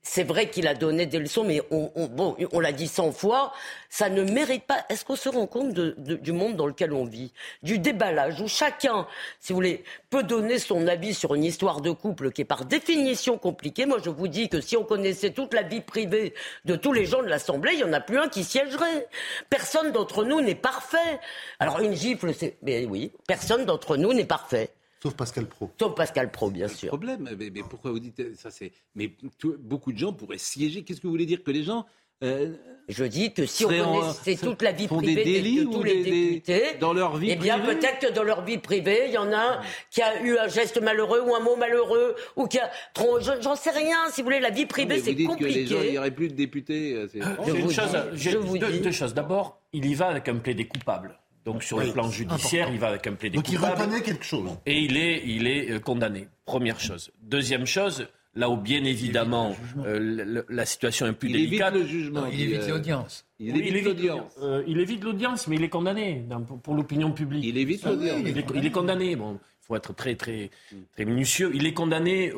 c'est 0.08 0.24
vrai 0.24 0.48
qu'il 0.48 0.66
a 0.66 0.74
donné 0.74 1.04
des 1.04 1.18
leçons, 1.18 1.44
mais 1.44 1.60
on, 1.70 1.90
bon, 2.06 2.34
on 2.52 2.60
l'a 2.60 2.72
dit 2.72 2.88
cent 2.88 3.12
fois, 3.12 3.52
ça 3.90 4.08
ne 4.08 4.22
mérite 4.22 4.64
pas. 4.64 4.86
Est-ce 4.88 5.04
qu'on 5.04 5.16
se 5.16 5.28
rend 5.28 5.46
compte 5.46 5.74
du 5.74 6.32
monde 6.32 6.56
dans 6.56 6.66
lequel 6.66 6.94
on 6.94 7.04
vit? 7.04 7.32
Du 7.62 7.78
déballage, 7.78 8.40
où 8.40 8.48
chacun, 8.48 9.06
si 9.38 9.52
vous 9.52 9.56
voulez, 9.56 9.84
peut 10.08 10.22
donner 10.22 10.58
son 10.58 10.86
avis 10.86 11.12
sur 11.12 11.34
une 11.34 11.44
histoire 11.44 11.82
de 11.82 11.90
couple 11.90 12.30
qui 12.32 12.40
est 12.40 12.46
par 12.46 12.64
définition 12.64 13.36
compliquée. 13.36 13.84
Moi, 13.84 13.98
je 14.02 14.08
vous 14.08 14.28
dis 14.28 14.48
que 14.48 14.62
si 14.62 14.78
on 14.78 14.84
connaissait 14.84 15.32
toute 15.32 15.52
la 15.52 15.62
vie 15.62 15.82
privée 15.82 16.32
de 16.64 16.74
tous 16.74 16.94
les 16.94 17.04
gens 17.04 17.22
de 17.22 17.28
l'Assemblée, 17.28 17.72
il 17.74 17.78
n'y 17.78 17.84
en 17.84 17.92
a 17.92 18.00
plus 18.00 18.18
un 18.18 18.28
qui 18.28 18.44
siégerait. 18.44 19.08
Personne 19.50 19.92
d'entre 19.92 20.24
nous 20.24 20.40
n'est 20.40 20.54
parfait. 20.54 21.20
Alors, 21.58 21.80
une 21.80 21.94
gifle, 21.94 22.32
c'est. 22.32 22.56
Mais 22.62 22.86
oui, 22.86 23.12
personne 23.26 23.66
d'entre 23.66 23.98
nous 23.98 24.14
n'est 24.14 24.24
parfait. 24.24 24.70
Sauf 25.02 25.14
Pascal 25.14 25.46
Pro. 25.46 25.70
Sauf 25.78 25.94
Pascal 25.94 26.30
Pro, 26.30 26.50
bien 26.50 26.68
sûr. 26.68 26.88
Problème, 26.88 27.28
mais, 27.38 27.50
mais, 27.50 27.62
pourquoi 27.68 27.92
vous 27.92 28.00
dites 28.00 28.36
ça 28.36 28.50
C'est 28.50 28.72
mais 28.94 29.12
beaucoup 29.60 29.92
de 29.92 29.98
gens 29.98 30.12
pourraient 30.12 30.38
siéger. 30.38 30.82
Qu'est-ce 30.82 31.00
que 31.00 31.06
vous 31.06 31.12
voulez 31.12 31.26
dire 31.26 31.42
que 31.42 31.50
les 31.50 31.62
gens 31.62 31.86
euh, 32.24 32.52
je 32.88 33.04
dis 33.04 33.32
que 33.32 33.46
si 33.46 33.64
on 33.64 33.68
connaissait 33.68 34.36
toute 34.36 34.62
la 34.62 34.72
vie 34.72 34.88
privée 34.88 35.40
de 35.40 35.64
tous 35.64 35.82
les 35.82 36.02
députés, 36.02 36.62
dans 36.80 36.92
leur 36.92 37.16
vie 37.16 37.30
eh 37.30 37.36
bien 37.36 37.60
peut-être 37.60 37.98
que 38.00 38.12
dans 38.12 38.24
leur 38.24 38.44
vie 38.44 38.58
privée, 38.58 39.04
il 39.08 39.12
y 39.12 39.18
en 39.18 39.30
a 39.30 39.36
un 39.36 39.60
qui 39.90 40.02
a 40.02 40.22
eu 40.22 40.36
un 40.36 40.48
geste 40.48 40.80
malheureux 40.80 41.20
ou 41.20 41.34
un 41.34 41.40
mot 41.40 41.54
malheureux 41.54 42.16
ou 42.34 42.46
qui 42.46 42.58
a 42.58 42.70
trop. 42.94 43.20
J'en 43.20 43.54
sais 43.54 43.70
rien. 43.70 43.96
Si 44.10 44.22
vous 44.22 44.26
voulez, 44.26 44.40
la 44.40 44.50
vie 44.50 44.66
privée, 44.66 45.00
c'est 45.00 45.14
compliqué. 45.14 45.52
Que 45.52 45.58
les 45.58 45.66
gens, 45.66 45.82
il 45.82 45.90
n'y 45.90 45.98
aurait 45.98 46.10
plus 46.10 46.28
de 46.28 46.34
députés. 46.34 46.94
Euh, 46.94 47.06
je, 47.46 47.52
une 47.52 47.70
chose, 47.70 47.96
je, 48.14 48.36
vous 48.38 48.58
deux, 48.58 48.72
dis 48.72 48.80
deux 48.80 48.90
choses. 48.90 49.14
D'abord, 49.14 49.60
il 49.72 49.84
y 49.84 49.94
va 49.94 50.08
avec 50.08 50.28
un 50.28 50.36
plaidé 50.36 50.66
coupable. 50.66 51.20
Donc 51.48 51.62
sur 51.62 51.80
le 51.80 51.90
plan 51.92 52.10
judiciaire, 52.10 52.68
il 52.70 52.78
va 52.78 52.88
avec 52.88 53.06
un 53.06 53.14
plaidé 53.14 53.36
Donc 53.36 53.48
il 53.48 53.56
reconnaît 53.56 54.02
quelque 54.02 54.24
chose. 54.24 54.50
Et 54.66 54.80
il 54.80 54.98
est, 54.98 55.22
il 55.24 55.46
est 55.46 55.70
euh, 55.70 55.78
condamné. 55.80 56.28
Première 56.44 56.78
chose. 56.78 57.10
Deuxième 57.22 57.64
chose, 57.64 58.06
là 58.34 58.50
où 58.50 58.58
bien 58.58 58.84
évidemment 58.84 59.56
euh, 59.78 60.44
la 60.46 60.66
situation 60.66 61.06
est 61.06 61.14
plus 61.14 61.30
délicate. 61.30 61.72
le 61.72 61.86
jugement. 61.86 62.26
il 62.26 62.42
évite 62.42 62.68
l'audience. 62.68 63.24
Il, 63.38 63.56
évite 63.56 63.86
l'audience. 63.86 64.32
Euh, 64.42 64.62
il 64.66 64.78
évite 64.78 65.02
l'audience, 65.02 65.48
mais 65.48 65.56
il 65.56 65.64
est 65.64 65.70
condamné 65.70 66.22
pour, 66.62 66.74
l'opinion 66.74 67.12
publique. 67.12 67.42
Il 67.46 67.56
évite 67.56 67.80
ah 67.84 67.92
l'audience. 67.92 68.20
il, 68.54 68.66
est 68.66 68.70
condamné. 68.70 69.16
Bon, 69.16 69.40
il 69.40 69.66
faut 69.66 69.76
être 69.76 69.94
très 69.94 70.16
très 70.16 70.50
très 70.92 71.06
minutieux. 71.06 71.50
Il 71.54 71.64
est 71.64 71.72
condamné 71.72 72.30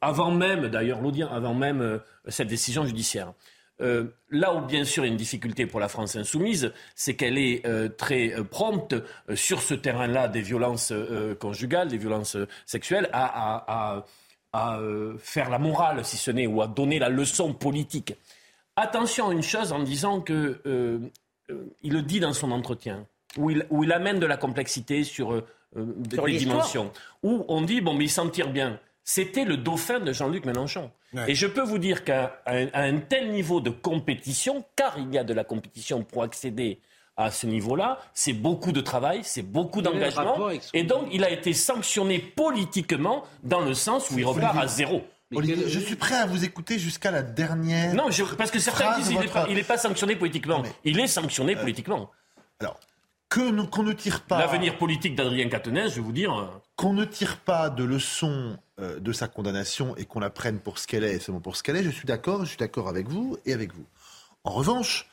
avant 0.00 0.30
même, 0.30 0.68
d'ailleurs, 0.68 1.00
l'audience, 1.00 1.30
avant 1.32 1.54
même 1.54 2.00
cette 2.28 2.48
décision 2.48 2.86
judiciaire. 2.86 3.32
Euh, 3.82 4.04
là 4.30 4.54
où, 4.54 4.60
bien 4.62 4.84
sûr, 4.84 5.04
il 5.04 5.08
y 5.08 5.10
a 5.10 5.12
une 5.12 5.18
difficulté 5.18 5.66
pour 5.66 5.80
la 5.80 5.88
France 5.88 6.16
insoumise, 6.16 6.72
c'est 6.94 7.14
qu'elle 7.14 7.38
est 7.38 7.66
euh, 7.66 7.88
très 7.88 8.32
euh, 8.32 8.42
prompte 8.42 8.94
sur 9.34 9.60
ce 9.60 9.74
terrain-là 9.74 10.28
des 10.28 10.40
violences 10.40 10.92
conjugales, 11.38 11.88
des 11.88 11.98
violences 11.98 12.36
sexuelles, 12.64 13.08
à, 13.12 14.04
faire 15.18 15.50
la 15.50 15.58
morale, 15.58 16.04
si 16.04 16.16
ce 16.16 16.30
n'est, 16.30 16.46
ou 16.46 16.62
à 16.62 16.66
donner 16.66 16.98
la 16.98 17.10
leçon 17.10 17.52
politique. 17.52 18.14
Attention 18.76 19.28
à 19.28 19.32
une 19.32 19.42
chose 19.42 19.72
en 19.72 19.80
disant 19.80 20.20
que 20.20 20.60
il 21.82 21.92
le 21.92 22.02
dit 22.02 22.20
dans 22.20 22.32
son 22.32 22.50
entretien, 22.50 23.06
où 23.36 23.50
il, 23.50 23.92
amène 23.92 24.18
de 24.18 24.26
la 24.26 24.38
complexité 24.38 25.04
sur, 25.04 25.44
des 25.74 26.38
dimensions, 26.38 26.90
où 27.22 27.44
on 27.48 27.60
dit 27.60 27.82
bon, 27.82 27.94
mais 27.94 28.04
il 28.04 28.10
s'en 28.10 28.30
tire 28.30 28.50
bien. 28.50 28.80
C'était 29.08 29.44
le 29.44 29.56
dauphin 29.56 30.00
de 30.00 30.12
Jean-Luc 30.12 30.44
Mélenchon. 30.44 30.90
Et 31.28 31.36
je 31.36 31.46
peux 31.46 31.62
vous 31.62 31.78
dire 31.78 32.02
qu'à 32.02 32.42
un, 32.44 32.98
tel 32.98 33.30
niveau 33.30 33.60
de 33.60 33.70
compétition, 33.70 34.64
car 34.74 34.98
il 34.98 35.14
y 35.14 35.16
a 35.16 35.22
de 35.22 35.32
la 35.32 35.44
compétition 35.44 36.02
pour 36.02 36.24
accéder 36.24 36.80
à 37.16 37.30
ce 37.30 37.46
niveau-là, 37.46 38.00
c'est 38.14 38.32
beaucoup 38.32 38.72
de 38.72 38.80
travail, 38.80 39.20
c'est 39.22 39.42
beaucoup 39.42 39.80
d'engagement. 39.80 40.50
Et 40.74 40.82
donc, 40.82 41.06
il 41.12 41.22
a 41.22 41.30
été 41.30 41.52
sanctionné 41.52 42.18
politiquement 42.18 43.24
dans 43.44 43.60
le 43.60 43.74
sens 43.74 44.10
où 44.10 44.18
il 44.18 44.26
repart 44.26 44.58
à 44.58 44.66
zéro. 44.66 45.04
je 45.30 45.78
suis 45.78 45.96
prêt 45.96 46.16
à 46.16 46.26
vous 46.26 46.44
écouter 46.44 46.80
jusqu'à 46.80 47.12
la 47.12 47.22
dernière. 47.22 47.94
Non, 47.94 48.08
parce 48.36 48.50
que 48.50 48.58
certains 48.58 48.98
disent 48.98 49.08
qu'il 49.46 49.54
n'est 49.54 49.62
pas, 49.62 49.78
sanctionné 49.78 50.16
politiquement. 50.16 50.64
Il 50.82 50.98
est 50.98 51.06
sanctionné 51.06 51.56
euh, 51.56 51.60
politiquement. 51.60 52.10
Alors, 52.58 52.80
que 53.28 53.66
qu'on 53.66 53.84
ne 53.84 53.92
tire 53.92 54.22
pas. 54.22 54.40
L'avenir 54.40 54.76
politique 54.78 55.14
d'Adrien 55.14 55.48
Quatennens, 55.48 55.90
je 55.90 55.96
vais 55.96 56.00
vous 56.00 56.12
dire. 56.12 56.36
Euh, 56.36 56.46
qu'on 56.74 56.92
ne 56.92 57.04
tire 57.04 57.38
pas 57.38 57.70
de 57.70 57.84
leçon 57.84 58.58
euh, 58.80 59.00
de 59.00 59.12
sa 59.12 59.28
condamnation 59.28 59.96
et 59.96 60.04
qu'on 60.04 60.20
la 60.20 60.30
prenne 60.30 60.58
pour 60.58 60.78
ce 60.78 60.86
qu'elle 60.86 61.04
est 61.04 61.14
et 61.14 61.18
seulement 61.18 61.40
pour 61.40 61.56
ce 61.56 61.62
qu'elle 61.62 61.76
est, 61.76 61.82
je 61.82 61.90
suis 61.90 62.06
d'accord, 62.06 62.44
je 62.44 62.50
suis 62.50 62.58
d'accord 62.58 62.88
avec 62.88 63.08
vous 63.08 63.38
et 63.46 63.52
avec 63.52 63.74
vous. 63.74 63.86
En 64.44 64.50
revanche, 64.50 65.08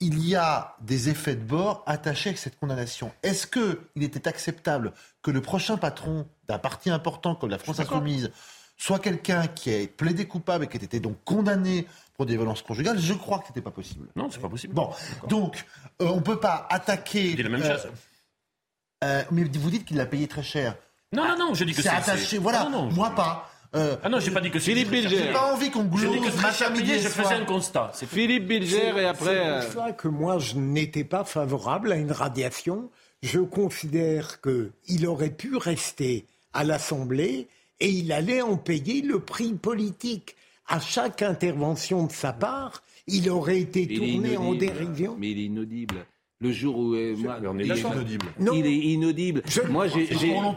il 0.00 0.26
y 0.26 0.34
a 0.34 0.76
des 0.80 1.08
effets 1.08 1.36
de 1.36 1.44
bord 1.44 1.82
attachés 1.86 2.30
à 2.30 2.36
cette 2.36 2.58
condamnation. 2.58 3.12
Est-ce 3.22 3.46
qu'il 3.46 4.02
était 4.02 4.28
acceptable 4.28 4.92
que 5.22 5.30
le 5.30 5.42
prochain 5.42 5.76
patron 5.76 6.26
d'un 6.48 6.58
parti 6.58 6.90
important 6.90 7.34
comme 7.34 7.50
la 7.50 7.58
France 7.58 7.80
Insoumise 7.80 8.30
soit 8.76 8.98
quelqu'un 8.98 9.46
qui 9.46 9.70
ait 9.70 9.86
plaidé 9.86 10.26
coupable 10.26 10.64
et 10.64 10.66
qui 10.66 10.78
ait 10.78 10.84
été 10.84 11.00
donc 11.00 11.18
condamné 11.24 11.86
pour 12.16 12.24
des 12.24 12.36
violences 12.36 12.62
conjugales, 12.62 12.98
je 12.98 13.12
crois 13.12 13.38
que 13.38 13.44
ce 13.44 13.50
n'était 13.50 13.60
pas 13.60 13.70
possible. 13.70 14.08
Non, 14.16 14.30
c'est 14.30 14.40
pas 14.40 14.48
possible. 14.48 14.72
Bon, 14.72 14.90
donc 15.28 15.66
euh, 16.00 16.06
on 16.06 16.16
ne 16.16 16.20
peut 16.20 16.40
pas 16.40 16.66
attaquer. 16.70 17.34
C'est 17.36 17.42
la 17.42 17.48
même 17.50 17.62
chose. 17.62 17.88
Euh, 19.04 19.22
mais 19.30 19.44
vous 19.44 19.70
dites 19.70 19.84
qu'il 19.84 19.96
l'a 19.96 20.06
payé 20.06 20.28
très 20.28 20.42
cher. 20.42 20.76
Non, 21.12 21.26
non, 21.26 21.36
non, 21.36 21.54
je 21.54 21.64
dis 21.64 21.74
que 21.74 21.82
c'est 21.82 21.88
attaché. 21.88 22.38
Voilà, 22.38 22.64
non, 22.64 22.70
non, 22.70 22.92
moi 22.92 23.10
pas. 23.10 23.50
Euh, 23.74 23.96
ah 24.02 24.08
non, 24.08 24.18
j'ai 24.18 24.30
pas 24.30 24.40
dit 24.40 24.50
que 24.50 24.58
Philippe 24.58 24.90
Bilger. 24.90 25.08
J'ai 25.08 25.32
pas 25.32 25.52
envie 25.52 25.70
qu'on 25.70 25.84
glose 25.84 26.16
je 26.24 27.08
faisais 27.08 27.34
un 27.34 27.44
constat. 27.44 27.90
C'est 27.94 28.08
Philippe 28.08 28.46
Bilger 28.46 28.92
et 28.96 29.04
après. 29.04 29.62
C'est 29.62 29.72
pour 29.72 29.84
ça 29.84 29.92
que 29.92 30.08
moi 30.08 30.38
je 30.38 30.56
n'étais 30.56 31.04
pas 31.04 31.24
favorable 31.24 31.92
à 31.92 31.96
une 31.96 32.12
radiation. 32.12 32.90
Je 33.22 33.40
considère 33.40 34.40
qu'il 34.40 35.06
aurait 35.06 35.30
pu 35.30 35.56
rester 35.56 36.26
à 36.52 36.64
l'Assemblée 36.64 37.48
et 37.80 37.88
il 37.88 38.12
allait 38.12 38.42
en 38.42 38.56
payer 38.56 39.02
le 39.02 39.20
prix 39.20 39.52
politique. 39.54 40.36
À 40.66 40.78
chaque 40.78 41.22
intervention 41.22 42.06
de 42.06 42.12
sa 42.12 42.32
part, 42.32 42.82
il 43.08 43.28
aurait 43.30 43.60
été 43.60 43.88
tourné 43.88 44.36
en 44.36 44.54
dérision. 44.54 45.16
Mais 45.18 45.32
il 45.32 45.40
est 45.40 45.44
inaudible. 45.46 46.06
Le 46.42 46.52
jour 46.52 46.78
où 46.78 46.94
euh, 46.94 47.14
moi, 47.16 47.36
il, 47.58 47.70
est 47.70 47.80
inaudible. 47.80 48.26
il 48.54 48.66
est 48.66 48.70
inaudible. 48.70 49.42
moi, 49.68 49.88
j'ai, 49.88 50.06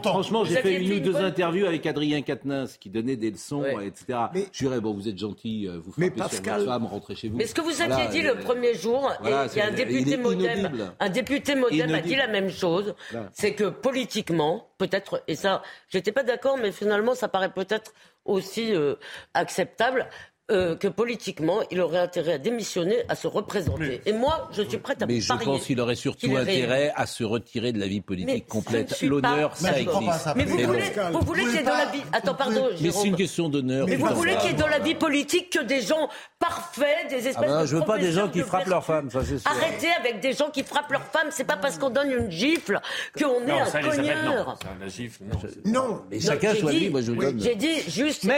franchement, 0.02 0.42
j'ai 0.42 0.56
fait 0.56 0.82
une 0.82 0.94
ou 0.94 1.00
deux 1.00 1.16
interviews 1.16 1.66
avec 1.66 1.84
Adrien 1.84 2.22
Quatennens 2.22 2.78
qui 2.78 2.88
donnait 2.88 3.16
des 3.16 3.30
leçons, 3.30 3.62
etc. 3.62 4.18
Mais, 4.32 4.46
je 4.50 4.60
dirais, 4.60 4.80
bon, 4.80 4.94
vous 4.94 5.08
êtes 5.08 5.18
gentil, 5.18 5.68
euh, 5.68 5.78
vous 5.84 5.92
frappez 5.92 6.10
Pascal... 6.10 6.42
sur 6.42 6.52
votre 6.54 6.72
femme, 6.72 6.86
rentrez 6.86 7.14
chez 7.14 7.28
vous. 7.28 7.36
Mais 7.36 7.46
ce 7.46 7.54
que 7.54 7.60
vous 7.60 7.82
aviez 7.82 8.08
dit 8.08 8.22
le 8.22 8.36
premier 8.36 8.72
jour, 8.72 9.12
il 9.24 9.28
y 9.28 9.60
a 9.60 9.66
un 9.66 9.72
député 9.72 10.16
modem, 10.16 10.70
un 10.98 11.08
député 11.10 11.54
modem 11.54 11.94
a 11.94 12.00
dit 12.00 12.16
la 12.16 12.28
même 12.28 12.48
chose, 12.48 12.94
c'est 13.32 13.52
que 13.52 13.64
politiquement, 13.64 14.68
peut-être, 14.78 15.22
et 15.28 15.34
ça, 15.34 15.62
j'étais 15.90 16.12
pas 16.12 16.22
d'accord, 16.22 16.56
mais 16.56 16.72
finalement, 16.72 17.14
ça 17.14 17.28
paraît 17.28 17.52
peut-être 17.52 17.92
aussi 18.24 18.74
euh, 18.74 18.94
acceptable. 19.34 20.08
Euh, 20.50 20.76
que 20.76 20.88
politiquement, 20.88 21.60
il 21.70 21.80
aurait 21.80 22.00
intérêt 22.00 22.34
à 22.34 22.38
démissionner, 22.38 22.96
à 23.08 23.14
se 23.14 23.26
représenter. 23.26 24.02
Et 24.04 24.12
moi, 24.12 24.50
je 24.52 24.60
suis 24.60 24.76
prête 24.76 25.00
à 25.00 25.06
Mais 25.06 25.18
je 25.18 25.32
pense 25.32 25.64
qu'il 25.64 25.80
aurait 25.80 25.94
surtout 25.94 26.36
intérêt 26.36 26.92
à 26.96 27.06
se 27.06 27.24
retirer 27.24 27.72
de 27.72 27.80
la 27.80 27.86
vie 27.86 28.02
politique 28.02 28.46
complète. 28.46 29.00
L'honneur, 29.00 29.56
ça 29.56 29.80
existe. 29.80 30.36
Mais 30.36 30.44
vous 30.44 30.58
voulez, 30.58 30.92
vous 31.12 31.20
voulez 31.20 31.44
qu'il 31.44 31.54
y 31.54 31.56
ait 31.56 31.62
dans 31.62 31.78
la 31.78 31.86
vie... 31.86 32.02
Attends, 32.12 32.34
pardon, 32.34 32.68
Mais 32.78 32.90
c'est 32.90 33.08
une 33.08 33.16
question 33.16 33.48
d'honneur. 33.48 33.86
Mais 33.86 33.96
vous 33.96 34.14
voulez 34.14 34.36
qu'il 34.36 34.50
y 34.50 34.52
ait 34.52 34.56
dans 34.56 34.68
la 34.68 34.80
vie 34.80 34.94
politique 34.94 35.48
que 35.48 35.62
des 35.62 35.80
gens 35.80 36.10
parfaits, 36.38 37.08
des 37.08 37.26
espèces 37.26 37.36
ah 37.38 37.60
ben, 37.60 37.64
Je 37.64 37.76
veux 37.76 37.84
pas 37.86 37.96
des 37.96 38.12
gens 38.12 38.28
qui 38.28 38.40
frappent 38.40 38.66
leur 38.66 38.84
femme, 38.84 39.10
ça 39.10 39.24
c'est 39.24 39.38
sûr. 39.38 39.50
Arrêtez 39.50 39.88
avec 39.98 40.20
des 40.20 40.34
gens 40.34 40.50
qui 40.50 40.62
frappent 40.62 40.92
leur 40.92 41.04
femme. 41.04 41.28
C'est 41.30 41.44
pas 41.44 41.56
parce 41.56 41.78
qu'on 41.78 41.88
donne 41.88 42.10
une 42.10 42.30
gifle 42.30 42.80
qu'on 43.18 43.46
est 43.46 43.60
un 43.60 43.80
cogneur. 43.80 44.58
Non, 45.64 46.02
mais 46.10 46.20
chacun 46.20 46.54
choisit. 46.54 46.90
Moi, 46.90 47.00
je 47.00 47.12
vous 47.12 47.22
donne. 47.22 47.40
J'ai 47.40 47.54
dit 47.54 47.80
juste. 47.88 48.28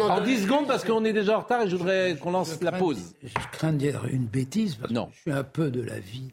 En 0.00 0.20
10 0.20 0.42
secondes, 0.42 0.66
parce 0.66 0.82
qu'on 0.82 1.04
est 1.04 1.12
déjà 1.12 1.38
en 1.38 1.40
retard 1.40 1.51
et 1.60 1.68
je 1.68 1.76
voudrais 1.76 2.16
qu'on 2.16 2.30
lance 2.30 2.60
la 2.60 2.72
pause. 2.72 3.14
Je 3.22 3.32
crains 3.52 3.72
de 3.72 3.78
dire 3.78 4.04
une 4.06 4.26
bêtise, 4.26 4.76
parce 4.76 4.92
non. 4.92 5.06
que 5.06 5.14
je 5.14 5.20
suis 5.20 5.32
un 5.32 5.44
peu 5.44 5.70
de 5.70 5.82
l'avis 5.82 6.30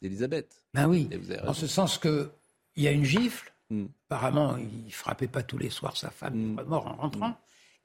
d'Elisabeth. 0.00 0.64
Ben 0.74 0.88
oui, 0.88 1.08
en 1.46 1.54
ce 1.54 1.66
sens 1.66 1.98
qu'il 1.98 2.28
y 2.76 2.88
a 2.88 2.90
une 2.90 3.04
gifle. 3.04 3.52
Hmm. 3.70 3.86
Apparemment, 4.10 4.56
il 4.56 4.86
ne 4.86 4.90
frappait 4.90 5.28
pas 5.28 5.42
tous 5.42 5.58
les 5.58 5.70
soirs 5.70 5.96
sa 5.96 6.10
femme, 6.10 6.34
hmm. 6.34 6.62
mort 6.66 6.86
en 6.86 6.96
rentrant. 6.96 7.28
Hmm. 7.28 7.36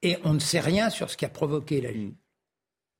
Et 0.02 0.18
on 0.24 0.34
ne 0.34 0.40
sait 0.40 0.60
rien 0.60 0.90
sur 0.90 1.10
ce 1.10 1.18
qui 1.18 1.26
a 1.26 1.30
provoqué 1.30 1.82
la 1.82 1.94
gifle. 1.94 2.16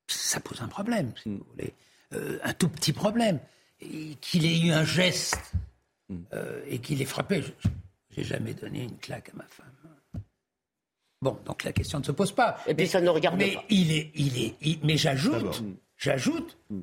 Ça 0.08 0.40
pose 0.40 0.62
un 0.62 0.68
problème, 0.68 1.12
si 1.22 1.30
vous 1.30 1.46
voulez. 1.52 1.74
Euh, 2.14 2.40
un 2.44 2.54
tout 2.54 2.70
petit 2.70 2.94
problème. 2.94 3.40
Qu'il 4.22 4.46
ait 4.46 4.60
eu 4.60 4.72
un 4.72 4.86
geste 4.86 5.54
euh, 6.34 6.64
et 6.68 6.80
qu'il 6.80 7.02
ait 7.02 7.06
frappé. 7.06 7.44
J'ai 8.10 8.24
jamais 8.24 8.54
donné 8.54 8.84
une 8.84 8.98
claque 8.98 9.30
à 9.30 9.38
ma 9.38 9.46
femme. 9.46 9.77
Bon, 11.28 11.38
donc 11.46 11.66
la 11.66 11.74
question 11.74 12.00
ne 12.00 12.06
se 12.06 12.14
pose 12.14 12.32
pas. 12.32 12.56
Et 12.68 12.74
puis 12.74 12.88
ça 12.88 13.02
ne 13.02 13.10
regarde 13.10 13.36
mais 13.38 13.56
pas. 13.56 13.64
Il 13.70 13.92
est, 13.92 14.12
il 14.16 14.42
est, 14.42 14.80
mais 14.82 14.96
j'ajoute, 14.96 15.62
j'ajoute 15.98 16.58
mm. 16.70 16.80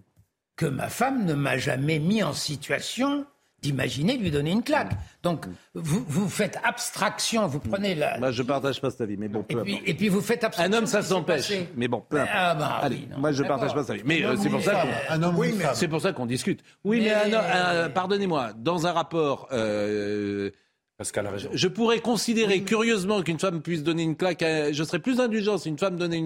que 0.56 0.66
ma 0.66 0.90
femme 0.90 1.24
ne 1.24 1.32
m'a 1.32 1.56
jamais 1.56 1.98
mis 1.98 2.22
en 2.22 2.34
situation 2.34 3.24
d'imaginer 3.62 4.18
lui 4.18 4.30
donner 4.30 4.50
une 4.50 4.62
claque. 4.62 4.92
Mm. 4.92 4.98
Donc, 5.22 5.46
mm. 5.46 5.50
vous, 5.76 6.04
vous 6.06 6.28
faites 6.28 6.58
abstraction, 6.62 7.46
vous 7.46 7.58
prenez 7.58 7.94
la... 7.94 8.18
Moi, 8.18 8.32
je 8.32 8.42
partage 8.42 8.82
pas 8.82 8.90
cet 8.90 9.00
avis, 9.00 9.16
mais 9.16 9.28
bon, 9.28 9.42
peu 9.44 9.60
et 9.60 9.62
puis, 9.62 9.80
et 9.86 9.94
puis 9.94 10.10
vous 10.10 10.20
faites 10.20 10.44
abstraction... 10.44 10.74
Un 10.74 10.78
homme, 10.78 10.86
ça 10.86 11.00
s'empêche, 11.00 11.50
mais 11.74 11.88
bon, 11.88 12.04
peu 12.06 12.20
Ah 12.20 12.54
bah, 12.54 12.80
Allez, 12.82 13.08
moi, 13.16 13.32
je 13.32 13.44
partage 13.44 13.72
pas 13.72 13.80
cet 13.80 13.92
avis. 13.92 14.02
Mais 14.04 14.22
euh, 14.26 14.36
c'est 14.36 14.50
pour, 14.50 14.60
ça 14.60 14.84
qu'on... 15.08 15.34
Oui, 15.36 15.54
c'est 15.72 15.88
pour 15.88 16.02
ça 16.02 16.12
qu'on 16.12 16.26
discute. 16.26 16.62
Oui, 16.84 17.00
mais, 17.00 17.34
un, 17.34 17.88
pardonnez-moi, 17.88 18.52
dans 18.58 18.86
un 18.86 18.92
rapport... 18.92 19.48
Euh, 19.52 20.50
Pascal 20.96 21.26
a 21.26 21.30
raison. 21.30 21.48
Je 21.52 21.66
pourrais 21.66 21.98
considérer 21.98 22.62
curieusement 22.62 23.22
qu'une 23.22 23.40
femme 23.40 23.62
puisse 23.62 23.82
donner 23.82 24.04
une 24.04 24.14
claque 24.14 24.42
à... 24.42 24.70
Je 24.70 24.84
serais 24.84 25.00
plus 25.00 25.18
indulgent 25.18 25.58
si 25.58 25.68
une 25.68 25.78
femme 25.78 25.96
donnait 25.96 26.22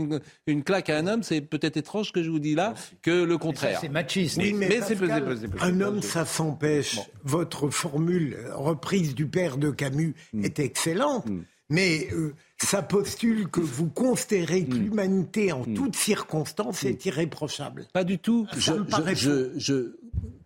une, 0.46 0.62
claque 0.62 0.90
à 0.90 0.98
un 0.98 1.06
homme. 1.06 1.22
C'est 1.22 1.40
peut-être 1.40 1.78
étrange 1.78 2.12
que 2.12 2.22
je 2.22 2.28
vous 2.28 2.38
dis 2.38 2.54
là 2.54 2.74
que 3.00 3.24
le 3.24 3.38
contraire. 3.38 3.78
C'est 3.80 3.88
machiste. 3.88 4.36
mais, 4.36 4.80
c'est 4.82 4.96
possible. 4.96 5.56
Un 5.60 5.80
homme, 5.80 6.02
ça 6.02 6.26
s'empêche. 6.26 7.00
Votre 7.24 7.70
formule 7.70 8.36
reprise 8.52 9.14
du 9.14 9.26
père 9.26 9.56
de 9.56 9.70
Camus 9.70 10.14
hmm. 10.34 10.44
est 10.44 10.58
excellente. 10.58 11.26
Hmm. 11.26 11.44
Mais 11.70 12.08
euh, 12.12 12.34
ça 12.56 12.82
postule 12.82 13.48
que 13.48 13.60
vous 13.60 13.88
considérez 13.88 14.64
que 14.64 14.74
hmm. 14.74 14.82
l'humanité 14.82 15.52
en 15.52 15.64
toutes 15.64 15.96
circonstances 15.96 16.84
est 16.84 17.04
irréprochable. 17.04 17.86
Pas 17.92 18.04
du 18.04 18.18
tout. 18.18 18.46
je, 18.56 19.92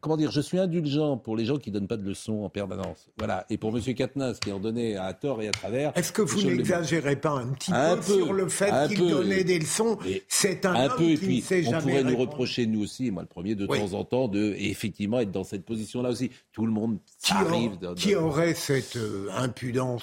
comment 0.00 0.16
dire, 0.16 0.30
je 0.30 0.40
suis 0.40 0.58
indulgent 0.58 1.16
pour 1.16 1.36
les 1.36 1.44
gens 1.44 1.58
qui 1.58 1.70
ne 1.70 1.74
donnent 1.74 1.88
pas 1.88 1.96
de 1.96 2.04
leçons 2.04 2.42
en 2.42 2.48
permanence. 2.50 3.08
Voilà. 3.18 3.46
Et 3.50 3.56
pour 3.56 3.76
M. 3.76 3.82
Katnas, 3.94 4.34
qui 4.34 4.52
en 4.52 4.58
donnait 4.58 4.96
à 4.96 5.12
tort 5.14 5.40
et 5.42 5.48
à 5.48 5.52
travers. 5.52 5.96
Est-ce 5.96 6.12
que 6.12 6.22
vous 6.22 6.42
n'exagérez 6.42 7.16
pas 7.16 7.30
un 7.30 7.48
petit 7.48 7.70
peu, 7.70 8.02
sur 8.02 8.32
le 8.32 8.48
fait 8.48 8.88
qu'il 8.88 9.08
donnait 9.08 9.44
des 9.44 9.58
leçons? 9.58 9.98
C'est 10.28 10.66
un, 10.66 10.74
un 10.74 10.86
homme 10.86 10.96
peu, 10.98 11.10
et 11.10 11.16
puis 11.16 11.44
on 11.66 11.80
pourrait 11.80 12.04
nous 12.04 12.16
reprocher, 12.16 12.66
nous 12.66 12.82
aussi, 12.82 13.10
moi 13.10 13.22
le 13.22 13.28
premier, 13.28 13.54
de 13.54 13.66
temps 13.66 13.92
en 13.94 14.04
temps, 14.04 14.28
de 14.28 14.54
effectivement 14.58 15.20
être 15.20 15.30
dans 15.30 15.44
cette 15.44 15.64
position-là 15.64 16.10
aussi. 16.10 16.30
Tout 16.52 16.66
le 16.66 16.72
monde 16.72 16.98
qui 17.22 17.32
arrive. 17.32 17.78
qui 17.96 18.14
aurait 18.14 18.54
cette 18.54 18.96
euh, 18.96 19.28
impudence? 19.36 20.02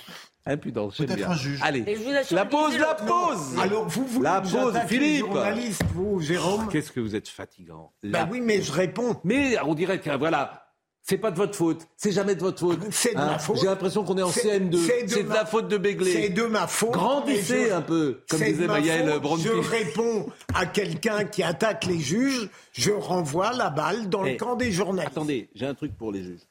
Impudence, 0.49 0.97
Peut-être 0.97 1.29
un 1.29 1.35
juge. 1.35 1.59
Allez, 1.61 1.85
la 2.31 2.45
pause, 2.45 2.75
la 2.77 2.95
pause. 2.95 3.59
Alors 3.59 3.87
vous 3.87 4.05
voulez 4.05 4.23
la 4.23 4.41
pause, 4.41 4.75
Philippe. 4.87 5.19
Journaliste, 5.19 5.83
vous, 5.93 6.19
Jérôme. 6.21 6.67
Qu'est-ce 6.69 6.91
que 6.91 6.99
vous 6.99 7.15
êtes 7.15 7.27
fatigant. 7.27 7.93
Bah 8.03 8.27
oui, 8.29 8.41
mais 8.41 8.61
je 8.61 8.71
réponds. 8.71 9.15
Mais 9.23 9.59
on 9.61 9.75
dirait 9.75 9.99
que 9.99 10.09
voilà. 10.17 10.65
C'est 11.03 11.17
pas 11.17 11.31
de 11.31 11.37
votre 11.37 11.55
faute. 11.55 11.87
C'est 11.97 12.11
jamais 12.11 12.35
de 12.35 12.39
votre 12.39 12.59
faute. 12.59 12.79
C'est 12.91 13.11
de 13.11 13.17
ma 13.17 13.33
hein 13.33 13.39
faute. 13.39 13.57
J'ai 13.59 13.67
l'impression 13.67 14.03
qu'on 14.03 14.17
est 14.17 14.23
en 14.23 14.29
CM2. 14.29 14.77
C'est 14.77 15.23
de, 15.23 15.29
la 15.29 15.45
faute 15.45 15.67
de 15.67 15.77
Begley. 15.77 16.11
C'est 16.11 16.29
de 16.29 16.43
ma 16.43 16.67
faute. 16.67 16.91
Grandissez 16.91 17.71
un 17.71 17.81
peu, 17.81 18.21
comme 18.29 18.41
disait 18.41 18.67
Maëlle 18.67 19.19
Je 19.39 19.49
réponds 19.49 20.27
à 20.53 20.65
quelqu'un 20.65 21.25
qui 21.25 21.41
attaque 21.41 21.85
les 21.85 21.99
juges. 21.99 22.49
Je 22.73 22.91
renvoie 22.91 23.53
la 23.53 23.69
balle 23.69 24.09
dans 24.09 24.23
le 24.23 24.31
eh, 24.31 24.37
camp 24.37 24.55
des 24.55 24.71
journalistes. 24.71 25.11
Attendez, 25.15 25.49
j'ai 25.55 25.65
un 25.65 25.73
truc 25.73 25.95
pour 25.95 26.11
les 26.11 26.23
juges. 26.23 26.41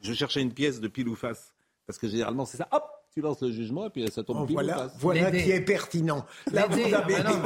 Je 0.00 0.12
cherchais 0.12 0.40
une 0.40 0.52
pièce 0.52 0.80
de 0.80 0.88
pile 0.88 1.08
ou 1.08 1.14
face. 1.14 1.54
Parce 1.86 1.98
que 1.98 2.08
généralement, 2.08 2.44
c'est 2.44 2.58
ça. 2.58 2.68
Hop 2.72 3.01
tu 3.14 3.20
lances 3.20 3.42
le 3.42 3.52
jugement 3.52 3.86
et 3.86 3.90
puis 3.90 4.10
ça 4.10 4.22
tombe 4.22 4.38
oh, 4.40 4.46
Voilà, 4.50 4.90
voilà 4.98 5.30
qui 5.30 5.50
est 5.50 5.60
pertinent. 5.60 6.24
Là, 6.50 6.66
vous 6.66 6.94
avez... 6.94 7.16
Ah 7.16 7.42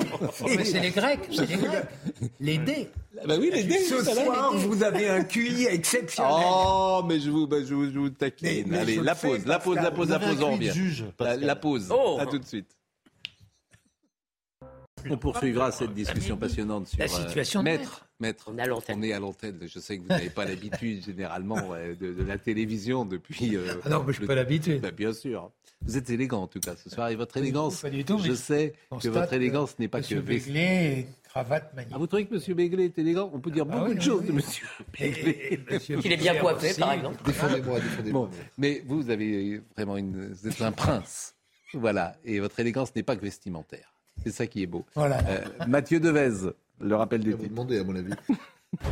mais 0.46 0.64
c'est 0.64 0.80
les 0.80 0.90
Grecs, 0.90 1.28
c'est 1.30 1.48
les 1.48 1.56
Grecs. 1.56 1.86
Les 2.38 2.58
dés. 2.58 2.88
Bah 3.26 3.34
oui, 3.38 3.50
les 3.52 3.64
dés. 3.64 3.80
Ce 3.80 4.04
soir, 4.04 4.56
vous 4.56 4.84
avez 4.84 5.08
un 5.08 5.24
QI 5.24 5.66
exceptionnel. 5.66 6.32
Oh, 6.36 7.02
mais 7.06 7.18
je 7.18 7.30
vous, 7.30 7.48
bah, 7.48 7.56
je 7.66 7.74
vous, 7.74 7.90
je 7.90 7.98
vous 7.98 8.10
taquine. 8.10 8.72
Allez, 8.74 8.96
la 8.96 9.16
pause, 9.16 9.44
la 9.44 9.58
pause, 9.58 9.76
la 9.76 9.90
pause, 9.90 10.08
la 10.08 10.18
pause, 10.20 10.42
on 10.42 10.52
revient. 10.52 10.72
La, 11.18 11.36
la 11.36 11.56
pause. 11.56 11.88
Oh. 11.90 12.18
À 12.20 12.26
tout 12.26 12.38
de 12.38 12.44
suite. 12.44 12.76
On 15.10 15.16
poursuivra 15.16 15.72
cette 15.72 15.94
discussion 15.94 16.36
passionnante 16.36 16.88
sur 16.88 16.98
la 16.98 17.08
situation 17.08 17.62
maître. 17.62 18.05
Maître, 18.18 18.50
on, 18.50 18.56
est 18.56 19.12
à 19.12 19.18
l'antenne. 19.20 19.60
Je 19.66 19.78
sais 19.78 19.98
que 19.98 20.02
vous 20.02 20.08
n'avez 20.08 20.30
pas 20.30 20.44
l'habitude 20.48 21.04
généralement 21.04 21.74
de, 22.00 22.22
la 22.24 22.38
télévision 22.38 23.04
depuis. 23.04 23.56
ah 23.84 23.88
non, 23.90 24.04
mais 24.06 24.12
je 24.12 24.20
n'ai 24.22 24.26
pas 24.26 24.34
l'habitude. 24.34 24.80
Bah, 24.80 24.90
bien 24.90 25.12
sûr. 25.12 25.50
Vous 25.82 25.96
êtes 25.98 26.08
élégant 26.08 26.42
en 26.42 26.46
tout 26.46 26.60
cas 26.60 26.74
ce 26.76 26.88
soir 26.88 27.10
et 27.10 27.16
votre 27.16 27.36
élégance. 27.36 27.82
Pas 27.82 27.90
du 27.90 28.04
tout. 28.04 28.18
Je 28.18 28.32
sais 28.32 28.74
que 29.00 29.08
votre 29.08 29.32
élégance 29.32 29.78
n'est 29.78 29.88
pas 29.88 30.00
que. 30.00 30.14
Béglé, 30.14 31.06
cravate 31.24 31.74
magnifique. 31.74 31.94
Ah, 31.94 31.98
vous 31.98 32.06
trouvez 32.06 32.26
que 32.26 32.34
M. 32.34 32.56
Béglé 32.56 32.84
est 32.86 32.98
élégant? 32.98 33.30
On 33.34 33.38
peut 33.38 33.50
dire 33.50 33.66
ah 33.70 33.78
beaucoup 33.78 33.94
de 33.94 34.00
choses 34.00 34.24
de 34.24 34.32
M. 34.32 34.40
Béglé. 34.98 35.60
Qu'il 36.00 36.12
est 36.12 36.16
bien 36.16 36.36
coiffé, 36.36 36.72
par 36.78 36.92
exemple. 36.92 37.22
Défendez-moi, 37.24 37.80
défendez-moi. 37.80 38.30
mais 38.56 38.82
vous 38.86 39.10
avez 39.10 39.60
vraiment 39.76 39.98
une, 39.98 40.32
vous 40.32 40.48
êtes 40.48 40.62
un 40.62 40.72
prince. 40.72 41.34
Voilà. 41.74 42.16
Et 42.24 42.40
votre 42.40 42.58
élégance 42.60 42.94
n'est 42.96 43.02
pas 43.02 43.16
que 43.16 43.22
vestimentaire. 43.22 43.92
C'est 44.24 44.32
ça 44.32 44.46
qui 44.46 44.62
est 44.62 44.66
beau. 44.66 44.86
Voilà. 44.94 45.18
Euh, 45.28 45.44
Mathieu 45.68 46.00
Devez, 46.00 46.50
le 46.80 46.96
rappel 46.96 47.22
des 47.22 47.32
titres. 47.32 47.42
Vous 47.42 47.48
demandez, 47.48 47.78
à 47.78 47.84
mon 47.84 47.96
avis. 47.96 48.12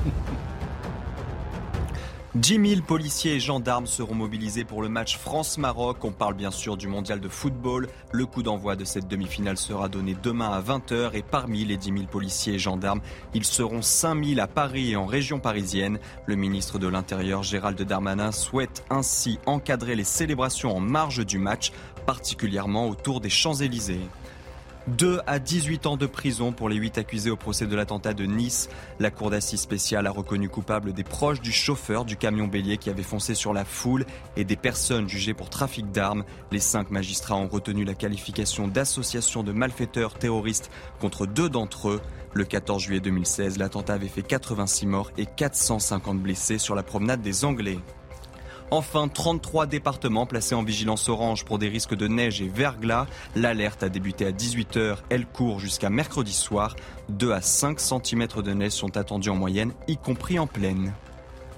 10 2.34 2.68
000 2.68 2.80
policiers 2.80 3.34
et 3.34 3.40
gendarmes 3.40 3.86
seront 3.86 4.16
mobilisés 4.16 4.64
pour 4.64 4.82
le 4.82 4.88
match 4.88 5.18
France-Maroc. 5.18 6.04
On 6.04 6.10
parle 6.10 6.34
bien 6.34 6.50
sûr 6.50 6.76
du 6.76 6.88
mondial 6.88 7.20
de 7.20 7.28
football. 7.28 7.86
Le 8.10 8.26
coup 8.26 8.42
d'envoi 8.42 8.74
de 8.74 8.84
cette 8.84 9.06
demi-finale 9.06 9.56
sera 9.56 9.88
donné 9.88 10.16
demain 10.20 10.50
à 10.50 10.60
20h 10.60 11.14
et 11.14 11.22
parmi 11.22 11.64
les 11.64 11.76
10 11.76 11.92
000 11.92 12.06
policiers 12.06 12.54
et 12.54 12.58
gendarmes, 12.58 13.02
ils 13.34 13.44
seront 13.44 13.82
5 13.82 14.24
000 14.24 14.40
à 14.40 14.48
Paris 14.48 14.90
et 14.90 14.96
en 14.96 15.06
région 15.06 15.38
parisienne. 15.38 16.00
Le 16.26 16.34
ministre 16.34 16.80
de 16.80 16.88
l'Intérieur 16.88 17.44
Gérald 17.44 17.80
Darmanin 17.80 18.32
souhaite 18.32 18.84
ainsi 18.90 19.38
encadrer 19.46 19.94
les 19.94 20.02
célébrations 20.02 20.76
en 20.76 20.80
marge 20.80 21.24
du 21.24 21.38
match, 21.38 21.70
particulièrement 22.04 22.88
autour 22.88 23.20
des 23.20 23.30
Champs-Élysées. 23.30 24.08
2 24.88 25.20
à 25.26 25.38
18 25.38 25.86
ans 25.86 25.96
de 25.96 26.06
prison 26.06 26.52
pour 26.52 26.68
les 26.68 26.76
8 26.76 26.98
accusés 26.98 27.30
au 27.30 27.36
procès 27.36 27.66
de 27.66 27.74
l'attentat 27.74 28.12
de 28.12 28.24
Nice. 28.24 28.68
La 28.98 29.10
cour 29.10 29.30
d'assises 29.30 29.60
spéciale 29.60 30.06
a 30.06 30.10
reconnu 30.10 30.48
coupable 30.48 30.92
des 30.92 31.04
proches 31.04 31.40
du 31.40 31.52
chauffeur 31.52 32.04
du 32.04 32.16
camion 32.16 32.46
bélier 32.46 32.76
qui 32.76 32.90
avait 32.90 33.02
foncé 33.02 33.34
sur 33.34 33.54
la 33.54 33.64
foule 33.64 34.04
et 34.36 34.44
des 34.44 34.56
personnes 34.56 35.08
jugées 35.08 35.34
pour 35.34 35.48
trafic 35.48 35.90
d'armes. 35.90 36.24
Les 36.52 36.60
cinq 36.60 36.90
magistrats 36.90 37.36
ont 37.36 37.48
retenu 37.48 37.84
la 37.84 37.94
qualification 37.94 38.68
d'association 38.68 39.42
de 39.42 39.52
malfaiteurs 39.52 40.14
terroristes 40.14 40.70
contre 41.00 41.26
deux 41.26 41.48
d'entre 41.48 41.88
eux. 41.88 42.00
Le 42.34 42.44
14 42.44 42.82
juillet 42.82 43.00
2016, 43.00 43.58
l'attentat 43.58 43.94
avait 43.94 44.08
fait 44.08 44.22
86 44.22 44.86
morts 44.86 45.10
et 45.16 45.24
450 45.24 46.18
blessés 46.18 46.58
sur 46.58 46.74
la 46.74 46.82
promenade 46.82 47.22
des 47.22 47.44
Anglais. 47.44 47.78
Enfin, 48.76 49.06
33 49.06 49.66
départements 49.66 50.26
placés 50.26 50.56
en 50.56 50.64
vigilance 50.64 51.08
orange 51.08 51.44
pour 51.44 51.60
des 51.60 51.68
risques 51.68 51.94
de 51.94 52.08
neige 52.08 52.42
et 52.42 52.48
verglas. 52.48 53.06
L'alerte 53.36 53.84
a 53.84 53.88
débuté 53.88 54.26
à 54.26 54.32
18h. 54.32 54.96
Elle 55.10 55.26
court 55.26 55.60
jusqu'à 55.60 55.90
mercredi 55.90 56.32
soir. 56.32 56.74
2 57.08 57.30
à 57.30 57.40
5 57.40 57.78
cm 57.78 58.26
de 58.42 58.52
neige 58.52 58.72
sont 58.72 58.96
attendus 58.96 59.30
en 59.30 59.36
moyenne, 59.36 59.72
y 59.86 59.96
compris 59.96 60.40
en 60.40 60.48
plaine. 60.48 60.92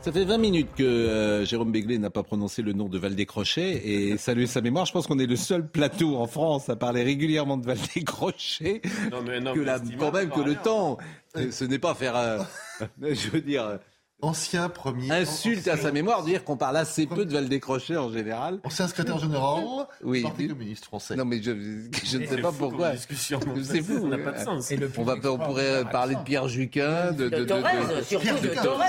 Ça 0.02 0.12
fait 0.12 0.26
20 0.26 0.36
minutes 0.36 0.68
que 0.76 0.82
euh, 0.82 1.46
Jérôme 1.46 1.72
Béglé 1.72 1.96
n'a 1.96 2.10
pas 2.10 2.22
prononcé 2.22 2.60
le 2.60 2.74
nom 2.74 2.90
de 2.90 2.98
Val-des-Crochet 2.98 3.80
et 3.88 4.16
saluer 4.18 4.46
sa 4.46 4.60
mémoire. 4.60 4.84
Je 4.84 4.92
pense 4.92 5.06
qu'on 5.06 5.18
est 5.18 5.26
le 5.26 5.36
seul 5.36 5.66
plateau 5.66 6.18
en 6.18 6.26
France 6.26 6.68
à 6.68 6.76
parler 6.76 7.02
régulièrement 7.02 7.56
de 7.56 7.64
Val-des-Crochet. 7.64 8.82
Non, 9.10 9.22
mais, 9.26 9.40
non, 9.40 9.54
que 9.54 9.96
quand 9.98 10.12
même 10.12 10.28
que 10.28 10.40
le 10.40 10.54
temps, 10.54 10.98
ce 11.34 11.64
n'est 11.64 11.78
pas 11.78 11.94
faire. 11.94 12.14
Euh, 12.14 12.42
je 13.00 13.30
veux 13.30 13.40
dire 13.40 13.78
ancien 14.22 14.68
premier. 14.68 15.10
Insulte 15.10 15.68
à 15.68 15.76
sa 15.76 15.92
mémoire 15.92 16.24
dire 16.24 16.44
qu'on 16.44 16.56
parle 16.56 16.76
assez 16.78 17.06
peu 17.06 17.24
de 17.24 17.32
Val-Décroché 17.32 17.96
en 17.96 18.10
général. 18.10 18.60
Ancien 18.64 18.88
secrétaire 18.88 19.18
général 19.18 19.64
oui, 20.02 20.22
Parti 20.22 20.48
communiste 20.48 20.84
français. 20.86 21.16
Non, 21.16 21.24
mais 21.24 21.42
je, 21.42 21.52
je 22.04 22.18
ne 22.18 22.26
sais 22.26 22.40
pas 22.40 22.52
pourquoi. 22.52 22.92
C'est 22.96 23.82
fou, 23.82 24.00
ça 24.00 24.06
n'a 24.06 24.18
pas 24.18 24.32
de 24.32 24.44
sens. 24.44 24.72
on, 24.96 25.02
va, 25.02 25.14
on 25.24 25.38
pourrait 25.38 25.84
parler 25.90 26.14
de 26.14 26.20
Pierre 26.20 26.48
Juquin, 26.48 27.12
de, 27.12 27.28
de, 27.28 27.44
de, 27.44 27.44
de 27.44 28.02
surtout 28.02 28.26
de 28.42 28.48
Thorez. 28.62 28.86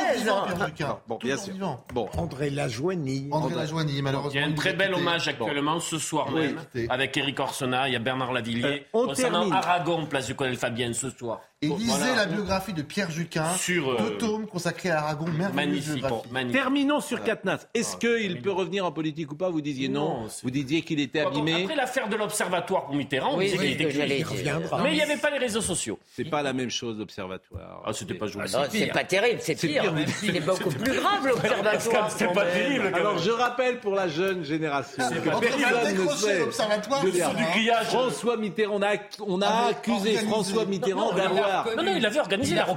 Bon, 1.07 1.17
bien 1.21 1.37
sûr. 1.37 1.83
Bon. 1.93 2.09
André 2.17 2.49
Lajoigny. 2.49 3.27
André 3.31 3.55
Lajoigny, 3.55 4.01
malheureusement. 4.01 4.31
Il 4.33 4.41
y 4.41 4.43
a 4.43 4.47
un 4.47 4.53
très 4.53 4.73
bel 4.73 4.93
hommage 4.93 5.27
actuellement 5.27 5.79
ce 5.79 5.97
soir 5.97 6.31
même 6.31 6.57
avec 6.89 7.15
Éric 7.17 7.39
Orsena, 7.39 7.87
il 7.87 7.93
y 7.93 7.95
a 7.95 7.99
Bernard 7.99 8.33
Lavillier. 8.33 8.85
Euh, 8.95 9.05
concernant 9.05 9.49
Aragon, 9.51 10.05
place 10.05 10.27
du 10.27 10.35
Colonel 10.35 10.57
Fabienne 10.57 10.93
ce 10.93 11.09
soir. 11.09 11.41
Et 11.63 11.69
lisez 11.69 12.13
la 12.15 12.27
biographie 12.27 12.73
de 12.73 12.83
Pierre 12.83 13.09
Juquin, 13.09 13.55
sur 13.55 13.89
euh, 13.89 13.97
deux 13.97 14.17
tomes 14.19 14.45
consacrés 14.45 14.91
à 14.91 14.99
Aragon, 14.99 15.25
magnifique, 15.55 16.05
Terminons 16.51 16.99
sur 16.99 17.23
Katnas. 17.23 17.65
Est-ce 17.73 17.97
qu'il 17.97 18.43
peut 18.43 18.51
revenir 18.51 18.85
en 18.85 18.91
politique 18.91 19.31
ou 19.31 19.35
pas 19.35 19.49
Vous 19.49 19.61
disiez 19.61 19.89
non. 19.89 20.27
vous 20.43 20.51
disiez 20.51 20.83
qu'il 20.83 20.99
était 20.99 21.21
abîmé. 21.21 21.63
Après 21.63 21.75
l'affaire 21.75 22.09
de 22.09 22.15
l'observatoire 22.15 22.85
pour 22.85 22.93
Mitterrand, 22.93 23.33
on 23.33 23.39
disait 23.39 23.57
qu'il 23.57 23.71
était 23.71 24.23
reviendra. 24.23 24.83
Mais 24.83 24.91
il 24.91 24.97
n'y 24.97 25.01
avait 25.01 25.17
pas 25.17 25.31
les 25.31 25.39
réseaux 25.39 25.61
sociaux. 25.61 25.97
C'est 26.15 26.29
pas 26.29 26.43
la 26.43 26.53
même 26.53 26.69
chose 26.69 26.99
l'observatoire. 26.99 27.81
Ah, 27.83 27.91
c'était 27.91 28.13
pas 28.13 28.27
joli. 28.27 28.51
Ah 28.53 28.65
c'est 28.69 28.93
pas 28.93 29.03
terrible, 29.03 29.39
c'est 29.41 29.55
pire. 29.55 29.91
C'est 30.19 30.39
beaucoup 30.45 30.69
plus 30.69 30.93
grave 30.99 31.25
l'observatoire. 31.25 32.11
C'est 32.11 32.33
pas 32.33 32.45
terrible. 32.45 32.91
Alors 32.93 33.17
je 33.17 33.31
rappelle 33.31 33.79
pour 33.79 33.95
la 33.95 34.07
jeune 34.07 34.43
génération 34.43 35.09
que 35.09 35.27
personne 35.27 36.05
ne 36.05 36.07
sait. 36.11 36.39
l'observatoire 36.39 37.03
du 37.03 37.09
grillage. 37.09 37.87
François 37.87 38.37
Mitterrand, 38.37 38.79
on 39.25 39.41
a 39.41 39.69
accusé 39.69 40.17
François 40.17 40.65
Mitterrand 40.65 41.13
d'avoir 41.13 41.46
non, 41.75 41.83
non, 41.83 41.95
il 41.95 42.05
avait 42.05 42.19
organisé 42.19 42.55
la 42.55 42.67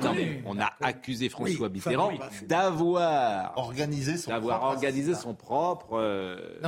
On 0.46 0.58
a 0.58 0.72
accusé 0.80 1.28
François 1.28 1.68
Mitterrand 1.68 2.12
d'avoir 2.42 3.52
organisé 3.56 4.16
son 4.16 4.30
d'avoir 4.30 4.62
organisé 4.64 5.14
son 5.14 5.34
propre 5.34 5.98
euh, 5.98 6.60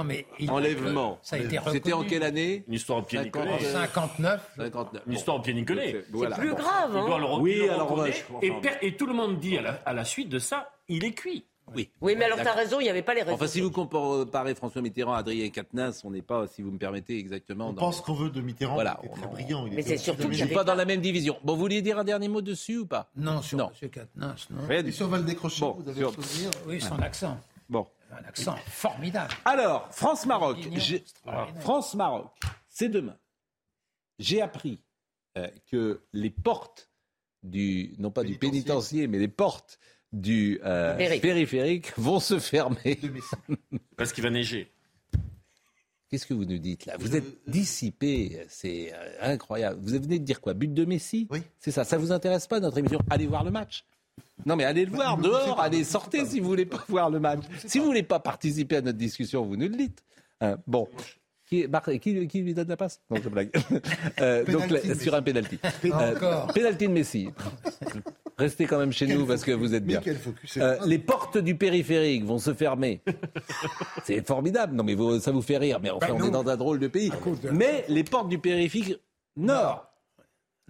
enlèvement. 0.49 1.19
Ça 1.23 1.37
a 1.37 1.39
été 1.39 1.59
C'était 1.71 1.93
en 1.93 2.05
quelle 2.05 2.23
année 2.23 2.65
Une 2.69 2.75
histoire 2.75 2.99
en 2.99 3.03
pied 3.03 3.19
59. 3.19 4.53
59. 4.57 5.03
Une 5.07 5.13
histoire 5.13 5.37
en 5.37 5.41
pied 5.41 5.55
Nicolet. 5.55 6.05
C'est 6.13 6.35
plus 6.39 6.55
grave. 6.55 6.97
Hein. 6.97 7.39
Oui, 7.41 7.69
alors 7.69 8.07
et, 8.43 8.97
tout 8.97 9.07
le 9.07 9.15
monde 9.15 9.39
dit 9.39 9.59
à 9.59 9.93
la 9.93 10.05
suite 10.05 10.29
de 10.29 10.39
ça, 10.39 10.71
il 10.89 11.05
est 11.05 11.13
cuit. 11.13 11.47
Oui. 11.75 11.91
Oui, 12.01 12.15
mais 12.17 12.25
alors 12.27 12.39
tu 12.41 12.47
as 12.47 12.53
raison, 12.53 12.81
il 12.81 12.85
n'y 12.85 12.91
avait 12.91 13.03
pas 13.03 13.15
les 13.15 13.23
réseaux. 13.23 13.35
Enfin, 13.35 13.47
si 13.47 13.61
vous 13.61 13.71
comparez 13.71 14.55
François 14.55 14.83
Mitterrand 14.83 15.15
à 15.15 15.19
Adrien 15.19 15.49
Quatennens, 15.51 16.05
on 16.05 16.11
n'est 16.11 16.23
pas, 16.23 16.47
si 16.47 16.63
vous 16.63 16.71
me 16.71 16.79
permettez, 16.79 17.19
exactement. 17.19 17.69
On 17.69 17.75
pense 17.75 18.01
qu'on 18.01 18.15
veut 18.15 18.31
de 18.31 18.41
Mitterrand. 18.41 18.75
Voilà, 18.75 19.01
il 19.03 19.11
très 19.11 19.27
brillant. 19.27 19.67
mais 19.71 19.83
c'est 19.83 19.97
surtout 19.97 20.29
qu'il 20.29 20.49
pas 20.51 20.65
dans 20.65 20.75
la 20.75 20.85
même 20.85 21.01
division. 21.01 21.37
Bon, 21.45 21.55
vous 21.55 21.61
vouliez 21.61 21.83
dire 21.83 21.99
un 21.99 22.05
dernier 22.05 22.29
mot 22.29 22.43
dessus 22.43 22.79
ou 22.79 22.87
pas? 22.87 23.11
Non, 23.17 23.43
sur 23.43 23.59
non. 23.59 23.71
M. 23.81 23.91
Quatennens, 23.91 24.49
non. 24.51 24.71
Et 24.71 24.93
sur 24.93 25.09
Val 25.09 25.25
décrocher, 25.25 25.65
vous 25.77 25.89
avez 25.89 25.99
sur... 25.99 26.15
souvenir 26.15 26.51
Oui, 26.67 26.81
son 26.81 27.01
accent. 27.01 27.39
Bon. 27.69 27.87
Un 28.13 28.29
accent 28.29 28.57
formidable. 28.67 29.33
Alors, 29.45 29.89
France-Maroc. 29.91 30.59
France-Maroc, 31.61 32.31
c'est 32.69 32.91
demain. 32.91 33.17
J'ai 34.19 34.43
appris 34.43 34.81
euh, 35.39 35.49
que 35.71 36.03
les 36.13 36.29
portes 36.29 36.91
du, 37.43 37.95
non 37.99 38.11
pas 38.11 38.23
du 38.23 38.37
pénitencier, 38.37 39.07
mais 39.09 39.19
les 39.19 39.29
portes 39.29 39.79
du 40.13 40.61
euh, 40.65 40.97
périphérique 41.21 41.93
vont 41.97 42.21
se 42.21 42.39
fermer. 42.39 42.99
Parce 43.97 44.13
qu'il 44.13 44.23
va 44.23 44.31
neiger. 44.31 44.71
Qu'est-ce 46.09 46.27
que 46.27 46.35
vous 46.35 46.45
nous 46.45 46.59
dites 46.59 46.85
là? 46.85 46.97
Vous 46.99 47.17
êtes 47.17 47.49
dissipé, 47.49 48.45
c'est 48.49 48.93
euh, 48.93 49.33
incroyable. 49.33 49.81
Vous 49.81 49.99
venez 49.99 50.19
de 50.19 50.25
dire 50.25 50.43
quoi? 50.43 50.53
But 50.53 50.73
de 50.75 50.85
Messi? 50.85 51.27
Oui. 51.31 51.43
C'est 51.59 51.71
ça. 51.71 51.85
Ça 51.85 51.97
vous 51.97 52.13
intéresse 52.13 52.47
pas 52.47 52.61
notre 52.61 52.77
émission? 52.77 53.01
Allez 53.09 53.27
voir 53.27 53.45
le 53.45 53.51
match. 53.51 53.87
Non 54.45 54.57
mais 54.57 54.65
allez 54.65 54.85
le 54.85 54.91
voir 54.91 55.17
dehors, 55.17 55.61
allez 55.61 55.85
sortez 55.85 56.27
si 56.27 56.41
vous 56.41 56.49
voulez 56.49 56.67
pas 56.67 56.85
voir 56.89 57.09
le 57.09 57.19
match. 57.19 57.41
Si 57.67 57.79
vous 57.79 57.87
voulez 57.87 58.03
pas 58.03 58.19
participer 58.19 58.77
à 58.77 58.81
notre 58.83 58.99
discussion, 58.99 59.47
vous 59.47 59.57
nous 59.57 59.69
le 59.69 59.77
dites. 59.77 60.05
Hein, 60.41 60.59
bon. 60.67 60.89
Qui, 61.53 61.67
qui, 62.01 62.27
qui, 62.29 62.41
lui 62.41 62.55
donne 62.55 62.69
la 62.69 62.79
passe? 62.79 62.99
Non, 63.11 63.19
je 63.23 63.29
blague. 63.29 63.51
euh, 64.23 64.43
donc, 64.47 64.73
sur 64.99 65.15
un 65.15 65.21
pénalty. 65.21 65.59
Euh, 65.85 66.47
pénalty 66.55 66.87
de 66.87 66.93
Messi. 66.93 67.29
Restez 68.39 68.65
quand 68.65 68.79
même 68.79 68.91
chez 68.91 69.07
nous 69.07 69.27
parce 69.27 69.45
que 69.45 69.53
vous 69.53 69.75
êtes 69.75 69.85
bien. 69.85 70.01
Euh, 70.57 70.79
les 70.87 70.99
portes 70.99 71.37
du 71.37 71.55
périphérique 71.55 72.25
vont 72.25 72.39
se 72.39 72.55
fermer. 72.55 73.03
C'est 74.05 74.27
formidable. 74.27 74.75
Non, 74.75 74.83
mais 74.83 74.97
ça 75.21 75.31
vous 75.31 75.43
fait 75.43 75.59
rire. 75.59 75.79
Mais 75.83 75.91
enfin, 75.91 76.07
bah 76.09 76.17
on 76.23 76.29
est 76.29 76.31
dans 76.31 76.49
un 76.49 76.57
drôle 76.57 76.79
de 76.79 76.89
pays. 76.89 77.13
Mais 77.53 77.85
les 77.89 78.03
portes 78.03 78.31
du 78.31 78.39
périphérique 78.39 78.99
nord. 79.37 79.93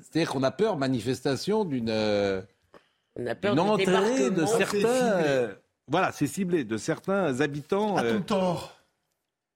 C'est-à-dire 0.01 0.33
qu'on 0.33 0.43
a 0.43 0.51
peur, 0.51 0.77
manifestation, 0.77 1.65
d'une 1.65 1.91
euh, 1.91 2.43
entrée 3.17 4.31
de 4.31 4.47
certains. 4.47 4.89
Euh, 4.89 5.55
voilà, 5.87 6.11
c'est 6.11 6.27
ciblé, 6.27 6.65
de 6.65 6.77
certains 6.77 7.41
habitants. 7.41 7.97
À 7.99 8.03
ton 8.03 8.23
tort. 8.23 8.75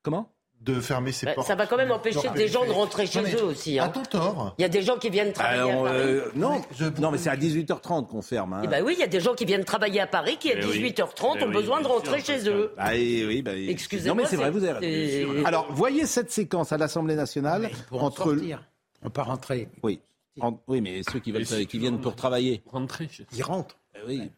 Comment? 0.05 0.31
De 0.67 0.81
fermer 0.81 1.13
ses 1.13 1.27
bah, 1.27 1.35
portes. 1.35 1.47
Ça 1.47 1.55
va 1.55 1.67
quand 1.67 1.77
même 1.77 1.93
empêcher 1.93 2.29
des 2.35 2.49
gens 2.49 2.67
de 2.67 2.73
rentrer 2.73 3.07
chez 3.07 3.23
eux 3.37 3.45
aussi. 3.45 3.79
Hein. 3.79 3.85
À 3.85 3.89
ton 3.89 4.03
tort? 4.03 4.55
Il 4.59 4.63
y 4.63 4.65
a 4.65 4.69
des 4.69 4.83
gens 4.83 4.99
qui 4.99 5.09
viennent 5.09 5.33
travailler 5.33 5.73
à 5.73 5.77
Paris. 5.77 5.89
Euh, 5.95 6.31
non, 6.35 6.61
non, 7.01 7.11
mais 7.13 7.19
c'est 7.19 7.31
à 7.31 7.37
18h30 7.37 8.09
qu'on 8.09 8.21
ferme. 8.21 8.55
Hein. 8.55 8.63
Eh 8.65 8.69
ben 8.69 8.85
oui, 8.85 8.95
il 8.97 9.01
y 9.01 9.05
a 9.05 9.09
des 9.09 9.21
gens 9.21 9.35
qui 9.35 9.45
viennent 9.45 9.65
travailler 9.65 10.01
à 10.01 10.07
Paris 10.07 10.37
qui 10.39 10.53
à 10.53 10.57
18h30 10.57 11.37
eh 11.41 11.45
ont 11.45 11.51
besoin 11.51 11.81
de 11.81 11.87
rentrer 11.87 12.21
chez 12.21 12.49
eux. 12.49 12.73
Ah, 12.77 12.91
oui, 12.93 13.43
bah, 13.43 13.53
Excusez-moi. 13.57 14.17
Non, 14.17 14.23
mais 14.23 14.29
c'est 14.29 14.37
vrai, 14.37 14.51
vous 14.51 14.65
avez 14.65 15.45
Alors, 15.45 15.73
voyez 15.73 16.05
cette 16.07 16.31
séquence 16.31 16.73
à 16.73 16.77
l'Assemblée 16.77 17.15
nationale 17.15 17.71
entre. 17.93 18.25
Sortir. 18.25 18.63
On 19.03 19.11
peut 19.11 19.23
rentrer. 19.23 19.69
Oui. 19.83 20.01
Oui, 20.67 20.81
mais 20.81 21.03
ceux 21.11 21.21
qui, 21.21 21.33
veulent, 21.33 21.45
qui 21.45 21.79
viennent 21.79 22.01
pour 22.01 22.17
travailler. 22.17 22.63
Rentrer. 22.67 23.09
Ils 23.33 23.43
rentrent. 23.43 23.79
Eh 23.95 24.07
oui. 24.07 24.31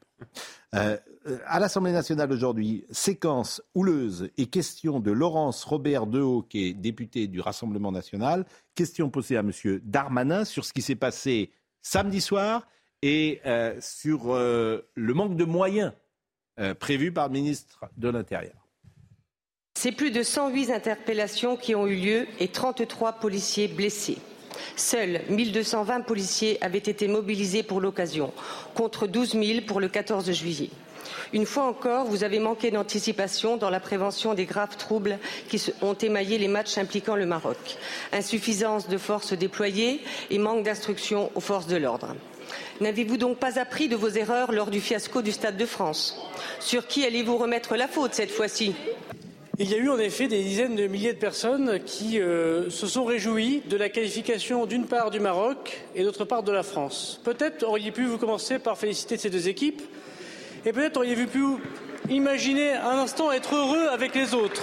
Euh, 0.74 0.98
à 1.46 1.60
l'Assemblée 1.60 1.92
nationale 1.92 2.30
aujourd'hui, 2.30 2.84
séquence 2.90 3.62
houleuse 3.74 4.30
et 4.36 4.46
question 4.46 5.00
de 5.00 5.10
Laurence 5.10 5.64
Robert 5.64 6.06
Dehaut, 6.06 6.42
qui 6.42 6.66
est 6.66 6.74
député 6.74 7.26
du 7.26 7.40
Rassemblement 7.40 7.90
national. 7.90 8.44
Question 8.74 9.08
posée 9.08 9.36
à 9.36 9.40
M. 9.40 9.50
Darmanin 9.82 10.44
sur 10.44 10.64
ce 10.64 10.72
qui 10.72 10.82
s'est 10.82 10.94
passé 10.94 11.50
samedi 11.80 12.20
soir 12.20 12.66
et 13.00 13.40
euh, 13.46 13.76
sur 13.80 14.34
euh, 14.34 14.86
le 14.94 15.14
manque 15.14 15.36
de 15.36 15.44
moyens 15.44 15.92
prévus 16.80 17.12
par 17.12 17.28
le 17.28 17.34
ministre 17.34 17.84
de 17.96 18.08
l'Intérieur. 18.08 18.66
C'est 19.78 19.92
plus 19.92 20.10
de 20.10 20.24
108 20.24 20.72
interpellations 20.72 21.56
qui 21.56 21.76
ont 21.76 21.86
eu 21.86 21.94
lieu 21.94 22.26
et 22.40 22.48
33 22.48 23.12
policiers 23.12 23.68
blessés. 23.68 24.18
Seuls 24.76 25.20
1220 25.28 26.02
policiers 26.02 26.58
avaient 26.60 26.78
été 26.78 27.08
mobilisés 27.08 27.62
pour 27.62 27.80
l'occasion, 27.80 28.32
contre 28.74 29.06
12 29.06 29.32
000 29.32 29.60
pour 29.66 29.80
le 29.80 29.88
14 29.88 30.30
juillet. 30.32 30.70
Une 31.32 31.46
fois 31.46 31.64
encore, 31.64 32.06
vous 32.06 32.24
avez 32.24 32.38
manqué 32.38 32.70
d'anticipation 32.70 33.56
dans 33.56 33.70
la 33.70 33.80
prévention 33.80 34.34
des 34.34 34.44
graves 34.46 34.76
troubles 34.76 35.18
qui 35.48 35.62
ont 35.82 35.94
émaillé 35.94 36.38
les 36.38 36.48
matchs 36.48 36.78
impliquant 36.78 37.16
le 37.16 37.26
Maroc. 37.26 37.56
Insuffisance 38.12 38.88
de 38.88 38.98
forces 38.98 39.32
déployées 39.32 40.00
et 40.30 40.38
manque 40.38 40.64
d'instruction 40.64 41.30
aux 41.34 41.40
forces 41.40 41.66
de 41.66 41.76
l'ordre. 41.76 42.14
N'avez-vous 42.80 43.16
donc 43.16 43.38
pas 43.38 43.58
appris 43.58 43.88
de 43.88 43.96
vos 43.96 44.08
erreurs 44.08 44.52
lors 44.52 44.70
du 44.70 44.80
fiasco 44.80 45.20
du 45.20 45.32
Stade 45.32 45.56
de 45.56 45.66
France? 45.66 46.16
Sur 46.60 46.86
qui 46.86 47.04
allez-vous 47.04 47.36
remettre 47.36 47.76
la 47.76 47.88
faute 47.88 48.14
cette 48.14 48.30
fois-ci? 48.30 48.74
Il 49.60 49.68
y 49.68 49.74
a 49.74 49.78
eu 49.78 49.88
en 49.88 49.98
effet 49.98 50.28
des 50.28 50.40
dizaines 50.40 50.76
de 50.76 50.86
milliers 50.86 51.12
de 51.12 51.18
personnes 51.18 51.80
qui 51.84 52.20
euh, 52.20 52.70
se 52.70 52.86
sont 52.86 53.04
réjouies 53.04 53.62
de 53.68 53.76
la 53.76 53.88
qualification 53.88 54.66
d'une 54.66 54.86
part 54.86 55.10
du 55.10 55.18
Maroc 55.18 55.84
et 55.96 56.04
d'autre 56.04 56.24
part 56.24 56.44
de 56.44 56.52
la 56.52 56.62
France. 56.62 57.20
Peut-être 57.24 57.64
auriez 57.64 57.90
pu 57.90 58.04
vous 58.04 58.18
commencer 58.18 58.60
par 58.60 58.78
féliciter 58.78 59.16
ces 59.16 59.30
deux 59.30 59.48
équipes 59.48 59.82
et 60.64 60.72
peut-être 60.72 60.98
auriez-vous 60.98 61.26
pu 61.26 61.42
imaginer 62.08 62.72
un 62.72 62.98
instant 62.98 63.32
être 63.32 63.56
heureux 63.56 63.88
avec 63.88 64.14
les 64.14 64.32
autres. 64.32 64.62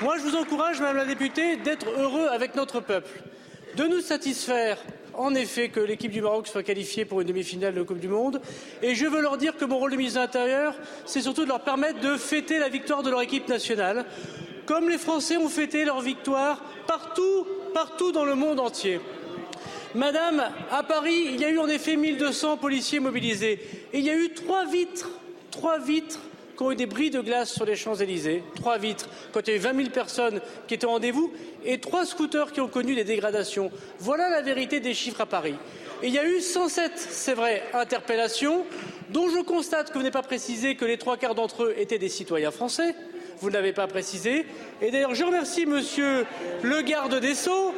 Moi, 0.00 0.16
je 0.18 0.22
vous 0.22 0.36
encourage, 0.36 0.78
Madame 0.78 0.98
la 0.98 1.04
députée, 1.04 1.56
d'être 1.56 1.88
heureux 1.98 2.28
avec 2.28 2.54
notre 2.54 2.78
peuple, 2.78 3.10
de 3.74 3.84
nous 3.84 4.00
satisfaire 4.00 4.78
en 5.18 5.34
effet 5.34 5.68
que 5.68 5.80
l'équipe 5.80 6.12
du 6.12 6.22
Maroc 6.22 6.46
soit 6.46 6.62
qualifiée 6.62 7.04
pour 7.04 7.20
une 7.20 7.26
demi-finale 7.26 7.74
de 7.74 7.82
Coupe 7.82 7.98
du 7.98 8.08
Monde. 8.08 8.40
Et 8.82 8.94
je 8.94 9.06
veux 9.06 9.20
leur 9.20 9.36
dire 9.36 9.56
que 9.56 9.64
mon 9.64 9.78
rôle 9.78 9.90
de 9.90 9.96
ministre 9.96 10.20
de 10.20 10.24
l'Intérieur, 10.24 10.74
c'est 11.04 11.20
surtout 11.20 11.42
de 11.42 11.48
leur 11.48 11.60
permettre 11.60 12.00
de 12.00 12.16
fêter 12.16 12.58
la 12.58 12.68
victoire 12.68 13.02
de 13.02 13.10
leur 13.10 13.20
équipe 13.20 13.48
nationale, 13.48 14.06
comme 14.64 14.88
les 14.88 14.98
Français 14.98 15.36
ont 15.36 15.48
fêté 15.48 15.84
leur 15.84 16.00
victoire 16.00 16.62
partout, 16.86 17.46
partout 17.74 18.12
dans 18.12 18.24
le 18.24 18.36
monde 18.36 18.60
entier. 18.60 19.00
Madame, 19.94 20.42
à 20.70 20.82
Paris, 20.82 21.24
il 21.26 21.40
y 21.40 21.44
a 21.44 21.50
eu 21.50 21.58
en 21.58 21.68
effet 21.68 21.96
1200 21.96 22.58
policiers 22.58 23.00
mobilisés. 23.00 23.58
Et 23.92 23.98
il 23.98 24.04
y 24.04 24.10
a 24.10 24.16
eu 24.16 24.30
trois 24.30 24.66
vitres, 24.66 25.10
trois 25.50 25.78
vitres 25.78 26.20
qui 26.58 26.64
ont 26.64 26.72
eu 26.72 26.76
des 26.76 26.86
bris 26.86 27.10
de 27.10 27.20
glace 27.20 27.52
sur 27.52 27.64
les 27.64 27.76
Champs-Élysées, 27.76 28.42
trois 28.56 28.78
vitres, 28.78 29.08
quand 29.32 29.46
il 29.46 29.50
y 29.50 29.52
a 29.52 29.56
eu 29.56 29.60
20 29.60 29.76
000 29.76 29.90
personnes 29.90 30.40
qui 30.66 30.74
étaient 30.74 30.86
au 30.86 30.90
rendez-vous, 30.90 31.32
et 31.64 31.78
trois 31.78 32.04
scooters 32.04 32.50
qui 32.50 32.60
ont 32.60 32.66
connu 32.66 32.96
des 32.96 33.04
dégradations. 33.04 33.70
Voilà 34.00 34.28
la 34.28 34.42
vérité 34.42 34.80
des 34.80 34.92
chiffres 34.92 35.20
à 35.20 35.26
Paris. 35.26 35.54
Et 36.02 36.08
il 36.08 36.12
y 36.12 36.18
a 36.18 36.26
eu 36.26 36.40
107, 36.40 36.92
c'est 36.96 37.34
vrai, 37.34 37.62
interpellations, 37.74 38.64
dont 39.10 39.28
je 39.28 39.40
constate 39.40 39.90
que 39.90 39.92
vous 39.94 40.00
n'avez 40.00 40.10
pas 40.10 40.22
précisé 40.22 40.74
que 40.74 40.84
les 40.84 40.98
trois 40.98 41.16
quarts 41.16 41.36
d'entre 41.36 41.62
eux 41.62 41.74
étaient 41.78 41.98
des 41.98 42.08
citoyens 42.08 42.50
français. 42.50 42.92
Vous 43.40 43.50
ne 43.50 43.54
l'avez 43.54 43.72
pas 43.72 43.86
précisé. 43.86 44.44
Et 44.82 44.90
d'ailleurs, 44.90 45.14
je 45.14 45.22
remercie 45.22 45.64
Monsieur 45.64 46.26
le 46.62 46.82
garde 46.82 47.20
des 47.20 47.36
Sceaux. 47.36 47.72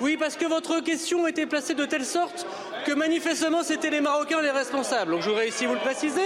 Oui, 0.00 0.16
parce 0.16 0.36
que 0.36 0.46
votre 0.46 0.80
question 0.80 1.26
était 1.26 1.46
placée 1.46 1.74
de 1.74 1.84
telle 1.84 2.06
sorte 2.06 2.46
que 2.86 2.92
manifestement 2.92 3.62
c'était 3.62 3.90
les 3.90 4.00
Marocains 4.00 4.40
les 4.40 4.50
responsables. 4.50 5.10
Donc 5.10 5.20
je 5.20 5.28
voudrais 5.28 5.48
ici 5.48 5.66
vous 5.66 5.74
le 5.74 5.80
préciser. 5.80 6.22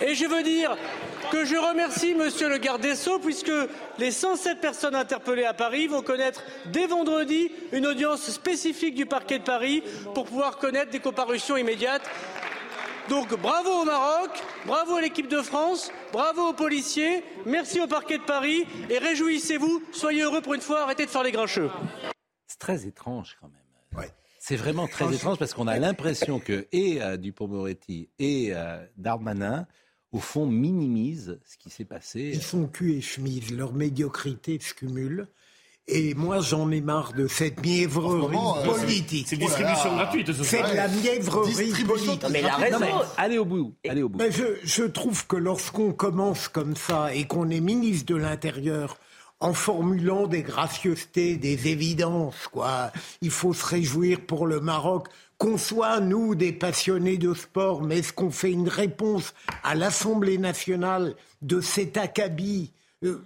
Et 0.00 0.14
je 0.14 0.26
veux 0.26 0.42
dire 0.42 0.76
que 1.30 1.44
je 1.44 1.56
remercie 1.56 2.14
Monsieur 2.14 2.48
le 2.48 2.58
garde 2.58 2.82
des 2.82 2.94
Sceaux, 2.94 3.18
puisque 3.18 3.52
les 3.98 4.10
107 4.10 4.60
personnes 4.60 4.94
interpellées 4.94 5.44
à 5.44 5.54
Paris 5.54 5.86
vont 5.86 6.02
connaître 6.02 6.42
dès 6.66 6.86
vendredi 6.86 7.50
une 7.72 7.86
audience 7.86 8.30
spécifique 8.30 8.94
du 8.94 9.06
parquet 9.06 9.38
de 9.38 9.44
Paris 9.44 9.82
pour 10.14 10.26
pouvoir 10.26 10.58
connaître 10.58 10.90
des 10.90 11.00
comparutions 11.00 11.56
immédiates. 11.56 12.08
Donc 13.08 13.38
bravo 13.40 13.70
au 13.70 13.84
Maroc, 13.84 14.30
bravo 14.66 14.96
à 14.96 15.00
l'équipe 15.00 15.28
de 15.28 15.40
France, 15.40 15.92
bravo 16.12 16.48
aux 16.48 16.52
policiers, 16.52 17.22
merci 17.46 17.80
au 17.80 17.86
parquet 17.86 18.18
de 18.18 18.24
Paris 18.24 18.66
et 18.90 18.98
réjouissez-vous, 18.98 19.82
soyez 19.92 20.22
heureux 20.22 20.40
pour 20.40 20.54
une 20.54 20.60
fois, 20.60 20.82
arrêtez 20.82 21.06
de 21.06 21.10
faire 21.10 21.22
les 21.22 21.30
grincheux. 21.30 21.70
C'est 22.48 22.58
très 22.58 22.86
étrange 22.86 23.36
quand 23.40 23.48
même. 23.48 23.60
C'est 24.48 24.54
vraiment 24.54 24.86
très 24.86 25.12
étrange 25.12 25.38
parce 25.38 25.54
qu'on 25.54 25.66
a 25.66 25.76
l'impression 25.76 26.38
que 26.38 26.68
et 26.70 27.02
euh, 27.02 27.16
Dupont-Moretti 27.16 28.10
et 28.20 28.50
euh, 28.52 28.78
Darmanin 28.96 29.66
au 30.16 30.20
fond, 30.20 30.46
minimisent 30.46 31.38
ce 31.44 31.56
qui 31.58 31.70
s'est 31.70 31.84
passé. 31.84 32.30
Ils 32.34 32.42
sont 32.42 32.66
cul 32.66 32.94
et 32.94 33.00
chemise, 33.00 33.52
leur 33.52 33.74
médiocrité 33.74 34.58
se 34.60 34.74
cumule. 34.74 35.28
Et 35.88 36.14
moi, 36.14 36.40
j'en 36.40 36.70
ai 36.72 36.80
marre 36.80 37.12
de 37.12 37.28
cette 37.28 37.64
mièvrerie 37.64 38.36
euh, 38.36 38.64
politique. 38.64 39.26
C'est 39.28 39.36
distribution 39.36 39.94
gratuite, 39.94 40.32
ce 40.32 40.42
C'est 40.42 40.62
de 40.62 40.74
la 40.74 40.88
mièvrerie 40.88 41.84
politique. 41.84 42.24
Mais 42.30 42.42
la 42.42 42.56
raison. 42.56 42.80
allez 43.16 43.38
au 43.38 43.44
bout. 43.44 43.74
Allez 43.88 44.02
au 44.02 44.08
bout. 44.08 44.18
je, 44.30 44.56
je 44.64 44.82
trouve 44.82 45.26
que 45.28 45.36
lorsqu'on 45.36 45.92
commence 45.92 46.48
comme 46.48 46.74
ça 46.74 47.14
et 47.14 47.24
qu'on 47.24 47.50
est 47.50 47.60
ministre 47.60 48.06
de 48.06 48.16
l'Intérieur, 48.16 48.98
en 49.38 49.52
formulant 49.52 50.26
des 50.26 50.42
gracieusetés, 50.42 51.36
des 51.36 51.68
évidences, 51.68 52.48
quoi. 52.50 52.90
Il 53.20 53.30
faut 53.30 53.52
se 53.52 53.66
réjouir 53.66 54.20
pour 54.26 54.46
le 54.46 54.60
Maroc 54.60 55.08
qu'on 55.38 55.58
soit, 55.58 56.00
nous, 56.00 56.34
des 56.34 56.52
passionnés 56.52 57.18
de 57.18 57.34
sport, 57.34 57.82
mais 57.82 57.98
est-ce 57.98 58.12
qu'on 58.12 58.30
fait 58.30 58.52
une 58.52 58.68
réponse 58.68 59.34
à 59.62 59.74
l'Assemblée 59.74 60.38
nationale 60.38 61.14
de 61.42 61.60
cet 61.60 61.96
acabit 61.96 62.72
euh, 63.04 63.22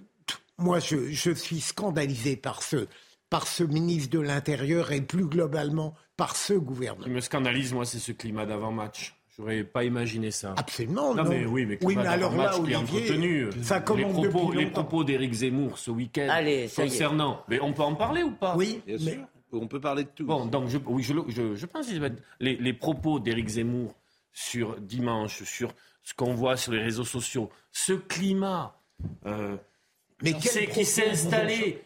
Moi, 0.59 0.81
je, 0.81 1.33
suis 1.33 1.61
scandalisé 1.61 2.37
par 2.37 2.63
ce, 2.63 2.89
par 3.29 3.47
ce 3.47 3.63
ministre 3.63 4.11
de 4.11 4.21
l'Intérieur 4.21 4.93
et 4.93 5.01
plus 5.01 5.27
globalement 5.27 5.95
par 6.17 6.37
ce 6.37 6.55
gouvernement. 6.55 7.03
Ce 7.03 7.09
qui 7.09 7.15
me 7.15 7.21
scandalise, 7.21 7.73
moi, 7.73 7.85
c'est 7.85 7.99
ce 7.99 8.13
climat 8.13 8.45
d'avant-match. 8.45 9.15
J'aurais 9.39 9.63
pas 9.63 9.85
imaginé 9.85 10.33
ça. 10.33 10.55
Absolument, 10.59 11.15
non. 11.15 11.25
Mais 11.25 11.47
oui, 11.47 11.65
mais, 11.65 11.79
oui, 11.83 11.95
mais 11.97 12.07
alors 12.07 12.37
là, 12.37 12.59
Olivier, 12.59 13.49
ça 13.63 13.83
les 13.97 14.05
propos, 14.05 14.53
les 14.53 14.67
propos 14.67 15.05
d'Éric 15.05 15.33
Zemmour 15.33 15.79
ce 15.79 15.91
week-end 15.91 16.29
concernant. 16.77 17.43
Mais 17.49 17.61
on 17.61 17.73
peut 17.73 17.83
en 17.83 17.95
parler 17.95 18.23
ou 18.23 18.33
pas 18.33 18.57
Oui, 18.57 18.83
bien 18.87 18.99
sûr. 18.99 19.27
On 19.53 19.67
peut 19.67 19.81
parler 19.81 20.05
de 20.05 20.09
tout. 20.09 20.25
Bon, 20.25 20.47
donc 20.47 20.69
je, 20.69 20.79
oui, 20.87 21.03
je, 21.03 21.15
je, 21.29 21.55
je 21.55 21.67
pense 21.67 21.89
les, 22.41 22.57
les 22.57 22.73
propos 22.73 23.19
d'Éric 23.19 23.49
Zemmour 23.49 23.95
sur 24.33 24.81
dimanche, 24.81 25.43
sur 25.45 25.73
ce 26.03 26.15
qu'on 26.15 26.35
voit 26.35 26.57
sur 26.57 26.73
les 26.73 26.83
réseaux 26.83 27.05
sociaux, 27.05 27.51
ce 27.73 27.93
climat 27.93 28.77
euh, 29.27 29.57
mais 30.23 30.35
qui 30.35 30.85
s'est 30.85 31.11
installé, 31.11 31.83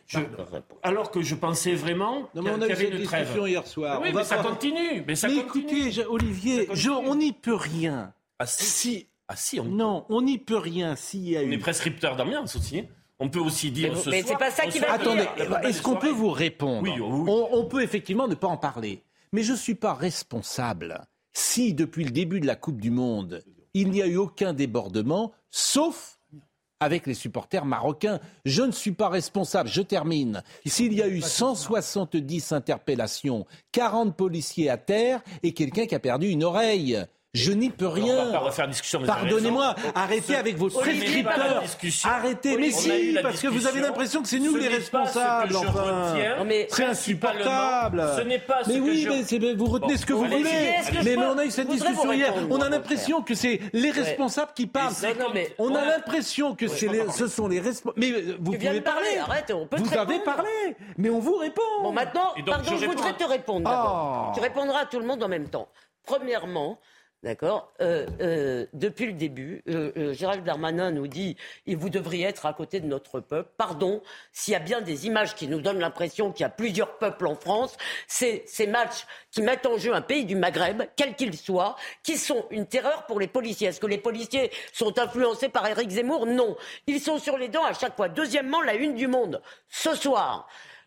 alors 0.83 1.11
que 1.11 1.23
je 1.23 1.35
pensais 1.35 1.75
vraiment 1.75 2.29
qu'il 2.35 2.43
y 2.43 2.49
avait 2.49 2.91
une 2.91 2.99
discussion 2.99 3.47
hier 3.47 3.67
soir. 3.67 4.01
Oui, 4.03 4.09
mais 4.13 4.25
ça 4.25 4.39
continue. 4.39 5.05
Mais, 5.07 5.15
ça 5.15 5.29
écoutez, 5.29 6.05
Olivier, 6.09 6.69
on 6.89 7.15
n'y 7.15 7.33
peut 7.33 7.55
rien. 7.55 8.13
Ah 8.41 8.47
si, 8.47 9.07
ah, 9.29 9.37
si 9.37 9.61
on 9.61 9.65
Non, 9.65 10.05
on 10.09 10.23
n'y 10.23 10.39
peut 10.39 10.59
rien 10.59 10.97
s'il 10.97 11.29
y 11.29 11.37
a 11.37 11.43
On 11.43 11.51
est 11.51 11.59
prescripteur 11.59 12.17
d'ambiance 12.17 12.57
aussi. 12.57 12.85
On 13.21 13.29
peut 13.29 13.41
aussi 13.41 13.71
dire 13.71 13.93
mais, 13.93 14.01
ce 14.01 14.11
mais 14.11 14.23
c'est 14.23 14.37
pas 14.37 14.51
ça 14.51 14.67
qui 14.67 14.79
va 14.79 14.93
Attendez, 14.93 15.27
est-ce 15.63 15.83
qu'on 15.83 15.97
peut 15.97 16.11
vous 16.11 16.31
répondre 16.31 16.83
oui, 16.83 17.01
On, 17.01 17.65
peut 17.67 17.83
effectivement 17.83 18.27
ne 18.27 18.35
pas 18.35 18.49
en 18.49 18.57
parler. 18.57 19.03
Mais 19.33 19.43
je 19.43 19.53
ne 19.53 19.57
suis 19.57 19.75
pas 19.75 19.95
responsable 19.95 21.01
si, 21.33 21.75
depuis 21.75 22.05
le 22.05 22.11
début 22.11 22.41
de 22.41 22.47
la 22.47 22.57
Coupe 22.57 22.81
du 22.81 22.91
Monde, 22.91 23.43
il 23.73 23.91
n'y 23.91 24.03
a 24.03 24.07
eu 24.07 24.17
aucun 24.17 24.53
débordement, 24.53 25.33
sauf 25.51 26.19
avec 26.81 27.07
les 27.07 27.15
supporters 27.15 27.65
marocains. 27.65 28.21
Je 28.45 28.63
ne 28.63 28.73
suis 28.73 28.93
pas 28.93 29.09
responsable, 29.09 29.69
je 29.69 29.83
termine. 29.83 30.43
S'il 30.67 30.93
y 30.93 31.03
a 31.03 31.09
eu 31.09 31.21
170 31.21 32.53
interpellations, 32.53 33.47
40 33.73 34.17
policiers 34.17 34.71
à 34.71 34.77
terre 34.77 35.23
et 35.43 35.53
quelqu'un 35.53 35.87
qui 35.87 35.95
a 35.95 36.01
perdu 36.01 36.29
une 36.29 36.45
oreille, 36.45 37.05
je 37.35 37.53
n'y 37.53 37.71
peux 37.71 37.89
rien. 37.89 38.17
On 38.17 38.25
va 38.27 38.33
pas 38.33 38.39
refaire 38.39 38.69
discussion. 38.69 39.03
Pardonnez-moi. 39.03 39.75
Arrêtez 39.95 40.37
avec 40.37 40.57
vos 40.57 40.71
prescripteurs. 40.71 41.63
Arrêtez. 42.05 42.57
Mais 42.57 42.71
si, 42.71 43.17
parce 43.23 43.41
que 43.41 43.49
vous 43.49 43.67
avez 43.67 43.81
l'impression 43.81 44.23
que 44.23 44.29
c'est 44.29 44.39
nous 44.39 44.57
les 44.57 44.69
responsables. 44.69 45.57
Enfin, 45.57 46.15
c'est 46.71 46.85
insupportable. 46.85 48.05
Ce 48.17 48.23
n'est 48.23 48.39
pas. 48.39 48.61
Mais 48.67 48.79
oui, 48.81 49.09
mais 49.41 49.55
vous 49.55 49.67
retenez 49.67 49.97
ce 49.97 50.07
que 50.07 50.13
vous 50.13 50.25
voulez. 50.25 50.45
Mais 51.05 51.17
on 51.17 51.37
a 51.37 51.45
eu 51.45 51.51
cette 51.51 51.69
discussion 51.69 52.13
hier. 52.13 52.33
On 52.51 52.61
a 52.61 52.69
l'impression 52.69 53.23
que 53.23 53.35
c'est 53.35 53.61
les 53.73 53.91
responsables 53.91 54.53
qui 54.55 54.67
parlent. 54.67 54.95
On 55.59 55.75
a 55.75 55.85
l'impression 55.85 56.55
que 56.55 56.69
ce 56.69 57.27
sont 57.27 57.49
les 57.49 57.61
responsables. 57.61 57.99
Mais 57.99 58.13
vous 58.39 58.53
pouvez 58.53 58.81
parler. 58.81 59.19
Vous 59.73 59.99
avez 59.99 60.21
parlé. 60.21 60.77
Mais 60.97 61.11
on 61.11 61.19
vous 61.19 61.37
répond. 61.37 61.63
Bon, 61.83 61.93
maintenant, 61.93 62.33
pardon, 62.47 62.77
je 62.77 62.87
voudrais 62.87 63.15
te 63.15 63.25
répondre. 63.25 64.33
Tu 64.35 64.41
répondras 64.41 64.81
à 64.81 64.87
tout 64.87 65.01
le 65.01 65.07
monde 65.07 65.23
en 65.23 65.29
même 65.29 65.49
temps. 65.49 65.69
Premièrement, 66.07 66.79
D'accord 67.25 67.73
euh, 67.81 68.07
euh, 68.21 68.67
Depuis 68.75 69.07
le 69.07 69.15
début, 69.15 69.63
euh, 69.71 70.13
Gérald 70.13 70.45
Darmanin 70.45 70.91
nous 70.91 71.07
dit 71.07 71.39
et 71.67 71.75
vous 71.75 71.89
devriez 71.89 72.27
être 72.27 72.45
à 72.45 72.53
côté 72.53 72.81
de 72.81 72.87
notre 72.87 73.19
peuple. 73.21 73.49
Pardon, 73.57 74.03
s'il 74.31 74.53
y 74.53 74.57
a 74.57 74.61
bien 74.61 74.83
des 74.83 75.07
images 75.07 75.35
qui 75.35 75.49
nous 75.49 75.63
donnent 75.63 75.79
l'impression 75.79 76.33
qu'il 76.33 76.43
y 76.43 76.47
a 76.47 76.51
plusieurs 76.51 76.99
peuples 76.99 77.27
en 77.27 77.35
France, 77.35 77.79
c'est 78.07 78.43
ces 78.47 78.67
matchs 78.67 79.07
qui 79.31 79.41
mettent 79.41 79.65
en 79.65 79.79
jeu 79.79 79.95
un 79.95 80.03
pays 80.03 80.27
du 80.27 80.37
Maghreb, 80.37 80.83
quel 80.97 81.15
qu'il 81.15 81.35
soit, 81.35 81.77
qui 82.03 82.19
sont 82.19 82.45
une 82.51 82.67
terreur 82.67 83.07
pour 83.07 83.19
les 83.19 83.27
policiers. 83.27 83.69
Est-ce 83.69 83.81
que 83.81 83.87
les 83.87 83.97
policiers 83.97 84.51
sont 84.75 84.99
influencés 84.99 85.49
par 85.49 85.67
Éric 85.67 85.89
Zemmour? 85.89 86.27
Non. 86.27 86.59
Ils 86.87 87.01
sont 87.01 87.19
sur 87.19 87.39
les 87.39 87.49
dents 87.49 87.65
à 87.65 87.73
chaque 87.73 87.97
fois. 87.97 88.11
Deuxièmement, 88.11 88.61
la 88.61 88.75
une 88.75 88.97
du 88.97 89.07
monde. 89.07 89.41
Ce 89.71 89.95
soir, 89.95 90.47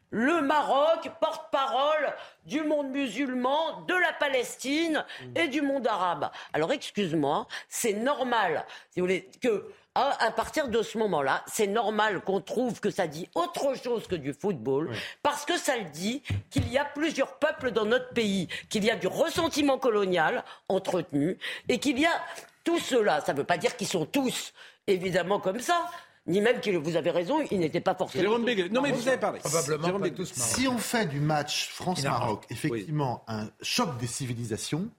le 0.09 0.41
Maroc, 0.41 1.09
porte-parole 1.19 2.13
du 2.45 2.61
monde 2.63 2.89
musulman, 2.89 3.81
de 3.87 3.93
la 3.93 4.13
Palestine 4.13 5.05
et 5.35 5.47
du 5.47 5.61
monde 5.61 5.87
arabe. 5.87 6.29
Alors 6.53 6.71
excuse-moi, 6.71 7.47
c'est 7.67 7.93
normal, 7.93 8.65
si 8.91 8.99
vous 8.99 9.05
voulez, 9.05 9.29
que 9.41 9.65
à, 9.95 10.31
partir 10.31 10.67
de 10.67 10.83
ce 10.83 10.97
moment-là, 10.99 11.43
c'est 11.47 11.65
normal 11.65 12.21
qu'on 12.21 12.39
trouve 12.39 12.79
que 12.79 12.91
ça 12.91 13.07
dit 13.07 13.27
autre 13.33 13.75
chose 13.81 14.07
que 14.07 14.15
du 14.15 14.33
football, 14.33 14.91
parce 15.23 15.43
que 15.43 15.57
ça 15.57 15.75
le 15.75 15.85
dit 15.85 16.21
qu'il 16.51 16.71
y 16.71 16.77
a 16.77 16.85
plusieurs 16.85 17.39
peuples 17.39 17.71
dans 17.71 17.85
notre 17.85 18.09
pays, 18.09 18.47
qu'il 18.69 18.85
y 18.85 18.91
a 18.91 18.95
du 18.95 19.07
ressentiment 19.07 19.79
colonial 19.79 20.43
entretenu, 20.69 21.39
et 21.67 21.79
qu'il 21.79 21.99
y 21.99 22.05
a 22.05 22.21
tout 22.63 22.79
cela. 22.79 23.21
Ça 23.21 23.33
ne 23.33 23.39
veut 23.39 23.43
pas 23.43 23.57
dire 23.57 23.75
qu'ils 23.75 23.87
sont 23.87 24.05
tous 24.05 24.53
évidemment 24.85 25.39
comme 25.39 25.59
ça, 25.59 25.89
ni 26.27 26.41
même 26.41 26.59
que 26.59 26.75
vous 26.75 26.95
avez 26.95 27.11
raison, 27.11 27.39
il 27.51 27.59
n'était 27.59 27.81
pas 27.81 27.95
forcément. 27.95 28.37
Jérôme 28.37 28.45
Non, 28.71 28.81
mais 28.81 28.91
vous 28.91 29.07
avez 29.07 29.17
parlé. 29.17 29.39
Probablement 29.39 29.99
Si 30.25 30.67
on 30.67 30.77
fait 30.77 31.05
du 31.05 31.19
match 31.19 31.69
France-Maroc, 31.69 32.45
effectivement, 32.49 33.23
un 33.27 33.49
choc 33.61 33.97
des 33.97 34.07
civilisations, 34.07 34.89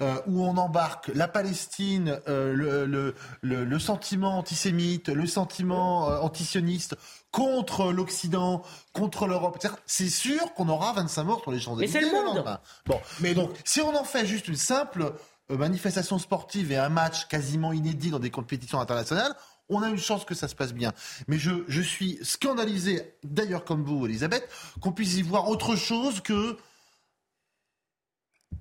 euh, 0.00 0.20
où 0.28 0.44
on 0.44 0.56
embarque 0.58 1.10
la 1.12 1.26
Palestine, 1.26 2.20
euh, 2.28 2.52
le, 2.52 2.86
le, 2.86 3.64
le, 3.64 3.78
sentiment 3.80 4.38
antisémite, 4.38 5.08
le 5.08 5.26
sentiment 5.26 6.08
euh, 6.08 6.18
antisioniste 6.20 6.96
contre 7.32 7.90
l'Occident, 7.90 8.62
contre 8.92 9.26
l'Europe, 9.26 9.58
c'est 9.86 10.08
sûr 10.08 10.54
qu'on 10.54 10.68
aura 10.68 10.92
25 10.92 11.24
morts 11.24 11.42
sur 11.42 11.50
les 11.50 11.58
Champs-Élysées. 11.58 11.98
Mais 11.98 12.06
c'est 12.06 12.12
le 12.12 12.24
monde. 12.24 12.60
Bon, 12.86 13.00
mais 13.18 13.34
donc, 13.34 13.50
si 13.64 13.80
on 13.80 13.92
en 13.96 14.04
fait 14.04 14.24
juste 14.24 14.46
une 14.46 14.54
simple 14.54 15.14
manifestation 15.48 16.20
sportive 16.20 16.70
et 16.70 16.76
un 16.76 16.90
match 16.90 17.26
quasiment 17.26 17.72
inédit 17.72 18.10
dans 18.10 18.20
des 18.20 18.30
compétitions 18.30 18.80
internationales, 18.80 19.34
on 19.68 19.82
a 19.82 19.88
une 19.88 19.98
chance 19.98 20.24
que 20.24 20.34
ça 20.34 20.48
se 20.48 20.54
passe 20.54 20.72
bien. 20.72 20.92
Mais 21.26 21.38
je, 21.38 21.80
suis 21.82 22.18
scandalisé, 22.22 23.14
d'ailleurs 23.22 23.64
comme 23.64 23.84
vous, 23.84 24.06
Elisabeth, 24.06 24.48
qu'on 24.80 24.92
puisse 24.92 25.16
y 25.16 25.22
voir 25.22 25.48
autre 25.48 25.76
chose 25.76 26.20
que 26.20 26.56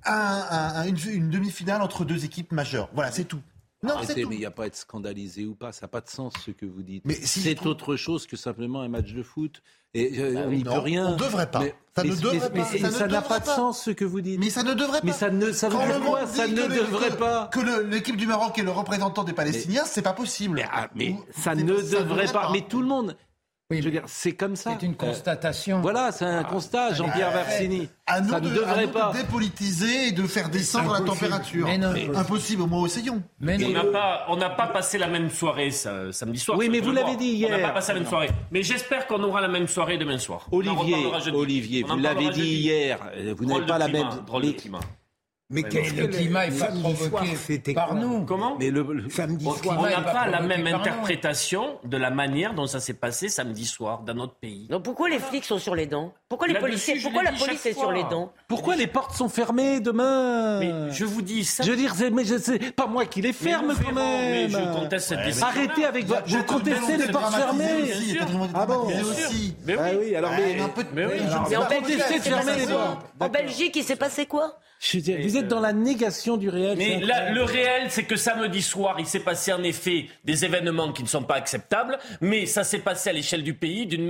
une, 0.05 1.29
demi-finale 1.29 1.81
entre 1.81 2.05
deux 2.05 2.25
équipes 2.25 2.51
majeures. 2.51 2.89
Voilà, 2.93 3.11
c'est 3.11 3.25
tout. 3.25 3.41
Non, 3.83 3.93
Arrêtez, 3.93 4.25
mais 4.25 4.35
il 4.35 4.39
n'y 4.39 4.45
a 4.45 4.51
pas 4.51 4.63
à 4.63 4.67
être 4.67 4.75
scandalisé 4.75 5.45
ou 5.45 5.53
pas, 5.53 5.71
ça 5.71 5.85
n'a 5.85 5.87
pas 5.87 6.01
de 6.01 6.09
sens 6.09 6.33
ce 6.43 6.49
que 6.49 6.65
vous 6.65 6.81
dites. 6.81 7.05
Mais 7.05 7.13
c'est 7.13 7.65
autre 7.67 7.95
chose 7.95 8.25
que 8.25 8.35
simplement 8.35 8.81
un 8.81 8.87
match 8.87 9.13
de 9.13 9.21
foot. 9.21 9.61
Et 9.93 10.19
euh, 10.19 10.33
bah 10.33 10.41
on 10.47 10.51
n'y 10.51 10.63
peut 10.63 10.71
rien. 10.71 11.09
On 11.09 11.11
ne 11.13 11.17
devrait 11.17 11.49
pas. 11.49 11.63
ça 11.95 12.03
ne 12.03 12.15
devrait 12.15 12.49
pas. 12.51 12.65
ça 12.65 13.07
n'a 13.07 13.21
pas 13.21 13.39
de 13.39 13.45
sens 13.45 13.83
ce 13.83 13.91
que 13.91 14.03
vous 14.03 14.21
dites. 14.21 14.39
Mais 14.39 14.49
ça 14.49 14.63
ne 14.63 14.73
devrait 14.73 15.01
pas. 15.01 15.07
Mais 15.07 15.13
ça 15.13 15.29
ne 15.29 15.51
ça 15.51 15.69
veut 15.69 15.77
dire 15.77 16.01
quoi 16.01 16.25
Ça 16.25 16.47
ne 16.47 16.55
devrait 16.55 17.15
pas. 17.17 17.49
Que 17.53 17.81
l'équipe 17.83 18.17
du 18.17 18.25
Maroc 18.25 18.57
est 18.57 18.63
le 18.63 18.71
représentant 18.71 19.23
des 19.23 19.33
Palestiniens, 19.33 19.85
c'est 19.85 20.01
pas 20.01 20.13
possible. 20.13 20.55
Mais, 20.95 21.15
ah, 21.15 21.31
ça 21.31 21.55
ne 21.55 21.63
devrait 21.63 22.31
pas. 22.31 22.49
Mais 22.51 22.61
tout 22.61 22.81
le 22.81 22.87
monde. 22.87 23.15
Oui, 23.69 23.79
je 23.81 23.83
veux 23.83 23.91
dire, 23.91 24.03
c'est 24.05 24.31
comme 24.31 24.55
ça. 24.55 24.77
C'est 24.79 24.85
une 24.85 24.95
constatation. 24.95 25.81
voilà, 25.81 26.13
c'est 26.13 26.23
un 26.23 26.45
constat, 26.45 26.93
Jean-Pierre 26.93 27.31
Versini. 27.31 27.89
À 28.05 28.21
nous 28.21 28.29
ça 28.29 28.39
de, 28.39 28.47
ne 28.47 28.55
devrait 28.55 28.87
pas. 28.87 29.11
de 29.11 29.17
dépolitiser 29.17 30.07
et 30.07 30.11
de 30.13 30.23
faire 30.23 30.47
descendre 30.47 30.93
la 30.93 31.01
température. 31.01 31.67
Mais 31.67 32.07
Impossible, 32.15 32.61
au 32.61 32.67
moins 32.67 32.85
essayons. 32.85 33.21
Mais 33.41 33.61
on 33.65 33.71
n'a 33.71 33.83
pas, 33.83 34.25
on 34.29 34.37
n'a 34.37 34.49
pas 34.51 34.67
passé 34.67 34.97
la 34.97 35.07
même 35.07 35.29
soirée 35.29 35.71
samedi 35.71 36.39
soir. 36.39 36.57
Oui, 36.57 36.69
mais 36.69 36.79
vous 36.79 36.93
l'avez 36.93 37.17
dit 37.17 37.25
hier. 37.25 37.49
On 37.51 37.57
n'a 37.57 37.67
pas 37.67 37.73
passé 37.73 37.91
la 37.91 37.99
même 37.99 38.07
soirée. 38.07 38.29
Mais 38.51 38.63
j'espère 38.63 39.05
qu'on 39.05 39.21
aura 39.21 39.41
la 39.41 39.49
même 39.49 39.67
soirée 39.67 39.97
demain 39.97 40.17
soir. 40.17 40.47
Olivier, 40.49 41.05
Olivier, 41.33 41.83
vous 41.83 41.97
l'avez 41.97 42.29
dit 42.29 42.47
hier. 42.47 42.99
Vous 43.35 43.43
n'avez 43.43 43.65
pas 43.65 43.77
la 43.77 43.89
même. 43.89 44.07
Drôle 44.25 44.43
de 44.43 44.51
climat. 44.51 44.79
Mais 45.49 45.61
le 45.61 46.07
climat 46.07 46.47
est 46.47 46.59
pas 46.59 46.67
provoqué 46.67 47.73
par 47.73 47.95
nous. 47.95 48.25
Comment 48.25 48.57
Mais 48.59 48.69
le, 48.69 49.09
samedi 49.09 49.45
soir, 49.45 49.77
on 49.79 49.83
n'a 49.83 50.01
pas, 50.01 50.27
la 50.27 50.41
même 50.41 50.67
interprétation 50.67 51.79
de 51.85 51.95
la 51.95 52.09
manière 52.09 52.53
dont 52.53 52.67
ça 52.67 52.81
s'est 52.81 52.93
passé 52.93 53.29
samedi 53.29 53.65
soir 53.65 54.01
dans 54.01 54.13
notre 54.13 54.35
pays. 54.35 54.67
Donc 54.67 54.83
pourquoi 54.83 55.07
les 55.07 55.19
flics 55.19 55.45
sont 55.45 55.57
sur 55.57 55.73
les 55.73 55.85
dents? 55.85 56.13
Pourquoi 56.27 56.47
les 56.47 56.59
policiers 56.59 56.99
Pourquoi 57.01 57.23
la 57.23 57.31
police 57.31 57.65
est 57.65 57.73
sur 57.73 57.93
les 57.93 58.03
dents? 58.03 58.33
Pourquoi 58.49 58.75
les 58.75 58.87
portes 58.87 59.15
sont 59.15 59.29
fermées 59.29 59.79
demain? 59.79 60.59
Mais 60.59 60.91
je 60.91 61.05
vous 61.05 61.21
dis 61.21 61.45
ça. 61.45 61.63
Je 61.63 61.71
veux 61.71 61.77
dire, 61.77 61.93
mais 62.11 62.25
je 62.25 62.37
sais 62.37 62.59
pas 62.59 62.87
moi 62.87 63.05
qui 63.05 63.21
les 63.21 63.31
ferme 63.31 63.73
quand 63.73 63.93
même. 63.93 64.31
Mais 64.31 64.49
je 64.49 64.73
conteste 64.73 65.07
cette 65.07 65.23
décision. 65.23 65.47
Arrêtez 65.47 65.85
avec 65.85 66.05
votre. 66.07 66.27
Vous 66.27 66.43
contestez 66.43 66.97
les 66.97 67.07
portes 67.07 67.33
fermées. 67.33 67.93
Ah 68.53 68.65
bon 68.65 68.87
Mais 68.87 69.01
aussi. 69.01 69.55
Mais 69.65 69.77
oui. 69.97 70.13
Alors 70.13 70.31
mais 70.31 70.59
un 70.59 70.69
peu. 70.69 70.83
Mais 70.93 71.05
oui. 71.05 71.21
En 73.19 73.29
Belgique, 73.29 73.77
il 73.77 73.83
s'est 73.83 73.95
passé 73.95 74.25
quoi? 74.25 74.59
Vous 74.93 75.37
êtes 75.37 75.47
dans 75.47 75.59
la 75.59 75.73
négation 75.73 76.37
du 76.37 76.49
réel. 76.49 76.77
Mais 76.77 76.99
le 76.99 77.43
réel, 77.43 77.87
c'est 77.89 78.03
que 78.03 78.15
samedi 78.15 78.61
soir, 78.61 78.97
il 78.99 79.05
s'est 79.05 79.19
passé 79.19 79.51
en 79.51 79.63
effet 79.63 80.07
des 80.23 80.45
événements 80.45 80.93
qui 80.93 81.03
ne 81.03 81.07
sont 81.07 81.23
pas 81.23 81.35
acceptables, 81.35 81.97
mais 82.21 82.45
ça 82.45 82.63
s'est 82.63 82.79
passé 82.79 83.09
à 83.09 83.13
l'échelle 83.13 83.43
du 83.43 83.53
pays 83.53 83.87
d'une 83.87 84.07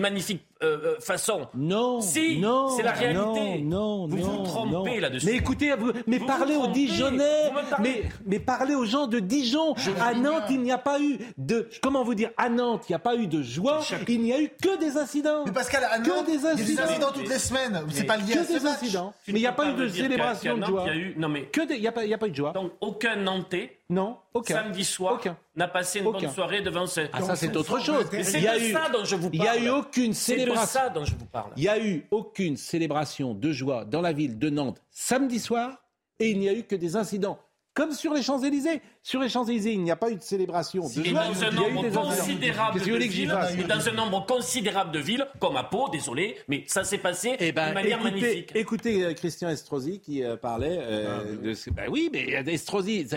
magnifique 0.00 0.42
euh, 0.64 0.78
euh, 0.84 1.00
façon. 1.00 1.48
Non. 1.54 2.00
Si, 2.00 2.38
non, 2.38 2.68
c'est 2.70 2.82
la 2.82 2.92
réalité. 2.92 3.62
Non, 3.62 4.06
non, 4.06 4.08
vous 4.08 4.16
vous 4.16 4.42
trompez 4.44 5.00
là-dessus. 5.00 5.26
Mais 5.26 5.32
écoutez, 5.32 5.74
mais 6.06 6.18
parlez 6.18 6.56
aux 6.56 6.68
Dijonnais. 6.68 7.52
Mais, 7.80 8.04
mais 8.26 8.38
parlez 8.38 8.74
aux 8.74 8.84
gens 8.84 9.06
de 9.06 9.18
Dijon. 9.18 9.74
à 10.00 10.14
Nantes, 10.14 10.44
il 10.50 10.60
n'y 10.60 10.72
a 10.72 10.78
pas 10.78 11.00
eu 11.00 11.18
de. 11.38 11.68
Comment 11.82 12.04
vous 12.04 12.14
dire 12.14 12.30
À 12.36 12.48
Nantes, 12.48 12.84
il 12.88 12.92
n'y 12.92 12.96
a 12.96 13.00
pas 13.00 13.16
eu 13.16 13.26
de 13.26 13.42
joie. 13.42 13.80
Il 14.08 14.22
n'y 14.22 14.32
a 14.32 14.40
eu 14.40 14.48
que 14.48 14.78
des 14.78 14.96
incidents. 14.96 15.44
Mais 15.44 15.52
Pascal, 15.52 15.84
à 15.84 15.98
Nantes, 15.98 16.26
il 16.28 16.34
y 16.34 16.46
a 16.46 16.54
des 16.54 16.72
incidents 16.76 17.12
toutes 17.12 17.28
les 17.28 17.38
semaines. 17.38 17.84
C'est 17.90 18.04
pas 18.04 18.16
lié 18.16 18.38
à 18.38 18.44
des 18.44 18.66
incidents. 18.66 19.12
Mais 19.28 19.34
il 19.34 19.40
n'y 19.40 19.46
a 19.46 19.52
pas 19.52 19.70
eu 19.70 19.74
de 19.74 19.88
célébration 19.88 20.56
de 20.56 20.64
joie. 20.64 20.86
Non 21.16 21.28
mais 21.28 21.46
que 21.46 21.60
il 21.74 21.80
n'y 21.80 21.86
a 21.86 21.92
pas 21.92 22.04
eu 22.04 22.30
de 22.30 22.36
joie. 22.36 22.52
Donc 22.52 22.72
aucun 22.80 23.16
Nantais 23.16 23.78
non, 23.90 24.16
aucun. 24.32 24.54
Samedi 24.54 24.82
soir, 24.82 25.20
n'a 25.56 25.68
passé 25.68 25.98
une 25.98 26.10
bonne 26.10 26.30
soirée 26.30 26.62
devant 26.62 26.86
ce. 26.86 27.02
Ah, 27.12 27.20
ça, 27.20 27.36
c'est 27.36 27.54
autre 27.54 27.78
chose. 27.80 28.06
C'est 28.22 28.40
de 28.40 28.72
ça 28.72 28.88
dont 28.90 29.04
je 29.04 29.14
vous 29.14 29.28
parle. 29.28 29.34
Il 29.34 29.40
n'y 29.40 29.48
a 29.48 29.58
eu 29.58 29.68
aucune 29.68 30.14
célébration. 30.14 30.53
C'est 30.54 30.62
de 30.62 30.66
ça 30.66 30.88
dont 30.90 31.04
je 31.04 31.14
vous 31.14 31.26
parle. 31.26 31.52
Il 31.56 31.62
n'y 31.62 31.68
a 31.68 31.78
eu 31.78 32.06
aucune 32.10 32.56
célébration 32.56 33.34
de 33.34 33.52
joie 33.52 33.84
dans 33.84 34.00
la 34.00 34.12
ville 34.12 34.38
de 34.38 34.50
Nantes 34.50 34.82
samedi 34.90 35.38
soir 35.38 35.84
et 36.18 36.30
il 36.30 36.38
n'y 36.38 36.48
a 36.48 36.52
eu 36.52 36.64
que 36.64 36.76
des 36.76 36.96
incidents. 36.96 37.38
Comme 37.74 37.90
sur 37.90 38.14
les 38.14 38.22
Champs-Élysées. 38.22 38.80
Sur 39.02 39.20
les 39.20 39.28
Champs-Élysées, 39.28 39.72
il 39.72 39.82
n'y 39.82 39.90
a 39.90 39.96
pas 39.96 40.08
eu 40.08 40.14
de 40.14 40.22
célébration 40.22 40.88
de 40.88 41.02
joie. 41.02 41.24
Dans 41.24 41.42
un 41.42 41.50
nombre 41.50 41.90
considérable 41.90 42.78
de 42.78 42.84
villes, 42.84 43.36
et 43.58 43.64
dans 43.64 43.88
un 43.88 43.92
nombre 43.92 44.26
considérable 44.26 44.92
de 44.92 45.00
villes, 45.00 45.26
comme 45.40 45.56
à 45.56 45.64
Pau, 45.64 45.88
désolé, 45.88 46.36
mais 46.46 46.62
ça 46.68 46.84
s'est 46.84 46.98
passé 46.98 47.34
eh 47.40 47.50
ben, 47.50 47.70
de 47.70 47.74
manière 47.74 48.00
magnifique. 48.00 48.52
Écoutez 48.54 49.04
euh, 49.04 49.12
Christian 49.12 49.48
Estrosi 49.48 49.98
qui 49.98 50.22
euh, 50.22 50.36
parlait 50.36 50.78
euh, 50.80 51.20
ah, 51.20 51.44
de... 51.44 51.70
Ben 51.72 51.88
oui, 51.90 52.10
mais 52.12 52.44
Estrosi, 52.46 53.08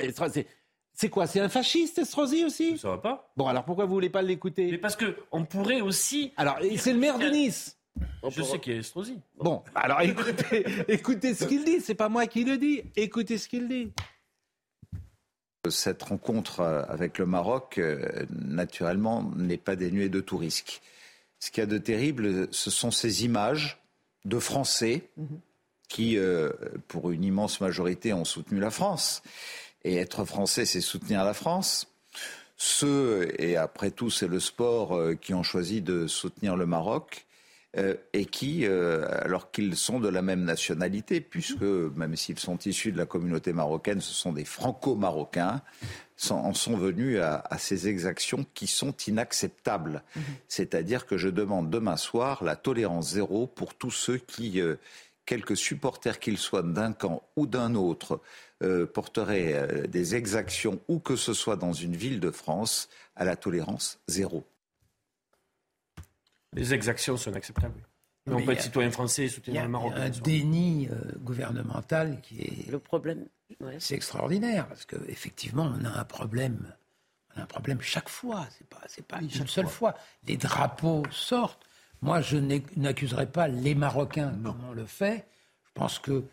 c'est 0.99 1.09
quoi 1.09 1.27
C'est 1.27 1.39
un 1.39 1.47
fasciste, 1.47 1.99
Estrosi 1.99 2.43
aussi? 2.43 2.79
Ça 2.79 2.89
va 2.89 2.97
pas. 2.97 3.31
Bon, 3.37 3.45
alors 3.45 3.63
pourquoi 3.63 3.85
vous 3.85 3.93
voulez 3.93 4.09
pas 4.09 4.23
l'écouter? 4.23 4.71
Mais 4.71 4.79
parce 4.79 4.95
que 4.95 5.15
on 5.31 5.45
pourrait 5.45 5.79
aussi. 5.79 6.33
Alors, 6.37 6.57
c'est 6.75 6.91
le 6.91 6.97
maire 6.97 7.19
de 7.19 7.27
Nice. 7.27 7.77
Je 8.27 8.41
sais 8.41 8.59
qui 8.59 8.71
est 8.71 8.77
Estrosi. 8.77 9.19
Bon, 9.35 9.63
alors 9.75 10.01
écoutez, 10.01 10.65
écoutez 10.87 11.35
ce 11.35 11.45
qu'il 11.45 11.63
dit. 11.63 11.81
C'est 11.81 11.93
pas 11.93 12.09
moi 12.09 12.25
qui 12.25 12.43
le 12.43 12.57
dis. 12.57 12.81
Écoutez 12.95 13.37
ce 13.37 13.47
qu'il 13.47 13.67
dit. 13.67 13.91
Cette 15.69 16.01
rencontre 16.01 16.61
avec 16.61 17.19
le 17.19 17.27
Maroc, 17.27 17.77
euh, 17.77 18.25
naturellement, 18.31 19.21
n'est 19.35 19.57
pas 19.57 19.75
dénuée 19.75 20.09
de 20.09 20.19
tout 20.19 20.37
risque. 20.37 20.81
Ce 21.39 21.51
qu'il 21.51 21.61
y 21.61 21.63
a 21.63 21.67
de 21.67 21.77
terrible, 21.77 22.47
ce 22.49 22.71
sont 22.71 22.89
ces 22.89 23.23
images 23.23 23.77
de 24.25 24.39
Français 24.39 25.03
mhm. 25.17 25.39
qui, 25.89 26.17
euh, 26.17 26.51
pour 26.87 27.11
une 27.11 27.23
immense 27.23 27.61
majorité, 27.61 28.13
ont 28.13 28.25
soutenu 28.25 28.59
la 28.59 28.71
France. 28.71 29.21
Et 29.87 29.95
être 29.95 30.25
français, 30.25 30.65
c'est 30.65 30.81
soutenir 30.81 31.23
la 31.23 31.33
France. 31.33 31.87
Ceux, 32.57 33.31
et 33.41 33.55
après 33.55 33.89
tout, 33.89 34.09
c'est 34.09 34.27
le 34.27 34.41
sport, 34.41 34.93
euh, 34.93 35.15
qui 35.15 35.33
ont 35.33 35.43
choisi 35.43 35.81
de 35.81 36.07
soutenir 36.07 36.57
le 36.57 36.65
Maroc, 36.65 37.25
euh, 37.77 37.95
et 38.11 38.25
qui, 38.25 38.65
euh, 38.65 39.07
alors 39.23 39.49
qu'ils 39.49 39.77
sont 39.77 40.01
de 40.01 40.09
la 40.09 40.21
même 40.21 40.43
nationalité, 40.43 41.21
puisque 41.21 41.61
même 41.61 42.17
s'ils 42.17 42.37
sont 42.37 42.57
issus 42.65 42.91
de 42.91 42.97
la 42.97 43.05
communauté 43.05 43.53
marocaine, 43.53 44.01
ce 44.01 44.11
sont 44.11 44.33
des 44.33 44.43
franco-marocains, 44.43 45.61
en 46.31 46.53
sont 46.53 46.75
venus 46.75 47.21
à, 47.21 47.57
ces 47.57 47.87
exactions 47.87 48.45
qui 48.55 48.67
sont 48.67 48.93
inacceptables. 49.07 50.03
Mhm. 50.15 50.21
C'est-à-dire 50.49 51.05
que 51.05 51.15
je 51.15 51.29
demande 51.29 51.69
demain 51.69 51.95
soir 51.95 52.43
la 52.43 52.57
tolérance 52.57 53.11
zéro 53.11 53.47
pour 53.47 53.73
tous 53.73 53.91
ceux 53.91 54.17
qui, 54.17 54.59
quelques 55.27 55.57
supporters 55.57 56.19
qu'ils 56.19 56.39
soient 56.39 56.63
d'un 56.63 56.93
camp 56.93 57.21
ou 57.35 57.45
d'un 57.45 57.75
autre, 57.75 58.21
euh, 58.63 58.87
porterait 58.87 59.53
euh, 59.53 59.85
des 59.85 60.15
exactions 60.15 60.79
où 60.87 60.97
que 60.97 61.15
ce 61.15 61.33
soit 61.33 61.57
dans 61.57 61.73
une 61.73 61.95
ville 61.95 62.19
de 62.19 62.31
France 62.31 62.89
à 63.15 63.25
la 63.25 63.35
tolérance 63.35 63.99
zéro. 64.07 64.43
Les 66.53 66.73
exactions 66.73 67.17
sont 67.17 67.35
acceptables. 67.35 67.83
on 68.25 68.41
peut 68.41 68.53
être 68.53 68.63
citoyen 68.63 68.89
français 68.89 69.25
et 69.25 69.29
soutenir 69.29 69.61
le 69.61 69.69
Maroc. 69.69 69.93
Il 69.95 69.99
y 69.99 70.01
a 70.01 70.05
un 70.05 70.09
déni 70.09 70.89
gouvernemental 71.19 72.19
qui 72.21 72.41
est. 72.41 72.71
Le 72.71 72.79
problème. 72.79 73.27
C'est 73.79 73.95
extraordinaire 73.95 74.67
parce 74.67 74.85
qu'effectivement, 74.85 75.71
on 75.79 75.85
a 75.85 75.99
un 75.99 76.03
problème. 76.05 76.73
On 77.35 77.41
a 77.41 77.43
un 77.43 77.47
problème 77.47 77.79
chaque 77.81 78.09
fois. 78.09 78.47
C'est 78.57 78.67
pas, 78.67 78.81
c'est 78.87 79.05
pas 79.05 79.19
une 79.21 79.47
seule 79.47 79.67
fois. 79.67 79.93
Les 80.25 80.37
drapeaux 80.37 81.03
sortent. 81.11 81.66
Moi, 82.01 82.21
je 82.21 82.37
n'accuserai 82.75 83.25
pas 83.27 83.47
les 83.47 83.75
Marocains 83.75 84.33
comme 84.43 84.63
on 84.69 84.73
le 84.73 84.85
fait. 84.85 85.27
Je 85.65 85.71
pense 85.73 85.99
que 85.99 86.23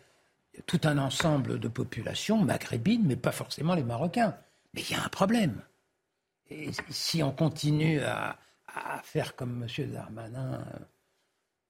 y 0.55 0.59
a 0.59 0.63
tout 0.65 0.81
un 0.83 0.97
ensemble 0.97 1.59
de 1.59 1.67
populations 1.67 2.37
maghrébines, 2.37 3.03
mais 3.05 3.15
pas 3.15 3.31
forcément 3.31 3.75
les 3.75 3.83
Marocains. 3.83 4.35
Mais 4.73 4.81
il 4.81 4.91
y 4.91 4.99
a 4.99 5.03
un 5.03 5.09
problème. 5.09 5.61
Et 6.49 6.69
si 6.89 7.23
on 7.23 7.31
continue 7.31 7.99
à, 8.01 8.37
faire 9.03 9.35
comme 9.35 9.63
M. 9.63 9.91
Darmanin, 9.91 10.63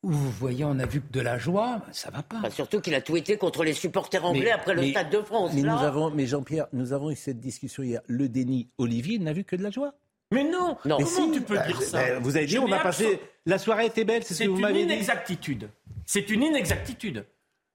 où 0.01 0.11
vous 0.11 0.31
voyez, 0.31 0.65
on 0.65 0.77
a 0.79 0.85
vu 0.85 1.01
que 1.01 1.11
de 1.11 1.21
la 1.21 1.37
joie, 1.37 1.81
ça 1.91 2.09
va 2.09 2.23
pas. 2.23 2.41
Bah, 2.41 2.49
surtout 2.49 2.81
qu'il 2.81 2.95
a 2.95 3.01
tout 3.01 3.15
été 3.15 3.37
contre 3.37 3.63
les 3.63 3.73
supporters 3.73 4.25
anglais 4.25 4.51
après 4.51 4.73
le 4.73 4.87
Stade 4.89 5.09
de 5.11 5.21
France. 5.21 5.51
Mais, 5.53 5.61
nous 5.61 5.69
avons, 5.69 6.09
mais 6.09 6.25
Jean-Pierre, 6.25 6.67
nous 6.73 6.93
avons 6.93 7.11
eu 7.11 7.15
cette 7.15 7.39
discussion 7.39 7.83
hier. 7.83 8.01
Le 8.07 8.27
déni, 8.27 8.69
Olivier 8.77 9.19
n'a 9.19 9.33
vu 9.33 9.43
que 9.43 9.55
de 9.55 9.63
la 9.63 9.71
joie. 9.71 9.93
Mais 10.31 10.43
non, 10.43 10.77
non. 10.85 10.97
comment 10.97 11.31
tu 11.31 11.41
peux 11.41 11.57
dire 11.57 11.81
ça 11.81 12.19
Vous 12.19 12.35
avez 12.35 12.45
dit, 12.45 12.57
on 12.57 12.71
a 12.71 12.79
passé. 12.79 13.19
La 13.45 13.57
soirée 13.57 13.85
était 13.85 14.05
belle, 14.05 14.23
c'est 14.23 14.33
ce 14.33 14.43
que 14.43 14.49
vous 14.49 14.57
m'avez 14.59 14.73
dit. 14.73 14.79
C'est 14.79 14.85
une 14.85 14.91
inexactitude. 14.91 15.69
C'est 16.05 16.29
une 16.29 16.43
inexactitude. 16.43 17.25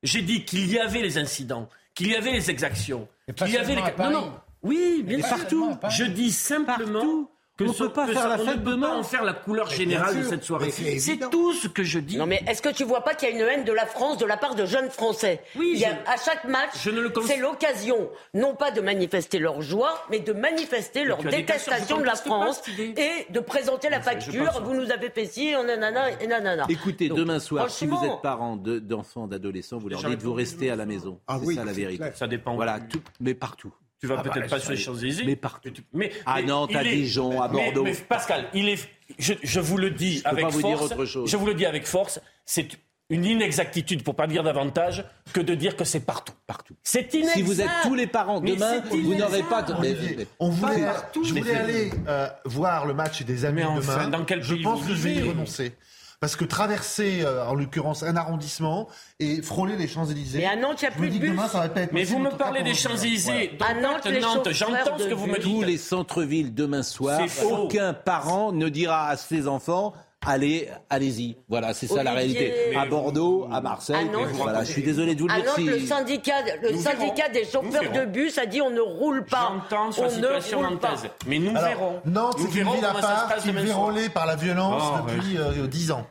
J'ai 0.03 0.23
dit 0.23 0.45
qu'il 0.45 0.71
y 0.71 0.79
avait 0.79 1.03
les 1.03 1.19
incidents, 1.19 1.69
qu'il 1.95 2.09
y 2.09 2.17
avait 2.17 2.33
les 2.33 2.51
exactions, 2.51 3.07
qu'il 3.37 3.51
y 3.51 3.57
avait 3.57 3.77
les. 3.77 3.83
Non, 3.99 4.11
non. 4.11 4.33
Oui, 4.63 5.05
mais 5.07 5.19
partout. 5.19 5.77
Je 5.91 6.05
dis 6.05 6.33
simplement 6.33 7.30
on 7.65 7.69
ne 7.69 7.73
peut 7.73 7.89
pas 7.93 8.07
faire 8.07 8.29
la 8.29 8.39
fête 8.39 8.63
demain. 8.63 8.97
en 8.97 9.03
faire 9.03 9.25
la 9.25 9.33
couleur 9.33 9.69
générale 9.71 10.19
de 10.19 10.23
cette 10.25 10.45
soirée. 10.45 10.71
C'est 10.71 11.19
tout 11.31 11.53
ce 11.53 11.69
que 11.69 11.83
je 11.83 11.99
dis. 11.99 12.17
Non, 12.17 12.27
mais 12.27 12.43
est-ce 12.47 12.63
que 12.63 12.69
tu 12.69 12.85
vois 12.85 13.03
pas 13.03 13.15
qu'il 13.15 13.29
y 13.29 13.33
a 13.33 13.35
une 13.35 13.41
haine 13.43 13.65
de 13.65 13.73
la 13.73 13.87
France 13.87 14.19
de 14.19 14.27
la 14.27 14.37
part 14.37 14.55
de 14.55 14.67
jeunes 14.67 14.91
Français 14.91 15.43
Oui. 15.57 15.73
Il 15.75 15.81
y 15.81 15.85
a, 15.85 15.99
à 16.07 16.17
chaque 16.17 16.45
match, 16.45 16.71
c'est 17.27 17.37
l'occasion, 17.39 18.11
non 18.35 18.55
pas 18.55 18.71
de 18.71 18.81
manifester 18.81 19.39
leur 19.39 19.63
joie, 19.63 20.05
mais 20.11 20.21
de 20.21 20.33
manifester 20.33 21.05
leur 21.05 21.23
détestation 21.23 21.99
de 21.99 22.05
la 22.05 22.15
France 22.15 22.63
et 22.79 23.27
de 23.31 23.41
présenter 23.41 23.89
la 23.89 24.01
facture. 24.01 24.51
Vous 24.63 24.75
nous 24.75 24.91
avez 24.91 25.11
fait 25.11 25.27
ci, 25.27 25.49
et 25.49 25.63
nanana 25.63 26.11
et 26.21 26.27
nanana. 26.27 26.67
Écoutez, 26.69 27.09
demain 27.09 27.39
soir, 27.39 27.71
si 27.71 27.87
vous 27.87 28.03
êtes 28.05 28.23
parent 28.23 28.57
d'enfants, 28.57 29.27
d'adolescents, 29.27 29.79
vous 29.79 29.89
leur 29.89 30.03
dites 30.03 30.19
de 30.19 30.25
vous 30.25 30.35
rester 30.35 30.71
à 30.71 30.77
la 30.77 30.87
maison. 30.87 31.21
Ah 31.27 31.39
c'est 31.45 31.55
ça 31.55 31.65
la 31.65 31.73
vérité. 31.73 32.05
Ça 32.15 32.27
dépend. 32.27 32.55
Voilà, 32.55 32.79
mais 33.21 33.35
partout. 33.35 33.73
Tu 34.01 34.07
vas 34.07 34.17
ah 34.19 34.23
peut-être 34.23 34.49
bah, 34.49 34.57
pas 34.57 34.61
sur 34.61 34.71
les 34.71 34.79
Champs-Élysées. 34.79 35.25
Mais 35.27 35.37
partout. 35.37 35.71
Mais, 35.93 36.11
à 36.25 36.41
Nantes, 36.41 36.75
à 36.75 36.83
Dijon, 36.83 37.43
à 37.43 37.49
Bordeaux. 37.49 37.85
Mais, 37.85 37.93
Pascal, 37.93 38.47
il 38.55 38.71
est, 38.71 38.89
je, 39.19 39.61
vous 39.61 39.77
le 39.77 39.91
dis 39.91 40.23
avec 40.25 40.49
force. 40.49 40.65
Dire 40.65 40.83
autre 40.83 41.05
chose. 41.05 41.31
Je 41.31 41.37
vous 41.37 41.47
le 41.47 41.55
dis 41.55 41.67
avec 41.67 41.87
force. 41.87 42.19
C'est 42.47 42.69
une 43.11 43.25
inexactitude, 43.27 44.03
pour 44.03 44.15
pas 44.15 44.27
dire 44.27 44.43
davantage, 44.43 45.05
que 45.35 45.41
de 45.41 45.55
dire 45.55 45.77
que 45.77 45.85
c'est 45.85 46.01
partout. 46.01 46.33
Partout. 46.47 46.75
C'est 46.83 47.13
inexact. 47.13 47.37
Si 47.37 47.43
vous 47.43 47.61
êtes 47.61 47.71
tous 47.83 47.95
les 47.95 48.07
parents 48.07 48.41
demain, 48.41 48.81
vous 48.89 49.15
n'aurez 49.15 49.43
pas. 49.43 49.63
De... 49.63 49.75
on 50.39 50.49
voulait, 50.49 50.87
je 51.23 51.35
voulais 51.35 51.57
aller 51.57 51.91
euh, 52.09 52.29
voir 52.47 52.87
le 52.87 52.95
match 52.95 53.23
des 53.23 53.45
amis 53.45 53.63
demain. 53.63 54.09
Dans 54.09 54.25
quel 54.25 54.43
je 54.43 54.55
pense 54.55 54.87
que 54.87 54.95
je 54.95 55.03
vais 55.03 55.15
y 55.15 55.29
renoncer. 55.29 55.73
Parce 56.21 56.37
que 56.37 56.45
traverser, 56.45 57.23
euh, 57.23 57.47
en 57.47 57.55
l'occurrence, 57.55 58.03
un 58.03 58.15
arrondissement 58.15 58.89
et 59.21 59.41
frôler 59.41 59.77
les 59.77 59.89
Champs-Élysées. 59.89 60.39
Mais 60.39 60.45
à 60.45 60.55
Nantes, 60.55 60.83
il 60.83 60.85
n'y 60.85 60.89
a 60.89 60.97
plus 60.97 61.09
de 61.09 61.19
bus. 61.19 61.41
Mais 61.93 62.05
vous 62.05 62.19
me 62.19 62.31
parlez 62.31 62.63
des 62.63 62.75
Champs-Élysées. 62.75 63.57
À 63.59 63.73
Nantes, 63.73 64.05
Nantes 64.05 64.49
j'entends 64.53 64.99
ce 64.99 65.09
que 65.09 65.15
vous 65.15 65.27
me 65.27 65.39
dites. 65.39 65.43
Tous 65.43 65.63
les 65.63 65.79
centres-villes 65.79 66.55
demain 66.55 66.83
soir, 66.83 67.23
aucun 67.51 67.95
parent 67.95 68.53
ne 68.53 68.69
dira 68.69 69.09
à 69.09 69.17
ses 69.17 69.49
enfants 69.49 69.95
allez, 70.27 70.69
allez-y. 70.89 71.37
Voilà, 71.49 71.75
c'est 71.75 71.87
ça 71.87 72.03
la 72.03 72.13
réalité. 72.13 72.77
À 72.77 72.87
Bordeaux, 72.87 73.49
à 73.51 73.61
Marseille, 73.61 74.11
voilà, 74.35 74.65
je 74.65 74.73
suis 74.73 74.83
désolé 74.83 75.15
de 75.15 75.21
vous 75.21 75.29
le 75.29 75.63
dire. 75.63 75.75
le 75.75 75.81
syndicat, 75.81 76.43
le 76.63 76.77
syndicat 76.77 77.29
des 77.29 77.45
chauffeurs 77.45 77.93
de 77.93 78.05
bus 78.07 78.39
a 78.39 78.47
dit 78.47 78.61
on 78.61 78.71
ne 78.71 78.81
roule 78.81 79.25
pas. 79.25 79.53
J'entends 79.53 79.93
sur 79.93 80.05
la 80.05 80.11
situation 80.11 80.63
nantaise, 80.63 81.11
mais 81.27 81.39
nous 81.39 81.53
verrons. 81.53 82.01
Nantes, 82.05 82.37
c'est 82.39 82.61
une 82.61 82.71
ville 82.71 82.85
à 82.85 82.95
part 82.95 83.37
qui 83.37 83.49
est 83.49 83.53
vérolée 83.53 84.09
par 84.09 84.27
la 84.27 84.37
violence 84.37 84.83
oh, 84.85 85.11
depuis 85.11 85.39
euh, 85.39 85.67
dix 85.67 85.81
10 85.81 85.93
ans. 85.93 86.07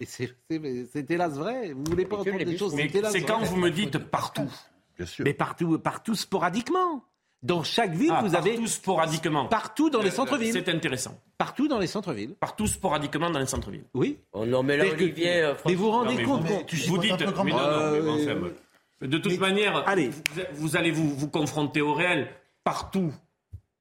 Et 0.00 0.06
c'est 0.06 1.10
hélas 1.10 1.34
vrai. 1.34 1.72
Vous 1.72 1.84
voulez 1.84 2.04
pas 2.04 2.16
entendre 2.16 2.44
des 2.44 2.58
choses. 2.58 2.74
C'est 3.10 3.22
quand 3.22 3.42
vous 3.42 3.56
me 3.56 3.70
dites 3.70 3.98
partout. 3.98 4.50
Bien 4.96 5.06
sûr. 5.06 5.24
Mais 5.24 5.32
partout, 5.32 5.78
partout 5.78 6.14
sporadiquement. 6.14 7.04
Dans 7.42 7.64
chaque 7.64 7.92
ville, 7.92 8.12
ah, 8.14 8.22
vous 8.22 8.36
avez. 8.36 8.52
Partout 8.52 8.66
sporadiquement. 8.68 9.46
Partout 9.46 9.90
dans 9.90 10.00
les 10.00 10.08
euh, 10.08 10.12
centres-villes. 10.12 10.52
C'est 10.52 10.68
intéressant. 10.68 11.18
Partout 11.38 11.66
dans 11.66 11.80
les 11.80 11.88
centres-villes. 11.88 12.34
Partout 12.38 12.68
sporadiquement 12.68 13.30
dans 13.30 13.40
les 13.40 13.46
centres-villes. 13.46 13.86
Oui. 13.94 14.18
Oh 14.32 14.46
non, 14.46 14.62
mais 14.62 14.76
là, 14.76 14.84
Olivier. 14.92 15.42
Euh, 15.42 15.54
mais 15.66 15.74
vous 15.74 15.86
vous 15.86 15.90
rendez 15.90 16.22
compte 16.22 16.42
vous, 16.44 16.98
dites. 16.98 17.14
Mais 17.44 17.50
non, 17.50 17.58
euh, 17.58 18.50
de 19.00 19.18
toute 19.18 19.40
manière, 19.40 19.88
allez. 19.88 20.10
Vous, 20.54 20.76
allez 20.76 20.92
vous, 20.92 21.14
vous 21.16 21.28
confronter 21.28 21.80
au 21.80 21.94
réel. 21.94 22.28
Partout, 22.62 23.12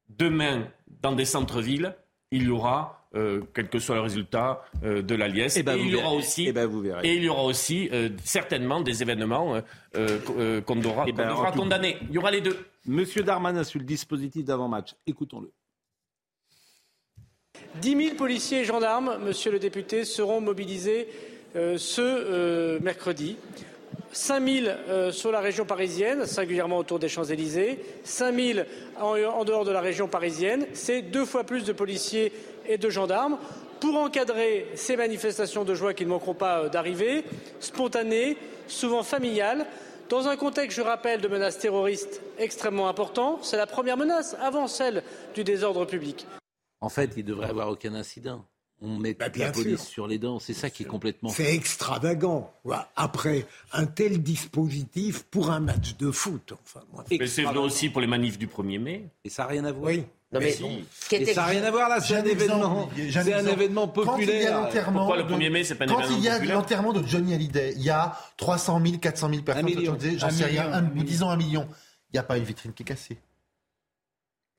demain, 0.10 0.68
dans 1.02 1.12
des 1.12 1.26
centres-villes, 1.26 1.96
il 2.32 2.44
y 2.44 2.50
aura 2.50 3.02
euh, 3.14 3.42
quel 3.54 3.68
que 3.68 3.78
soit 3.78 3.96
le 3.96 4.02
résultat 4.02 4.64
euh, 4.86 5.02
de 5.02 5.16
la 5.16 5.28
liesse. 5.28 5.58
Eh 5.58 5.64
ben, 5.64 5.76
et, 5.76 5.82
il 5.82 5.90
y 5.90 5.96
aura 5.96 6.14
aussi, 6.14 6.48
eh 6.48 6.54
ben, 6.54 6.70
et 7.04 7.16
il 7.16 7.24
y 7.24 7.28
aura 7.28 7.44
aussi 7.44 7.90
euh, 7.92 8.08
certainement 8.24 8.80
des 8.80 9.02
événements 9.02 9.62
qu'on 9.94 10.76
devra, 10.78 11.04
eh 11.08 11.12
ben, 11.12 11.28
devra 11.28 11.52
condamner. 11.52 11.98
Il 12.08 12.16
y 12.16 12.18
aura 12.18 12.32
les 12.32 12.40
deux. 12.40 12.58
Monsieur 12.88 13.24
Darmanin 13.24 13.64
sur 13.64 13.80
le 13.80 13.86
dispositif 13.86 14.44
d'avant-match. 14.44 14.96
Écoutons-le. 15.06 15.52
10 17.76 18.06
000 18.06 18.16
policiers 18.16 18.62
et 18.62 18.66
gendarmes, 18.66 19.18
monsieur 19.24 19.52
le 19.52 19.60
député, 19.60 20.04
seront 20.04 20.42
mobilisés 20.42 21.08
ce 21.54 22.80
mercredi. 22.80 23.38
5 24.12 24.44
000 24.44 25.12
sur 25.12 25.32
la 25.32 25.40
région 25.40 25.66
parisienne, 25.66 26.26
singulièrement 26.26 26.80
autour 26.80 27.00
des 27.00 27.08
Champs-Élysées, 27.08 27.80
5 28.04 28.36
000 28.36 28.60
en, 29.00 29.46
dehors 29.46 29.64
de 29.64 29.72
la 29.72 29.82
région 29.82 30.08
parisienne. 30.08 30.66
C'est 30.74 31.02
deux 31.02 31.26
fois 31.26 31.44
plus 31.44 31.64
de 31.64 31.72
policiers 31.72 32.34
et 32.68 32.78
de 32.78 32.90
gendarmes 32.90 33.38
pour 33.80 33.98
encadrer 33.98 34.68
ces 34.76 34.96
manifestations 34.96 35.64
de 35.66 35.74
joie 35.74 35.94
qui 35.94 36.06
ne 36.06 36.12
manqueront 36.12 36.36
pas 36.36 36.60
euh, 36.60 36.70
d'arriver, 36.70 37.26
spontanées, 37.60 38.38
souvent 38.68 39.02
familiales, 39.02 39.66
dans 40.12 40.28
un 40.28 40.36
contexte, 40.36 40.78
je 40.78 40.82
rappelle, 40.82 41.22
de 41.22 41.28
menaces 41.30 41.58
terroristes 41.58 42.22
extrêmement 42.38 42.90
important. 42.90 43.40
C'est 43.42 43.56
la 43.56 43.66
première 43.66 43.96
menace 43.96 44.36
avant 44.42 44.68
celle 44.68 45.04
du 45.34 45.46
désordre 45.46 45.86
public. 45.86 46.28
En 46.82 46.90
fait, 46.90 47.14
il 47.16 47.24
ne 47.24 47.30
devrait 47.30 47.48
y 47.48 47.50
avoir 47.50 47.70
aucun 47.70 47.96
incident. 47.96 48.46
On 48.82 48.98
met 48.98 49.14
bah, 49.14 49.28
la 49.34 49.52
police 49.52 49.86
sur 49.86 50.08
les 50.08 50.18
dents, 50.18 50.40
c'est 50.40 50.54
ça 50.54 50.70
qui 50.70 50.84
est 50.84 50.88
complètement. 50.88 51.30
C'est 51.30 51.56
extravagant. 51.56 52.52
Après 52.96 53.46
un 53.72 53.86
tel 53.86 54.22
dispositif 54.22 55.24
pour 55.24 55.50
un 55.52 55.60
match 55.60 55.96
de 55.98 56.12
foot. 56.12 56.54
Enfin, 56.64 56.82
Mais 57.10 57.28
c'est 57.28 57.44
vrai 57.44 57.60
aussi 57.60 57.90
pour 57.90 58.02
les 58.02 58.08
manifs 58.08 58.38
du 58.38 58.48
1er 58.48 58.80
mai. 58.80 59.10
Et 59.24 59.30
ça 59.30 59.44
n'a 59.44 59.50
rien 59.50 59.66
à 59.66 59.72
voir. 59.72 59.92
Oui. 59.92 60.04
Non, 60.34 60.40
mais, 60.40 60.52
ça 60.54 61.42
n'a 61.42 61.46
rien 61.46 61.64
à 61.66 61.72
voir 61.72 61.90
là, 61.90 62.00
c'est 62.00 62.16
un, 62.16 62.24
événement, 62.24 62.90
c'est 62.96 63.34
un 63.34 63.46
événement 63.46 63.90
populaire. 63.90 64.70
Pourquoi 64.86 65.18
le 65.18 65.24
1er 65.24 65.50
mai, 65.50 65.64
c'est 65.66 65.76
pas 65.76 65.84
un 65.84 65.88
Quand 65.88 66.10
il 66.10 66.22
y 66.22 66.30
a 66.30 66.40
l'enterrement 66.46 66.94
de 66.94 67.06
Johnny 67.06 67.34
Hallyday, 67.34 67.74
il 67.76 67.84
y 67.84 67.90
a 67.90 68.18
300 68.38 68.82
000, 68.82 68.98
400 68.98 69.30
000 69.30 69.42
personnes. 69.44 70.18
J'en 70.18 70.30
sais 70.30 70.46
rien, 70.46 70.82
disons 70.96 71.30
un 71.30 71.38
million. 71.38 71.68
Il 72.14 72.16
n'y 72.16 72.20
a 72.20 72.24
pas 72.24 72.38
une 72.38 72.44
vitrine 72.44 72.74
qui 72.74 72.84
est 72.84 72.86
cassée. 72.86 73.20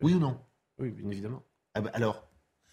Oui 0.03 0.15
ou 0.15 0.19
non 0.19 0.39
Oui, 0.79 0.91
bien 0.91 1.11
évidemment. 1.11 1.43
Ah 1.75 1.81
bah, 1.81 1.91
alors 1.95 2.27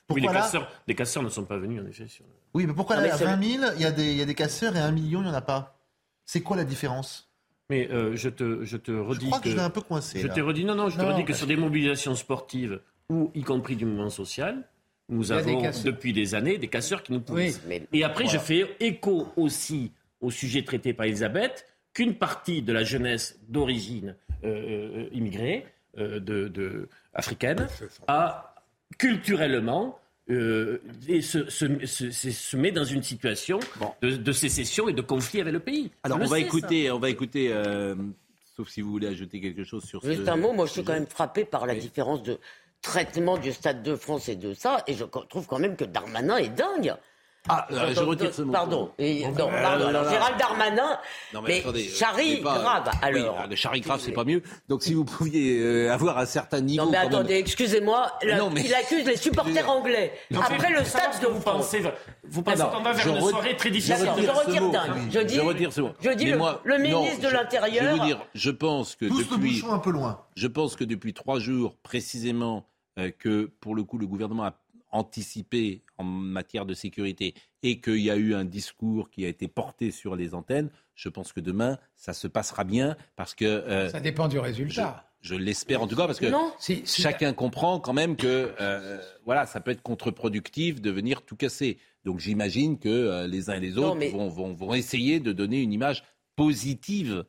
oui, 0.10 0.22
les, 0.22 0.28
casseurs, 0.28 0.72
les 0.88 0.96
casseurs 0.96 1.24
ne 1.24 1.30
sont 1.30 1.46
pas 1.46 1.58
venus, 1.58 1.82
en 1.82 1.86
effet. 1.86 2.08
Oui, 2.54 2.66
mais 2.66 2.74
pourquoi 2.74 2.96
là, 2.96 3.14
à 3.14 3.18
20 3.18 3.44
000, 3.44 3.64
il 3.76 3.82
y, 3.82 3.86
a 3.86 3.92
des, 3.92 4.12
il 4.12 4.18
y 4.18 4.22
a 4.22 4.26
des 4.26 4.34
casseurs 4.34 4.76
et 4.76 4.80
à 4.80 4.86
1 4.86 4.92
million, 4.92 5.20
il 5.20 5.26
n'y 5.26 5.30
en 5.30 5.36
a 5.36 5.42
pas 5.42 5.80
C'est 6.26 6.42
quoi 6.42 6.58
la 6.58 6.64
différence 6.64 7.32
Mais 7.70 7.88
euh, 7.92 8.16
je, 8.16 8.30
te, 8.30 8.66
je 8.66 8.78
te 8.78 8.92
redis. 8.92 9.26
Je 9.26 9.30
crois 9.30 9.40
que, 9.40 9.52
je 9.52 9.58
un 9.58 9.70
peu 9.70 9.82
coincé. 9.82 10.20
Je 10.20 10.28
te 10.28 10.40
redis, 10.40 10.66
non, 10.66 10.74
non, 10.74 10.90
je 10.90 10.98
te 10.98 11.04
redis 11.04 11.26
que 11.26 11.34
sur 11.34 11.46
des 11.46 11.56
mobilisations 11.56 12.16
sportives, 12.16 12.82
ou 13.10 13.32
y 13.36 13.42
compris 13.42 13.76
du 13.76 13.86
mouvement 13.86 14.10
social, 14.10 14.68
nous 15.10 15.32
avons 15.32 15.62
depuis 15.84 16.14
des 16.14 16.36
années 16.36 16.58
des 16.58 16.68
casseurs 16.68 17.02
qui 17.02 17.14
nous 17.14 17.22
poussent. 17.22 17.60
Et 17.92 18.04
après, 18.04 18.28
je 18.28 18.38
fais 18.38 18.66
écho 18.80 19.28
aussi 19.36 19.92
au 20.22 20.32
sujet 20.32 20.64
traité 20.64 20.94
par 20.94 21.06
Elisabeth, 21.06 21.66
qu'une 21.94 22.16
partie 22.16 22.62
de 22.62 22.74
la 22.74 22.84
jeunesse 22.84 23.40
d'origine 23.48 24.16
euh, 24.44 25.06
euh, 25.06 25.10
immigrée, 25.12 25.66
de, 25.98 26.20
de, 26.20 26.88
africaine, 27.14 27.68
a 28.08 28.56
culturellement 28.98 30.00
euh, 30.30 30.80
et 31.08 31.22
se, 31.22 31.50
se, 31.50 31.66
se, 32.12 32.58
met 32.58 32.72
dans 32.72 32.84
une 32.84 33.02
situation 33.02 33.60
de, 34.02 34.32
sécession 34.32 34.88
et 34.88 34.94
de 34.94 35.02
conflit 35.02 35.42
avec 35.42 35.54
le 35.54 35.60
pays. 35.60 35.90
Alors 36.04 36.20
on 36.22 36.26
va, 36.26 36.40
écouter, 36.40 36.92
on 36.92 37.00
va 37.00 37.10
écouter, 37.10 37.50
euh, 37.52 37.96
sauf 38.56 38.70
si 38.70 38.82
vous 38.82 38.92
voulez 38.92 39.08
ajouter 39.08 39.42
quelque 39.42 39.64
chose 39.64 39.86
sur 39.86 40.04
Juste 40.06 40.28
un 40.28 40.38
mot, 40.38 40.54
moi 40.54 40.68
je 40.68 40.74
suis 40.74 40.84
quand 40.84 40.94
même 40.94 41.08
frappé 41.08 41.46
par 41.46 41.66
la 41.66 41.74
différence 41.74 42.22
de 42.22 42.38
traitement 42.82 43.38
du 43.38 43.52
Stade 43.52 43.84
de 43.84 43.96
France 43.96 44.30
et 44.30 44.36
de 44.36 44.54
ça, 44.54 44.84
et 44.88 44.94
je 44.94 45.04
trouve 45.04 45.48
quand 45.48 45.60
même 45.60 45.76
que 45.76 45.86
Darmanin 45.86 46.38
est 46.38 46.50
dingue. 46.50 46.96
Ah, 47.48 47.66
euh, 47.72 47.94
je 47.96 48.02
retire 48.02 48.34
ce 48.34 48.42
mot. 48.42 48.52
Pardon. 48.52 48.92
Et, 49.00 49.26
non, 49.26 49.50
pardon. 49.50 49.88
Alors, 49.88 50.10
Gérald 50.10 50.38
Darmanin, 50.38 51.00
non, 51.34 51.42
mais, 51.42 51.64
mais 51.74 51.84
charrie 51.84 52.42
grave, 52.42 52.92
alors. 53.02 53.48
Le 53.50 53.56
charrie 53.56 53.80
grave, 53.80 54.02
c'est 54.04 54.12
pas 54.12 54.26
mieux. 54.26 54.44
Donc, 54.68 54.84
si 54.84 54.94
vous 54.94 55.06
pouviez 55.06 55.60
euh, 55.60 55.94
avoir 55.94 56.18
un 56.18 56.26
certain 56.26 56.60
niveau... 56.60 56.86
Non, 56.86 56.92
mais 56.92 56.98
attendez, 56.98 57.36
excusez-moi, 57.36 58.12
il 58.22 58.74
accuse 58.74 59.06
les 59.06 59.18
supporters 59.18 59.70
anglais. 59.70 60.14
Après 60.36 60.72
le 60.72 60.84
stade 60.84 61.22
de 61.22 61.28
vous 61.28 61.40
pensez... 61.40 61.82
Vous 62.24 62.44
pensez 62.44 62.62
qu'on 62.62 62.84
va 62.84 62.94
vers 62.94 63.08
une 63.08 63.22
soirée 63.22 63.56
très 63.56 63.72
difficile 63.72 64.12
Je 64.18 64.30
retire 64.30 64.70
d'un. 64.70 64.86
Je 65.10 65.20
dis, 65.22 65.36
je 65.36 65.42
retire 65.42 65.74
ce 65.74 65.82
mot. 65.82 65.92
Je 66.02 66.12
dis 66.12 66.26
le, 66.26 66.78
ministre 66.78 67.22
de 67.22 67.34
l'Intérieur... 67.34 67.84
Je 67.84 68.00
veux 68.00 68.06
dire, 68.06 68.22
je 68.36 68.52
pense 68.52 68.96
que 68.96 69.06
depuis... 69.06 69.64
un 69.70 69.80
peu 69.80 69.92
loin. 69.92 70.22
Je 70.36 70.48
pense 70.48 70.76
que 70.76 70.84
depuis 70.84 71.14
trois 71.14 71.40
jours, 71.40 71.76
précisément, 71.82 72.58
euh, 72.58 72.69
que 73.18 73.46
pour 73.60 73.76
le 73.76 73.84
coup, 73.84 73.98
le 73.98 74.08
gouvernement 74.08 74.44
a 74.44 74.60
anticipé 74.92 75.84
en 75.98 76.04
matière 76.04 76.66
de 76.66 76.74
sécurité 76.74 77.34
et 77.64 77.80
qu'il 77.80 78.00
y 78.00 78.10
a 78.10 78.16
eu 78.16 78.34
un 78.34 78.46
discours 78.46 79.10
qui 79.10 79.26
a 79.26 79.28
été 79.28 79.48
porté 79.48 79.92
sur 79.92 80.16
les 80.16 80.34
antennes, 80.34 80.70
je 80.96 81.10
pense 81.10 81.34
que 81.34 81.40
demain, 81.40 81.78
ça 81.96 82.14
se 82.14 82.28
passera 82.28 82.64
bien 82.64 82.96
parce 83.16 83.36
que... 83.36 83.46
Euh, 83.46 83.90
ça 83.90 84.00
dépend 84.00 84.28
du 84.28 84.40
résultat. 84.40 85.06
Je, 85.22 85.36
l'espère 85.36 85.82
en 85.82 85.88
tout 85.88 85.98
cas 85.98 86.08
parce 86.08 86.20
que 86.20 86.32
chacun 86.86 87.34
comprend 87.34 87.80
quand 87.80 87.92
même 87.92 88.16
que 88.16 88.54
euh, 88.62 89.02
voilà, 89.26 89.46
ça 89.46 89.60
peut 89.60 89.72
être 89.72 89.82
contre-productif 89.82 90.82
de 90.82 90.90
venir 90.90 91.24
tout 91.24 91.36
casser. 91.36 91.78
Donc 92.06 92.20
j'imagine 92.20 92.80
que 92.80 92.88
euh, 92.88 93.28
les 93.28 93.50
uns 93.50 93.56
et 93.56 93.60
les 93.60 93.78
autres 93.78 94.00
vont, 94.12 94.30
vont, 94.30 94.54
vont 94.54 94.74
essayer 94.74 95.20
de 95.20 95.34
donner 95.34 95.62
une 95.62 95.74
image 95.74 96.04
positive 96.38 97.26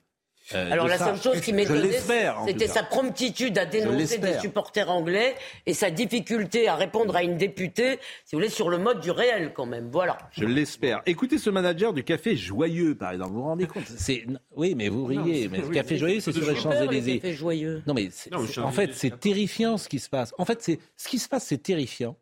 euh, 0.54 0.72
Alors 0.72 0.88
la 0.88 0.98
seule 0.98 1.20
chose 1.20 1.40
qui 1.40 1.52
m'étonnait, 1.52 2.00
c'était 2.46 2.66
sa 2.66 2.82
promptitude 2.82 3.58
à 3.58 3.66
dénoncer 3.66 4.18
des 4.18 4.38
supporters 4.38 4.90
anglais 4.90 5.34
et 5.66 5.74
sa 5.74 5.90
difficulté 5.90 6.68
à 6.68 6.74
répondre 6.74 7.14
à 7.16 7.22
une 7.22 7.36
députée, 7.36 7.98
si 8.24 8.34
vous 8.34 8.38
voulez, 8.38 8.50
sur 8.50 8.68
le 8.68 8.78
mode 8.78 9.00
du 9.00 9.10
réel 9.10 9.52
quand 9.54 9.66
même. 9.66 9.88
Voilà. 9.90 10.18
Je 10.32 10.44
l'espère. 10.44 11.02
Écoutez 11.06 11.38
ce 11.38 11.50
manager 11.50 11.92
du 11.92 12.04
café 12.04 12.36
joyeux, 12.36 12.94
par 12.94 13.12
exemple. 13.12 13.30
Vous 13.32 13.42
vous 13.42 13.44
rendez 13.44 13.66
compte? 13.66 13.84
C'est 13.86 14.26
oui, 14.56 14.74
mais 14.74 14.88
vous 14.88 15.04
riez. 15.04 15.48
mais 15.48 15.58
le 15.58 15.68
café 15.68 15.96
joyeux, 15.96 16.20
c'est 16.20 16.32
sur 16.32 16.46
les 16.46 16.56
Champs-Élysées. 16.56 17.32
joyeux. 17.32 17.82
Non, 17.86 17.94
mais 17.94 18.10
en 18.58 18.72
fait, 18.72 18.94
c'est 18.94 19.18
terrifiant 19.20 19.76
ce 19.78 19.88
qui 19.88 19.98
se 19.98 20.08
passe. 20.08 20.34
En 20.38 20.44
fait, 20.44 20.62
c'est 20.62 20.78
ce 20.96 21.08
qui 21.08 21.18
se 21.18 21.28
passe, 21.28 21.46
c'est 21.46 21.62
terrifiant. 21.62 22.16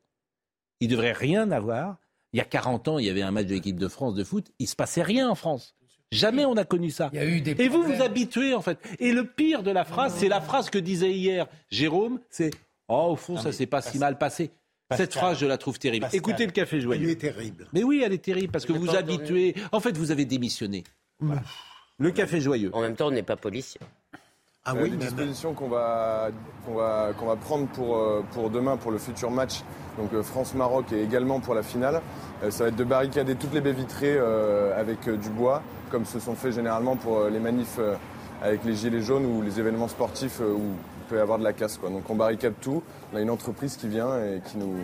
Il 0.81 0.89
devrait 0.89 1.13
rien 1.13 1.51
avoir. 1.51 1.97
Il 2.33 2.39
y 2.39 2.41
a 2.41 2.45
40 2.45 2.89
ans, 2.89 2.99
il 2.99 3.07
y 3.07 3.11
avait 3.11 3.23
un 3.23 3.31
match 3.31 3.47
de 3.47 3.55
l'équipe 3.55 3.79
de 3.79 3.89
France 3.89 4.15
de 4.15 4.23
foot. 4.23 4.53
Il 4.59 4.69
se 4.69 4.77
passait 4.77 5.03
rien 5.03 5.31
en 5.31 5.35
France. 5.35 5.78
Jamais 6.11 6.45
on 6.45 6.55
n'a 6.55 6.65
connu 6.65 6.91
ça. 6.91 7.11
et 7.13 7.69
vous 7.69 7.83
vous 7.83 8.03
habituez 8.03 8.55
en 8.55 8.63
fait. 8.63 8.79
Et 8.99 9.13
le 9.13 9.25
pire 9.25 9.63
de 9.63 9.71
la 9.71 9.85
phrase, 9.85 10.15
c'est 10.17 10.29
la 10.29 10.41
phrase 10.41 10.71
que 10.71 10.79
disait 10.79 11.13
hier 11.13 11.47
Jérôme, 11.71 12.21
c'est 12.31 12.51
oh 12.89 13.11
au 13.11 13.17
fond 13.17 13.37
ça 13.37 13.53
s'est 13.53 13.67
pas 13.67 13.83
si 13.83 13.99
mal 13.99 14.19
passé. 14.19 14.51
Cette 14.97 15.13
phrase, 15.15 15.39
je 15.39 15.47
la 15.47 15.59
trouve 15.59 15.79
terrible. 15.79 16.09
Écoutez 16.13 16.47
le 16.47 16.53
café 16.53 16.81
joyeux. 16.81 17.05
Elle 17.05 17.11
est 17.11 17.17
terrible. 17.17 17.69
Mais 17.75 17.83
oui, 17.83 18.03
elle 18.05 18.15
est 18.15 18.25
terrible 18.25 18.51
parce 18.51 18.65
que 18.65 18.73
vous 18.73 18.81
vous 18.81 18.97
habituez. 18.97 19.55
En 19.71 19.81
fait, 19.81 19.97
vous 19.97 20.11
avez 20.11 20.25
démissionné. 20.25 20.85
Le 21.99 22.11
café 22.11 22.41
joyeux. 22.41 22.71
En 22.73 22.81
même 22.81 22.97
temps, 22.97 23.09
on 23.09 23.11
n'est 23.11 23.23
pas 23.23 23.37
policier. 23.37 23.81
Ah 24.71 24.75
oui, 24.75 24.91
les 24.91 24.99
dispositions 24.99 25.55
qu'on 25.55 25.69
va, 25.69 26.29
qu'on 26.67 26.75
va, 26.75 27.13
qu'on 27.19 27.25
va 27.25 27.37
prendre 27.37 27.67
pour, 27.69 27.97
euh, 27.97 28.23
pour 28.33 28.51
demain, 28.51 28.77
pour 28.77 28.91
le 28.91 28.99
futur 28.99 29.31
match, 29.31 29.63
donc 29.97 30.13
euh, 30.13 30.23
France-Maroc 30.23 30.93
et 30.93 31.03
également 31.03 31.41
pour 31.41 31.55
la 31.55 31.63
finale, 31.63 32.03
euh, 32.43 32.51
ça 32.51 32.65
va 32.65 32.69
être 32.69 32.77
de 32.77 32.85
barricader 32.85 33.35
toutes 33.35 33.55
les 33.55 33.63
baies 33.63 33.73
vitrées 33.73 34.19
avec 34.77 35.09
du 35.09 35.31
bois, 35.31 35.63
comme 35.91 36.05
se 36.05 36.21
sont 36.21 36.35
fait 36.35 36.53
généralement 36.53 36.97
pour 36.97 37.25
les 37.31 37.39
manifs 37.39 37.81
avec 38.43 38.63
les 38.67 38.75
gilets 38.75 39.01
jaunes 39.01 39.25
ou 39.25 39.41
les 39.41 39.59
événements 39.59 39.89
sportifs 39.89 40.41
où 40.41 40.61
il 40.61 41.05
peut 41.09 41.17
y 41.17 41.21
avoir 41.21 41.39
de 41.39 41.45
la 41.45 41.55
casse. 41.55 41.79
Quoi. 41.79 41.89
Donc 41.89 42.11
on 42.11 42.15
barricade 42.15 42.53
tout. 42.61 42.83
On 43.15 43.17
a 43.17 43.23
une 43.23 43.31
entreprise 43.31 43.79
qui 43.79 43.89
vient 43.89 44.19
et 44.19 44.43
qui 44.45 44.59
nous 44.59 44.75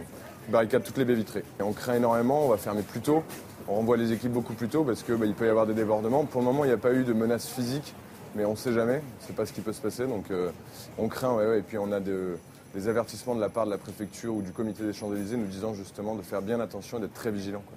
barricade 0.48 0.82
toutes 0.82 0.96
les 0.96 1.04
baies 1.04 1.14
vitrées. 1.14 1.44
Et 1.60 1.62
on 1.62 1.74
craint 1.74 1.94
énormément, 1.94 2.46
on 2.46 2.48
va 2.48 2.56
fermer 2.56 2.82
plus 2.82 3.00
tôt. 3.00 3.22
On 3.68 3.74
renvoie 3.74 3.98
les 3.98 4.12
équipes 4.12 4.32
beaucoup 4.32 4.54
plus 4.54 4.68
tôt 4.68 4.82
parce 4.82 5.02
qu'il 5.02 5.16
bah, 5.16 5.26
peut 5.36 5.46
y 5.46 5.50
avoir 5.50 5.66
des 5.66 5.74
débordements. 5.74 6.24
Pour 6.24 6.40
le 6.40 6.46
moment, 6.46 6.64
il 6.64 6.68
n'y 6.68 6.74
a 6.74 6.78
pas 6.78 6.94
eu 6.94 7.04
de 7.04 7.12
menaces 7.12 7.48
physiques 7.48 7.94
mais 8.35 8.45
on 8.45 8.53
ne 8.53 8.57
sait 8.57 8.72
jamais, 8.72 9.03
c'est 9.20 9.35
pas 9.35 9.47
ce 9.47 9.53
qui 9.53 9.61
peut 9.61 9.72
se 9.72 9.80
passer, 9.80 10.07
donc 10.07 10.30
euh, 10.30 10.51
on 10.99 11.09
craint, 11.09 11.37
ouais, 11.37 11.59
et 11.59 11.62
puis 11.62 11.78
on 11.78 11.93
a 11.93 12.01
des 12.01 12.89
avertissements 12.89 13.35
de 13.35 13.41
la 13.41 13.49
part 13.49 13.66
de 13.66 13.70
la 13.70 13.78
préfecture 13.78 14.35
ou 14.35 14.43
du 14.43 14.53
comité 14.53 14.85
des 14.85 14.93
Champs-Élysées 14.93 15.37
nous 15.37 15.47
disant 15.47 15.74
justement 15.74 16.16
de 16.16 16.22
faire 16.22 16.43
bien 16.43 16.61
attention 16.61 16.99
et 16.99 17.03
d'être 17.03 17.14
très 17.14 17.30
vigilant. 17.30 17.62
Quoi. 17.66 17.76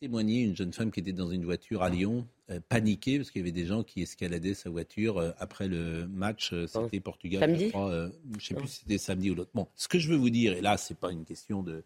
Témoigné 0.00 0.42
une 0.42 0.54
jeune 0.54 0.72
femme 0.72 0.90
qui 0.90 1.00
était 1.00 1.12
dans 1.12 1.30
une 1.30 1.44
voiture 1.44 1.82
à 1.82 1.88
Lyon, 1.88 2.26
euh, 2.50 2.60
paniquée 2.68 3.18
parce 3.18 3.30
qu'il 3.30 3.40
y 3.40 3.44
avait 3.44 3.52
des 3.52 3.66
gens 3.66 3.82
qui 3.82 4.02
escaladaient 4.02 4.54
sa 4.54 4.70
voiture 4.70 5.18
euh, 5.18 5.32
après 5.38 5.68
le 5.68 6.06
match. 6.06 6.54
c'était 6.66 7.00
Portugal, 7.00 7.40
samedi 7.40 7.64
je 7.64 7.70
crois. 7.70 7.90
je 7.90 8.36
ne 8.36 8.40
sais 8.40 8.54
plus 8.54 8.68
si 8.68 8.80
c'était 8.80 8.98
samedi 8.98 9.30
ou 9.30 9.34
l'autre. 9.34 9.50
Bon, 9.54 9.66
ce 9.74 9.88
que 9.88 9.98
je 9.98 10.08
veux 10.08 10.16
vous 10.16 10.30
dire, 10.30 10.52
et 10.52 10.60
là, 10.60 10.76
c'est 10.76 10.98
pas 10.98 11.10
une 11.10 11.24
question 11.24 11.62
de 11.62 11.82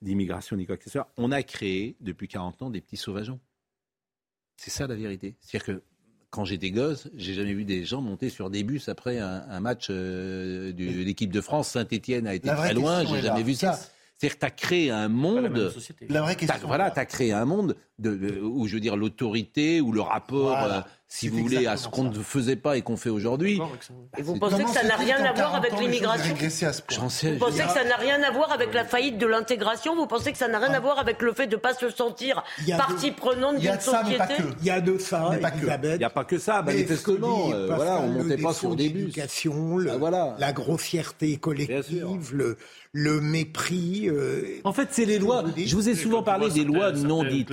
d'immigration 0.00 0.56
ni 0.56 0.64
quoi 0.64 0.76
que 0.76 0.84
ce 0.84 0.90
soit, 0.90 1.12
on 1.16 1.32
a 1.32 1.42
créé 1.42 1.96
depuis 2.00 2.28
40 2.28 2.62
ans 2.62 2.70
des 2.70 2.80
petits 2.80 2.96
sauvageons. 2.96 3.40
C'est 4.56 4.70
ça 4.70 4.86
la 4.86 4.94
vérité. 4.94 5.34
C'est-à-dire 5.40 5.66
que 5.66 5.82
quand 6.32 6.46
j'étais 6.46 6.70
gosse, 6.70 7.08
j'ai 7.14 7.34
jamais 7.34 7.52
vu 7.52 7.64
des 7.64 7.84
gens 7.84 8.00
monter 8.00 8.30
sur 8.30 8.48
des 8.48 8.64
bus 8.64 8.88
après 8.88 9.18
un, 9.18 9.60
match 9.60 9.88
euh, 9.90 10.72
de 10.72 11.04
l'équipe 11.04 11.30
de 11.30 11.42
France. 11.42 11.68
Saint-Etienne 11.68 12.26
a 12.26 12.34
été 12.34 12.48
très 12.48 12.72
loin, 12.72 13.04
j'ai 13.04 13.20
jamais 13.20 13.42
vu 13.42 13.54
ça. 13.54 13.78
C'est-à-dire 14.16 14.36
que 14.36 14.40
tu 14.40 14.46
as 14.46 14.50
créé 14.50 14.90
un 14.90 15.08
monde. 15.08 15.52
La, 16.08 16.22
vraie 16.22 16.36
question. 16.36 16.66
voilà, 16.66 16.90
tu 16.90 16.98
as 17.00 17.04
créé 17.04 17.32
un 17.32 17.44
monde 17.44 17.76
de, 17.98 18.40
où, 18.40 18.66
je 18.66 18.74
veux 18.74 18.80
dire, 18.80 18.96
l'autorité 18.96 19.82
ou 19.82 19.92
le 19.92 20.00
rapport, 20.00 20.58
euh, 20.58 20.80
si 21.14 21.28
vous 21.28 21.42
voulez, 21.42 21.66
à 21.66 21.76
ce 21.76 21.88
qu'on 21.88 22.04
ne 22.04 22.22
faisait 22.22 22.56
pas 22.56 22.78
et 22.78 22.82
qu'on 22.82 22.96
fait 22.96 23.10
aujourd'hui. 23.10 23.60
Et 24.16 24.22
vous 24.22 24.38
pensez 24.38 24.64
que 24.64 24.70
ça 24.70 24.82
n'a 24.82 24.96
rien 24.96 25.22
à 25.22 25.34
voir 25.34 25.54
avec 25.54 25.78
l'immigration 25.78 26.34
Vous 26.34 27.38
pensez 27.38 27.62
que 27.62 27.70
ça 27.70 27.84
n'a 27.84 27.96
rien 27.96 28.22
à 28.22 28.30
voir 28.30 28.50
avec 28.50 28.72
la 28.72 28.86
faillite 28.86 29.18
de 29.18 29.26
l'intégration 29.26 29.94
Vous 29.94 30.06
pensez 30.06 30.32
que 30.32 30.38
ça 30.38 30.48
n'a 30.48 30.58
rien 30.58 30.72
à 30.72 30.80
voir 30.80 30.98
avec 30.98 31.20
le 31.20 31.34
fait 31.34 31.46
de 31.46 31.56
ne 31.56 31.60
pas 31.60 31.74
se 31.74 31.90
sentir 31.90 32.42
partie 32.78 33.10
prenante 33.10 33.58
d'une 33.58 33.78
société 33.78 34.36
Il 34.60 34.66
y 34.66 34.70
a 34.70 34.80
de 34.80 34.96
ça, 34.96 35.32
Il 35.34 35.98
n'y 35.98 36.04
a 36.04 36.10
pas 36.10 36.24
que 36.24 36.38
ça, 36.38 36.62
manifestement. 36.62 37.52
Euh, 37.52 37.66
voilà, 37.66 38.00
on 38.00 38.08
ne 38.08 38.22
montait 38.22 38.42
pas 38.42 38.54
sur 38.54 38.74
des 38.74 38.88
bus. 38.88 39.14
Ah, 39.18 40.34
la 40.38 40.52
grossièreté 40.52 41.36
collective, 41.36 42.34
le 42.34 42.56
le 42.94 43.20
mépris. 43.20 44.08
Euh, 44.08 44.60
en 44.64 44.72
fait, 44.72 44.88
c'est 44.92 45.06
les 45.06 45.18
lois. 45.18 45.44
Je 45.56 45.74
vous 45.74 45.88
ai 45.88 45.94
souvent 45.94 46.22
parlé 46.22 46.50
des 46.50 46.64
lois 46.64 46.92
non 46.92 47.22
dites. 47.22 47.52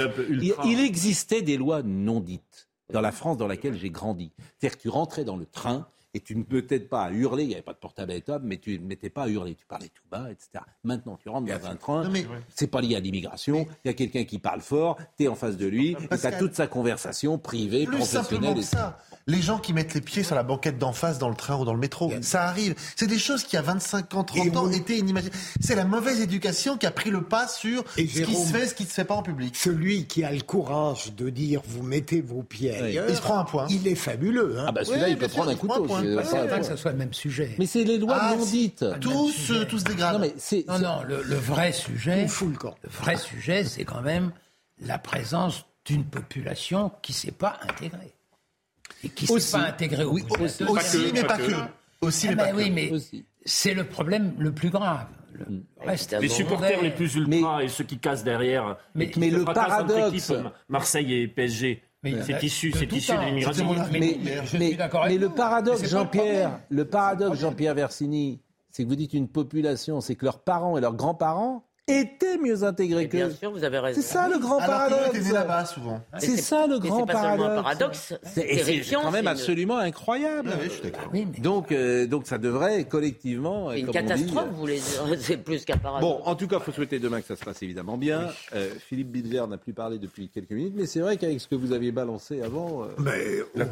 Il, 0.65 0.79
existait 0.79 1.41
des 1.41 1.57
lois 1.57 1.81
non 1.83 2.19
dites 2.19 2.69
dans 2.91 3.01
la 3.01 3.11
France 3.11 3.37
dans 3.37 3.47
laquelle 3.47 3.77
j'ai 3.77 3.89
grandi. 3.89 4.31
C'est-à-dire 4.37 4.77
que 4.77 4.81
tu 4.81 4.89
rentrais 4.89 5.23
dans 5.23 5.37
le 5.37 5.45
train 5.45 5.87
et 6.13 6.21
tu 6.21 6.35
ne 6.35 6.43
peux 6.43 6.65
peut-être 6.65 6.89
pas 6.89 7.11
hurler, 7.11 7.43
il 7.43 7.47
n'y 7.47 7.53
avait 7.53 7.61
pas 7.61 7.73
de 7.73 7.77
portable 7.77 8.11
à 8.11 8.39
mais 8.39 8.57
tu 8.57 8.79
ne 8.79 8.85
mettais 8.85 9.09
pas 9.09 9.23
à 9.23 9.27
hurler, 9.27 9.55
tu 9.55 9.65
parlais 9.65 9.89
tout 9.89 10.03
bas, 10.09 10.29
etc. 10.31 10.63
Maintenant, 10.83 11.17
tu 11.21 11.29
rentres 11.29 11.47
dans 11.47 11.67
un 11.67 11.75
train, 11.75 12.11
c'est 12.49 12.67
pas 12.67 12.81
lié 12.81 12.95
à 12.95 12.99
l'immigration, 12.99 13.67
il 13.83 13.87
y 13.87 13.91
a 13.91 13.93
quelqu'un 13.93 14.23
qui 14.23 14.39
parle 14.39 14.61
fort, 14.61 14.97
tu 15.17 15.25
es 15.25 15.27
en 15.27 15.35
face 15.35 15.57
de 15.57 15.67
lui, 15.67 15.95
et 16.11 16.17
tu 16.17 16.25
as 16.25 16.31
toute 16.31 16.55
sa 16.55 16.67
conversation 16.67 17.37
privée, 17.37 17.85
professionnelle. 17.85 18.63
ça 18.63 18.97
les 19.29 19.41
gens 19.41 19.59
qui 19.59 19.73
mettent 19.73 19.93
les 19.93 20.01
pieds 20.01 20.23
sur 20.23 20.35
la 20.35 20.43
banquette 20.43 20.77
d'en 20.77 20.91
face 20.91 21.19
dans 21.19 21.29
le 21.29 21.35
train 21.35 21.57
ou 21.57 21.65
dans 21.65 21.73
le 21.73 21.79
métro. 21.79 22.11
Ça 22.21 22.43
arrive. 22.43 22.75
C'est 22.95 23.07
des 23.07 23.19
choses 23.19 23.43
qui, 23.43 23.57
à 23.57 23.61
25 23.61 24.13
ans, 24.15 24.23
30 24.23 24.57
ans, 24.57 24.71
étaient 24.71 24.97
inimaginables. 24.97 25.37
C'est 25.59 25.75
la 25.75 25.85
mauvaise 25.85 26.19
éducation 26.19 26.77
qui 26.77 26.85
a 26.85 26.91
pris 26.91 27.11
le 27.11 27.21
pas 27.21 27.47
sur 27.47 27.83
ce 27.95 28.01
qui 28.01 28.35
se 28.35 28.51
fait, 28.51 28.67
ce 28.67 28.73
qui 28.73 28.83
ne 28.83 28.89
se 28.89 28.93
fait 28.93 29.05
pas 29.05 29.15
en 29.15 29.23
public. 29.23 29.55
Celui 29.55 30.07
qui 30.07 30.23
a 30.23 30.31
le 30.31 30.41
courage 30.41 31.13
de 31.13 31.29
dire 31.29 31.61
vous 31.65 31.83
mettez 31.83 32.21
vos 32.21 32.43
pieds 32.43 32.75
ailleurs, 32.75 33.05
il 33.07 33.15
se 33.15 33.21
prend 33.21 33.37
un 33.37 33.43
point. 33.43 33.67
Il 33.69 33.87
est 33.87 33.95
fabuleux. 33.95 34.57
Hein. 34.59 34.65
Ah 34.67 34.71
bah 34.71 34.83
celui-là, 34.83 35.09
il 35.09 35.17
peut 35.17 35.27
prendre 35.27 35.51
un 35.51 35.55
couteau. 35.55 35.87
C'est 36.01 36.47
pas 36.47 36.59
que 36.59 36.65
ce 36.65 36.75
soit 36.75 36.91
le 36.91 36.97
même 36.97 37.13
sujet. 37.13 37.55
Mais 37.57 37.65
c'est 37.65 37.83
les 37.83 37.97
lois 37.97 38.17
ah, 38.19 38.35
non 38.35 38.45
dites. 38.45 38.85
Tous, 39.01 39.51
euh, 39.51 39.65
tous 39.65 39.83
dégradent. 39.83 40.19
Non, 40.19 40.27
mais 40.27 40.63
non, 40.67 40.79
non, 40.79 41.03
le, 41.03 41.35
vrai 41.35 41.71
sujet, 41.71 42.25
le 42.25 42.89
vrai 42.89 43.17
sujet, 43.17 43.63
c'est 43.63 43.85
quand 43.85 44.01
même 44.01 44.31
la 44.81 44.97
présence 44.97 45.65
d'une 45.85 46.05
population 46.05 46.91
qui 47.01 47.11
ne 47.11 47.17
s'est 47.17 47.31
pas 47.31 47.59
intégrée 47.61 48.13
et 49.03 49.09
qui 49.09 49.31
ne 49.31 49.39
s'est 49.39 49.57
pas 49.57 49.65
intégré 49.65 50.03
au 50.03 50.13
oui, 50.13 50.23
aussi, 50.39 51.11
mais 51.13 51.23
pas 51.23 51.37
que. 51.37 51.51
Aussi, 52.01 52.29
mais, 52.29 52.35
pas 52.35 52.53
oui, 52.53 52.69
mais 52.69 52.91
c'est 53.45 53.73
le 53.73 53.83
problème 53.83 54.33
le 54.37 54.51
plus 54.53 54.69
grave. 54.69 55.07
Le 55.33 55.63
reste, 55.85 56.15
les 56.19 56.27
supporters 56.27 56.81
les 56.81 56.91
plus 56.91 57.15
ultras 57.15 57.63
et 57.63 57.67
ceux 57.67 57.83
qui 57.83 57.97
cassent 57.97 58.23
derrière. 58.23 58.77
Mais, 58.95 59.11
mais 59.17 59.29
le 59.29 59.45
paradoxe. 59.45 60.33
Marseille 60.67 61.13
et 61.13 61.27
PSG. 61.27 61.83
C'est 62.03 62.43
issu, 62.43 62.71
c'est 62.71 62.91
issu 62.91 63.13
de 63.13 63.21
l'immigration. 63.21 63.75
Mais, 63.91 64.19
mais, 64.53 65.17
le 65.17 65.27
paradoxe, 65.27 65.87
Jean-Pierre, 65.87 66.59
le 66.69 66.85
paradoxe, 66.85 67.39
Jean-Pierre 67.39 67.75
Versini, 67.75 68.41
c'est 68.71 68.83
que 68.83 68.89
vous 68.89 68.95
dites 68.95 69.13
une 69.13 69.27
population, 69.27 69.99
c'est 70.01 70.15
que 70.15 70.25
leurs 70.25 70.43
parents 70.43 70.77
et 70.77 70.81
leurs 70.81 70.95
grands-parents 70.95 71.65
étaient 71.89 72.37
mieux 72.37 72.63
intégrés 72.63 73.07
que. 73.07 73.17
Bien 73.17 73.29
sûr, 73.31 73.51
vous 73.51 73.63
avez 73.63 73.79
raison. 73.79 74.01
C'est 74.01 74.07
ça 74.07 74.27
le 74.27 74.37
grand 74.39 74.57
paradoxe. 74.57 75.31
là-bas 75.31 75.65
souvent. 75.65 76.01
C'est 76.17 76.37
ça 76.37 76.67
le 76.67 76.79
grand 76.79 77.05
paradoxe. 77.05 77.43
C'est 77.43 77.53
un 77.53 77.63
paradoxe. 77.63 78.13
C'est 78.23 78.95
quand 78.95 79.11
même 79.11 79.27
absolument 79.27 79.77
incroyable. 79.77 80.51
donc, 81.39 81.71
euh, 81.71 82.05
donc 82.07 82.27
ça 82.27 82.37
devrait 82.37 82.85
collectivement. 82.85 83.71
C'est 83.71 83.81
une 83.81 83.91
catastrophe, 83.91 84.47
vous 84.51 84.57
voulez 84.57 84.79
dire. 84.79 85.17
C'est 85.19 85.37
plus 85.37 85.65
qu'un 85.65 85.77
paradoxe. 85.77 86.01
Bon, 86.01 86.21
en 86.25 86.35
tout 86.35 86.47
cas, 86.47 86.57
il 86.59 86.63
faut 86.63 86.71
souhaiter 86.71 86.99
demain 86.99 87.21
que 87.21 87.27
ça 87.27 87.35
se 87.35 87.43
passe 87.43 87.61
évidemment 87.61 87.97
bien. 87.97 88.27
Euh, 88.55 88.69
Philippe 88.87 89.11
Bilger 89.11 89.43
n'a 89.49 89.57
plus 89.57 89.73
parlé 89.73 89.97
depuis 89.97 90.29
quelques 90.29 90.51
minutes, 90.51 90.73
mais 90.75 90.85
c'est 90.85 90.99
vrai 90.99 91.17
qu'avec 91.17 91.39
ce 91.39 91.47
que 91.47 91.55
vous 91.55 91.71
aviez 91.73 91.91
balancé 91.91 92.41
avant. 92.41 92.83
Euh, 92.83 92.87
mais 92.99 93.39
la 93.55 93.65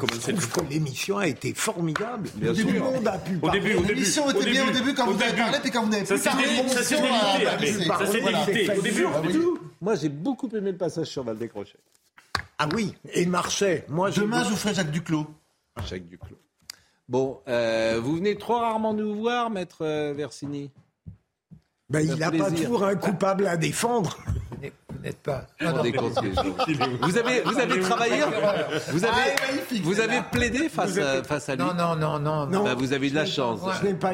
l'émission 0.70 1.18
a 1.18 1.26
été 1.26 1.54
formidable. 1.54 2.28
Bien 2.34 2.52
Tout 2.52 2.68
le 2.68 2.80
monde 2.80 3.06
a 3.06 3.18
pu. 3.18 3.38
Au 3.40 3.50
début, 3.50 3.76
L'émission 3.86 4.30
était 4.30 4.50
bien 4.50 4.68
au 4.68 4.72
début 4.72 4.94
quand 4.94 5.10
vous 5.10 5.22
avez 5.22 5.36
parlé, 5.36 5.58
puis 5.62 5.70
quand 5.70 5.84
vous 5.84 5.90
n'avez 5.90 6.04
plus 6.04 6.20
parlé, 6.20 6.44
l'émission 6.46 6.98
a 7.90 8.06
c'est 8.12 8.78
Au 8.78 8.82
début, 8.82 9.06
Moi, 9.80 9.94
j'ai 9.94 10.08
beaucoup 10.08 10.48
aimé 10.48 10.72
le 10.72 10.78
passage 10.78 11.06
sur 11.06 11.22
Val-Décrochet. 11.22 11.78
Ah 12.58 12.68
oui, 12.74 12.94
et 13.12 13.26
Marseille. 13.26 13.84
Moi, 13.88 14.10
Demain, 14.10 14.44
je 14.44 14.50
vous 14.50 14.56
ferai 14.56 14.74
Jacques 14.74 14.90
Duclos. 14.90 15.26
Jacques 15.86 16.06
Duclos. 16.06 16.36
Bon, 17.08 17.40
euh, 17.48 18.00
vous 18.02 18.16
venez 18.16 18.36
trop 18.36 18.58
rarement 18.58 18.92
nous 18.92 19.14
voir, 19.14 19.48
maître 19.48 19.78
euh, 19.82 20.12
Versini 20.14 20.70
ben, 21.90 22.00
il 22.00 22.16
n'a 22.16 22.30
pas 22.30 22.50
toujours 22.50 22.84
un 22.84 22.96
coupable 22.96 23.46
à 23.46 23.56
défendre. 23.56 24.18
Vous 24.90 25.04
n'êtes 25.04 25.22
pas. 25.22 25.46
vous, 25.60 27.16
avez, 27.16 27.40
vous 27.40 27.58
avez 27.58 27.80
travaillé 27.80 28.22
Vous 28.90 29.04
avez, 29.04 29.14
ah, 29.16 29.74
vous 29.82 30.00
avez 30.00 30.20
plaidé 30.30 30.68
face, 30.68 30.98
à, 30.98 31.22
face 31.22 31.48
à 31.48 31.56
lui 31.56 31.64
Non, 31.64 31.72
non, 31.72 31.96
non, 31.96 32.18
non. 32.18 32.46
non. 32.46 32.64
Ben, 32.64 32.74
vous 32.74 32.92
avez 32.92 33.06
eu 33.06 33.10
de 33.10 33.14
la 33.14 33.24
chance. 33.24 33.60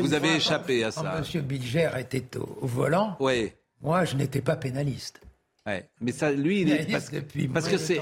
vous 0.01 0.15
avez 0.15 0.37
échappé 0.37 0.85
à 0.85 0.93
ça. 0.93 1.03
Quand 1.03 1.19
Monsieur 1.19 1.41
Bilger 1.41 1.91
était 1.99 2.37
au, 2.37 2.67
volant, 2.67 3.17
oui. 3.19 3.53
Moi, 3.85 4.05
je 4.05 4.17
n'étais 4.17 4.41
pas 4.41 4.57
pénaliste. 4.57 5.21
Ouais. 5.67 5.89
Mais 6.01 6.13
ça, 6.13 6.33
lui, 6.33 6.63
il 6.63 6.73
est. 6.73 6.91
Parce, 6.91 7.11
parce 7.53 7.69
que 7.69 7.77
c'est. 7.77 8.01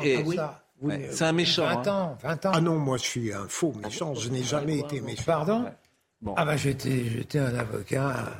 c'est 1.10 1.24
un 1.24 1.32
méchant. 1.32 1.66
20 1.66 1.86
hein. 1.86 1.92
ans, 1.92 2.18
20 2.22 2.46
ans. 2.46 2.52
Ah 2.54 2.60
non, 2.60 2.76
moi 2.76 2.96
je 2.96 3.04
suis 3.04 3.32
un 3.32 3.46
faux 3.48 3.72
méchant, 3.82 4.14
je 4.14 4.30
n'ai 4.30 4.42
jamais 4.42 4.78
été 4.78 5.00
méchant. 5.00 5.22
Pardon 5.26 5.66
bon. 6.20 6.34
Ah 6.36 6.44
ben 6.44 6.56
j'étais 6.56 7.38
un 7.38 7.54
avocat 7.54 8.30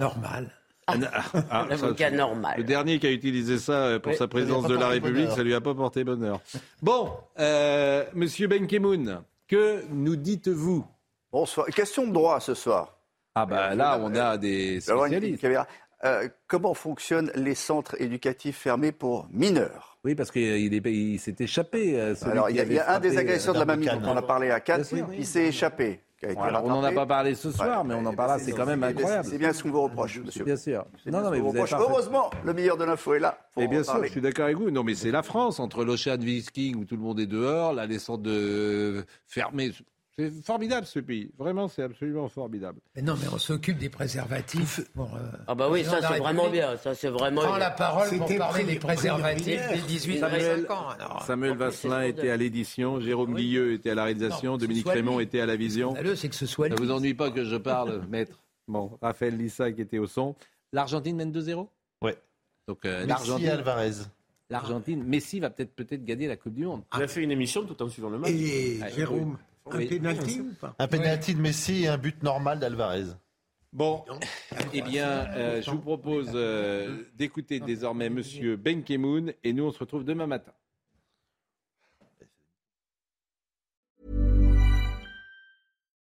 normal. 0.00 0.50
Ah, 0.88 0.94
ah, 1.12 1.22
ah, 1.50 1.60
un 1.66 1.70
avocat 1.70 2.10
normal. 2.10 2.54
Le 2.58 2.64
dernier 2.64 2.98
qui 2.98 3.06
a 3.06 3.12
utilisé 3.12 3.58
ça 3.58 3.72
euh, 3.72 3.98
pour 3.98 4.14
sa 4.14 4.26
présidence 4.26 4.66
de 4.66 4.74
la 4.74 4.88
République, 4.88 5.30
ça 5.30 5.42
lui 5.42 5.54
a 5.54 5.60
pas 5.60 5.74
porté 5.74 6.02
bonheur. 6.02 6.40
Bon, 6.80 7.12
euh, 7.38 8.04
Monsieur 8.14 8.48
Benkemoun, 8.48 9.20
que 9.46 9.84
nous 9.90 10.16
dites-vous? 10.16 10.86
Bonsoir. 11.30 11.66
Question 11.66 12.06
de 12.06 12.12
droit 12.12 12.40
ce 12.40 12.54
soir. 12.54 12.96
Ah 13.34 13.46
ben 13.46 13.74
là, 13.74 14.00
on 14.02 14.14
a 14.14 14.38
des 14.38 14.80
spécialistes. 14.80 15.46
Euh, 16.04 16.28
comment 16.46 16.74
fonctionnent 16.74 17.32
les 17.34 17.54
centres 17.54 18.00
éducatifs 18.00 18.56
fermés 18.56 18.92
pour 18.92 19.26
mineurs? 19.32 19.98
Oui, 20.04 20.14
parce 20.14 20.30
qu'il 20.30 21.18
s'est 21.18 21.36
échappé. 21.38 22.00
Euh, 22.00 22.14
Alors, 22.22 22.50
il 22.50 22.56
y 22.56 22.78
a, 22.78 22.94
un 22.94 23.00
des 23.00 23.18
agresseurs 23.18 23.54
de 23.54 23.58
la 23.58 23.64
mamie 23.64 23.86
dont 23.86 24.00
on 24.04 24.16
a 24.16 24.22
parlé 24.22 24.50
à 24.50 24.60
4 24.60 25.14
qui 25.16 25.26
s'est 25.26 25.46
échappé. 25.46 26.00
on 26.22 26.68
n'en 26.68 26.84
a 26.84 26.92
pas 26.92 27.06
parlé 27.06 27.34
ce 27.34 27.50
soir, 27.50 27.84
mais 27.84 27.94
on 27.94 28.06
en 28.06 28.14
parlera, 28.14 28.38
c'est 28.38 28.52
quand 28.52 28.66
même 28.66 28.84
incroyable. 28.84 29.28
C'est 29.28 29.38
bien 29.38 29.52
ce 29.52 29.64
qu'on 29.64 29.70
vous 29.70 29.82
reproche, 29.82 30.20
monsieur. 30.20 30.44
Bien 30.44 30.56
sûr. 30.56 30.86
Non, 31.06 31.20
non, 31.20 31.30
mais 31.30 31.40
vous 31.40 31.52
Heureusement, 31.72 32.30
le 32.44 32.54
meilleur 32.54 32.76
de 32.76 32.84
l'info 32.84 33.14
est 33.14 33.20
là. 33.20 33.38
Et 33.58 33.66
bien 33.66 33.82
sûr, 33.82 34.04
je 34.04 34.10
suis 34.10 34.20
d'accord 34.20 34.44
avec 34.44 34.56
vous. 34.56 34.70
Non, 34.70 34.84
mais 34.84 34.94
c'est 34.94 35.10
la 35.10 35.24
France, 35.24 35.58
entre 35.58 35.84
l'Ocean 35.84 36.16
Viking 36.16 36.76
où 36.76 36.84
tout 36.84 36.96
le 36.96 37.02
monde 37.02 37.18
est 37.18 37.26
dehors, 37.26 37.72
la 37.72 37.88
descente 37.88 38.22
de 38.22 39.04
fermée 39.26 39.72
c'est 40.18 40.30
formidable 40.42 40.84
ce 40.86 40.98
pays. 40.98 41.30
Vraiment, 41.38 41.68
c'est 41.68 41.82
absolument 41.82 42.28
formidable. 42.28 42.80
Mais 42.96 43.02
non, 43.02 43.14
mais 43.20 43.28
on 43.32 43.38
s'occupe 43.38 43.78
des 43.78 43.88
préservatifs. 43.88 44.80
Euh, 44.98 45.02
ah 45.46 45.54
bah 45.54 45.68
oui, 45.70 45.84
ça 45.84 46.00
c'est 46.00 46.18
vraiment 46.18 46.50
bien. 46.50 46.76
Ça 46.76 46.94
c'est 46.94 47.08
vraiment. 47.08 47.42
Prends 47.42 47.56
la 47.56 47.70
parole 47.70 48.08
pour 48.18 48.36
parler 48.36 48.64
des 48.64 48.78
préservatifs 48.78 49.68
des 49.72 49.80
18 49.86 50.18
Samuel, 50.18 50.60
25 50.62 50.70
ans. 50.70 51.20
Samuel 51.20 51.56
Vasselin 51.56 52.02
était 52.02 52.30
à 52.30 52.36
l'édition, 52.36 53.00
Jérôme 53.00 53.34
Guilleux 53.34 53.74
était 53.74 53.90
à 53.90 53.94
la 53.94 54.04
réalisation, 54.04 54.56
Dominique 54.56 54.88
Raymond 54.88 55.20
était 55.20 55.40
à 55.40 55.46
la 55.46 55.56
vision. 55.56 55.94
c'est 56.16 56.28
que 56.28 56.34
ce 56.34 56.46
soit. 56.46 56.68
Ça 56.68 56.74
vous 56.74 56.90
ennuie 56.90 57.14
pas 57.14 57.30
que 57.30 57.44
je 57.44 57.56
parle, 57.56 58.02
maître 58.10 58.42
Bon, 58.66 58.98
Raphaël 59.00 59.36
Lissa 59.36 59.72
qui 59.72 59.80
était 59.80 59.98
au 59.98 60.06
son. 60.06 60.34
L'Argentine 60.72 61.16
mène 61.16 61.32
2-0 61.32 61.66
Ouais. 62.02 62.18
Donc 62.66 62.84
euh, 62.84 63.06
l'Argentine. 63.06 63.48
Alvarez 63.48 63.92
l'Argentine. 64.50 65.02
Messi 65.04 65.40
va 65.40 65.50
peut-être 65.50 65.74
peut-être 65.74 66.04
gagner 66.04 66.26
la 66.26 66.36
Coupe 66.36 66.54
du 66.54 66.64
Monde. 66.64 66.82
Il 66.96 67.02
a 67.02 67.08
fait 67.08 67.22
une 67.22 67.30
émission 67.30 67.64
tout 67.64 67.80
en 67.82 67.88
suivant 67.88 68.10
le 68.10 68.18
match. 68.18 68.30
Et 68.30 68.80
Jérôme, 68.94 69.38
un 69.66 69.78
pénalty 69.78 70.40
ou 70.40 70.54
pas 70.60 70.74
Un 70.78 70.88
pénalty 70.88 71.34
de 71.34 71.40
Messi 71.40 71.84
et 71.84 71.88
un 71.88 71.98
but 71.98 72.22
normal 72.22 72.58
d'Alvarez. 72.58 73.14
Bon, 73.72 74.02
eh 74.72 74.80
bien, 74.80 75.26
euh, 75.34 75.60
je 75.60 75.70
vous 75.70 75.78
propose 75.78 76.30
euh, 76.34 77.04
d'écouter 77.14 77.60
désormais 77.60 78.08
Monsieur 78.08 78.56
Ben 78.56 78.82
Kemoun 78.82 79.34
et 79.44 79.52
nous 79.52 79.64
on 79.64 79.72
se 79.72 79.78
retrouve 79.78 80.04
demain 80.04 80.26
matin. 80.26 80.52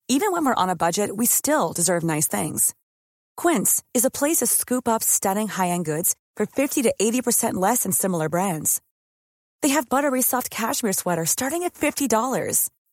Even 0.08 0.32
when 0.32 0.46
we're 0.46 0.54
on 0.56 0.70
a 0.70 0.76
budget, 0.76 1.10
we 1.16 1.26
still 1.26 1.74
deserve 1.74 2.04
nice 2.04 2.28
things. 2.28 2.76
Quince 3.36 3.82
is 3.94 4.06
a 4.06 4.12
place 4.12 4.38
to 4.38 4.46
scoop 4.46 4.88
up 4.88 5.02
stunning 5.02 5.48
high-end 5.48 5.84
goods 5.86 6.16
for 6.36 6.46
50 6.46 6.84
to 6.84 6.94
80% 7.02 7.56
less 7.56 7.84
than 7.84 7.92
similar 7.92 8.30
brands. 8.30 8.82
They 9.62 9.70
have 9.70 9.90
buttery 9.90 10.22
soft 10.22 10.52
cashmere 10.52 10.94
sweaters 10.94 11.32
starting 11.32 11.64
at 11.64 11.74
$50 11.74 12.70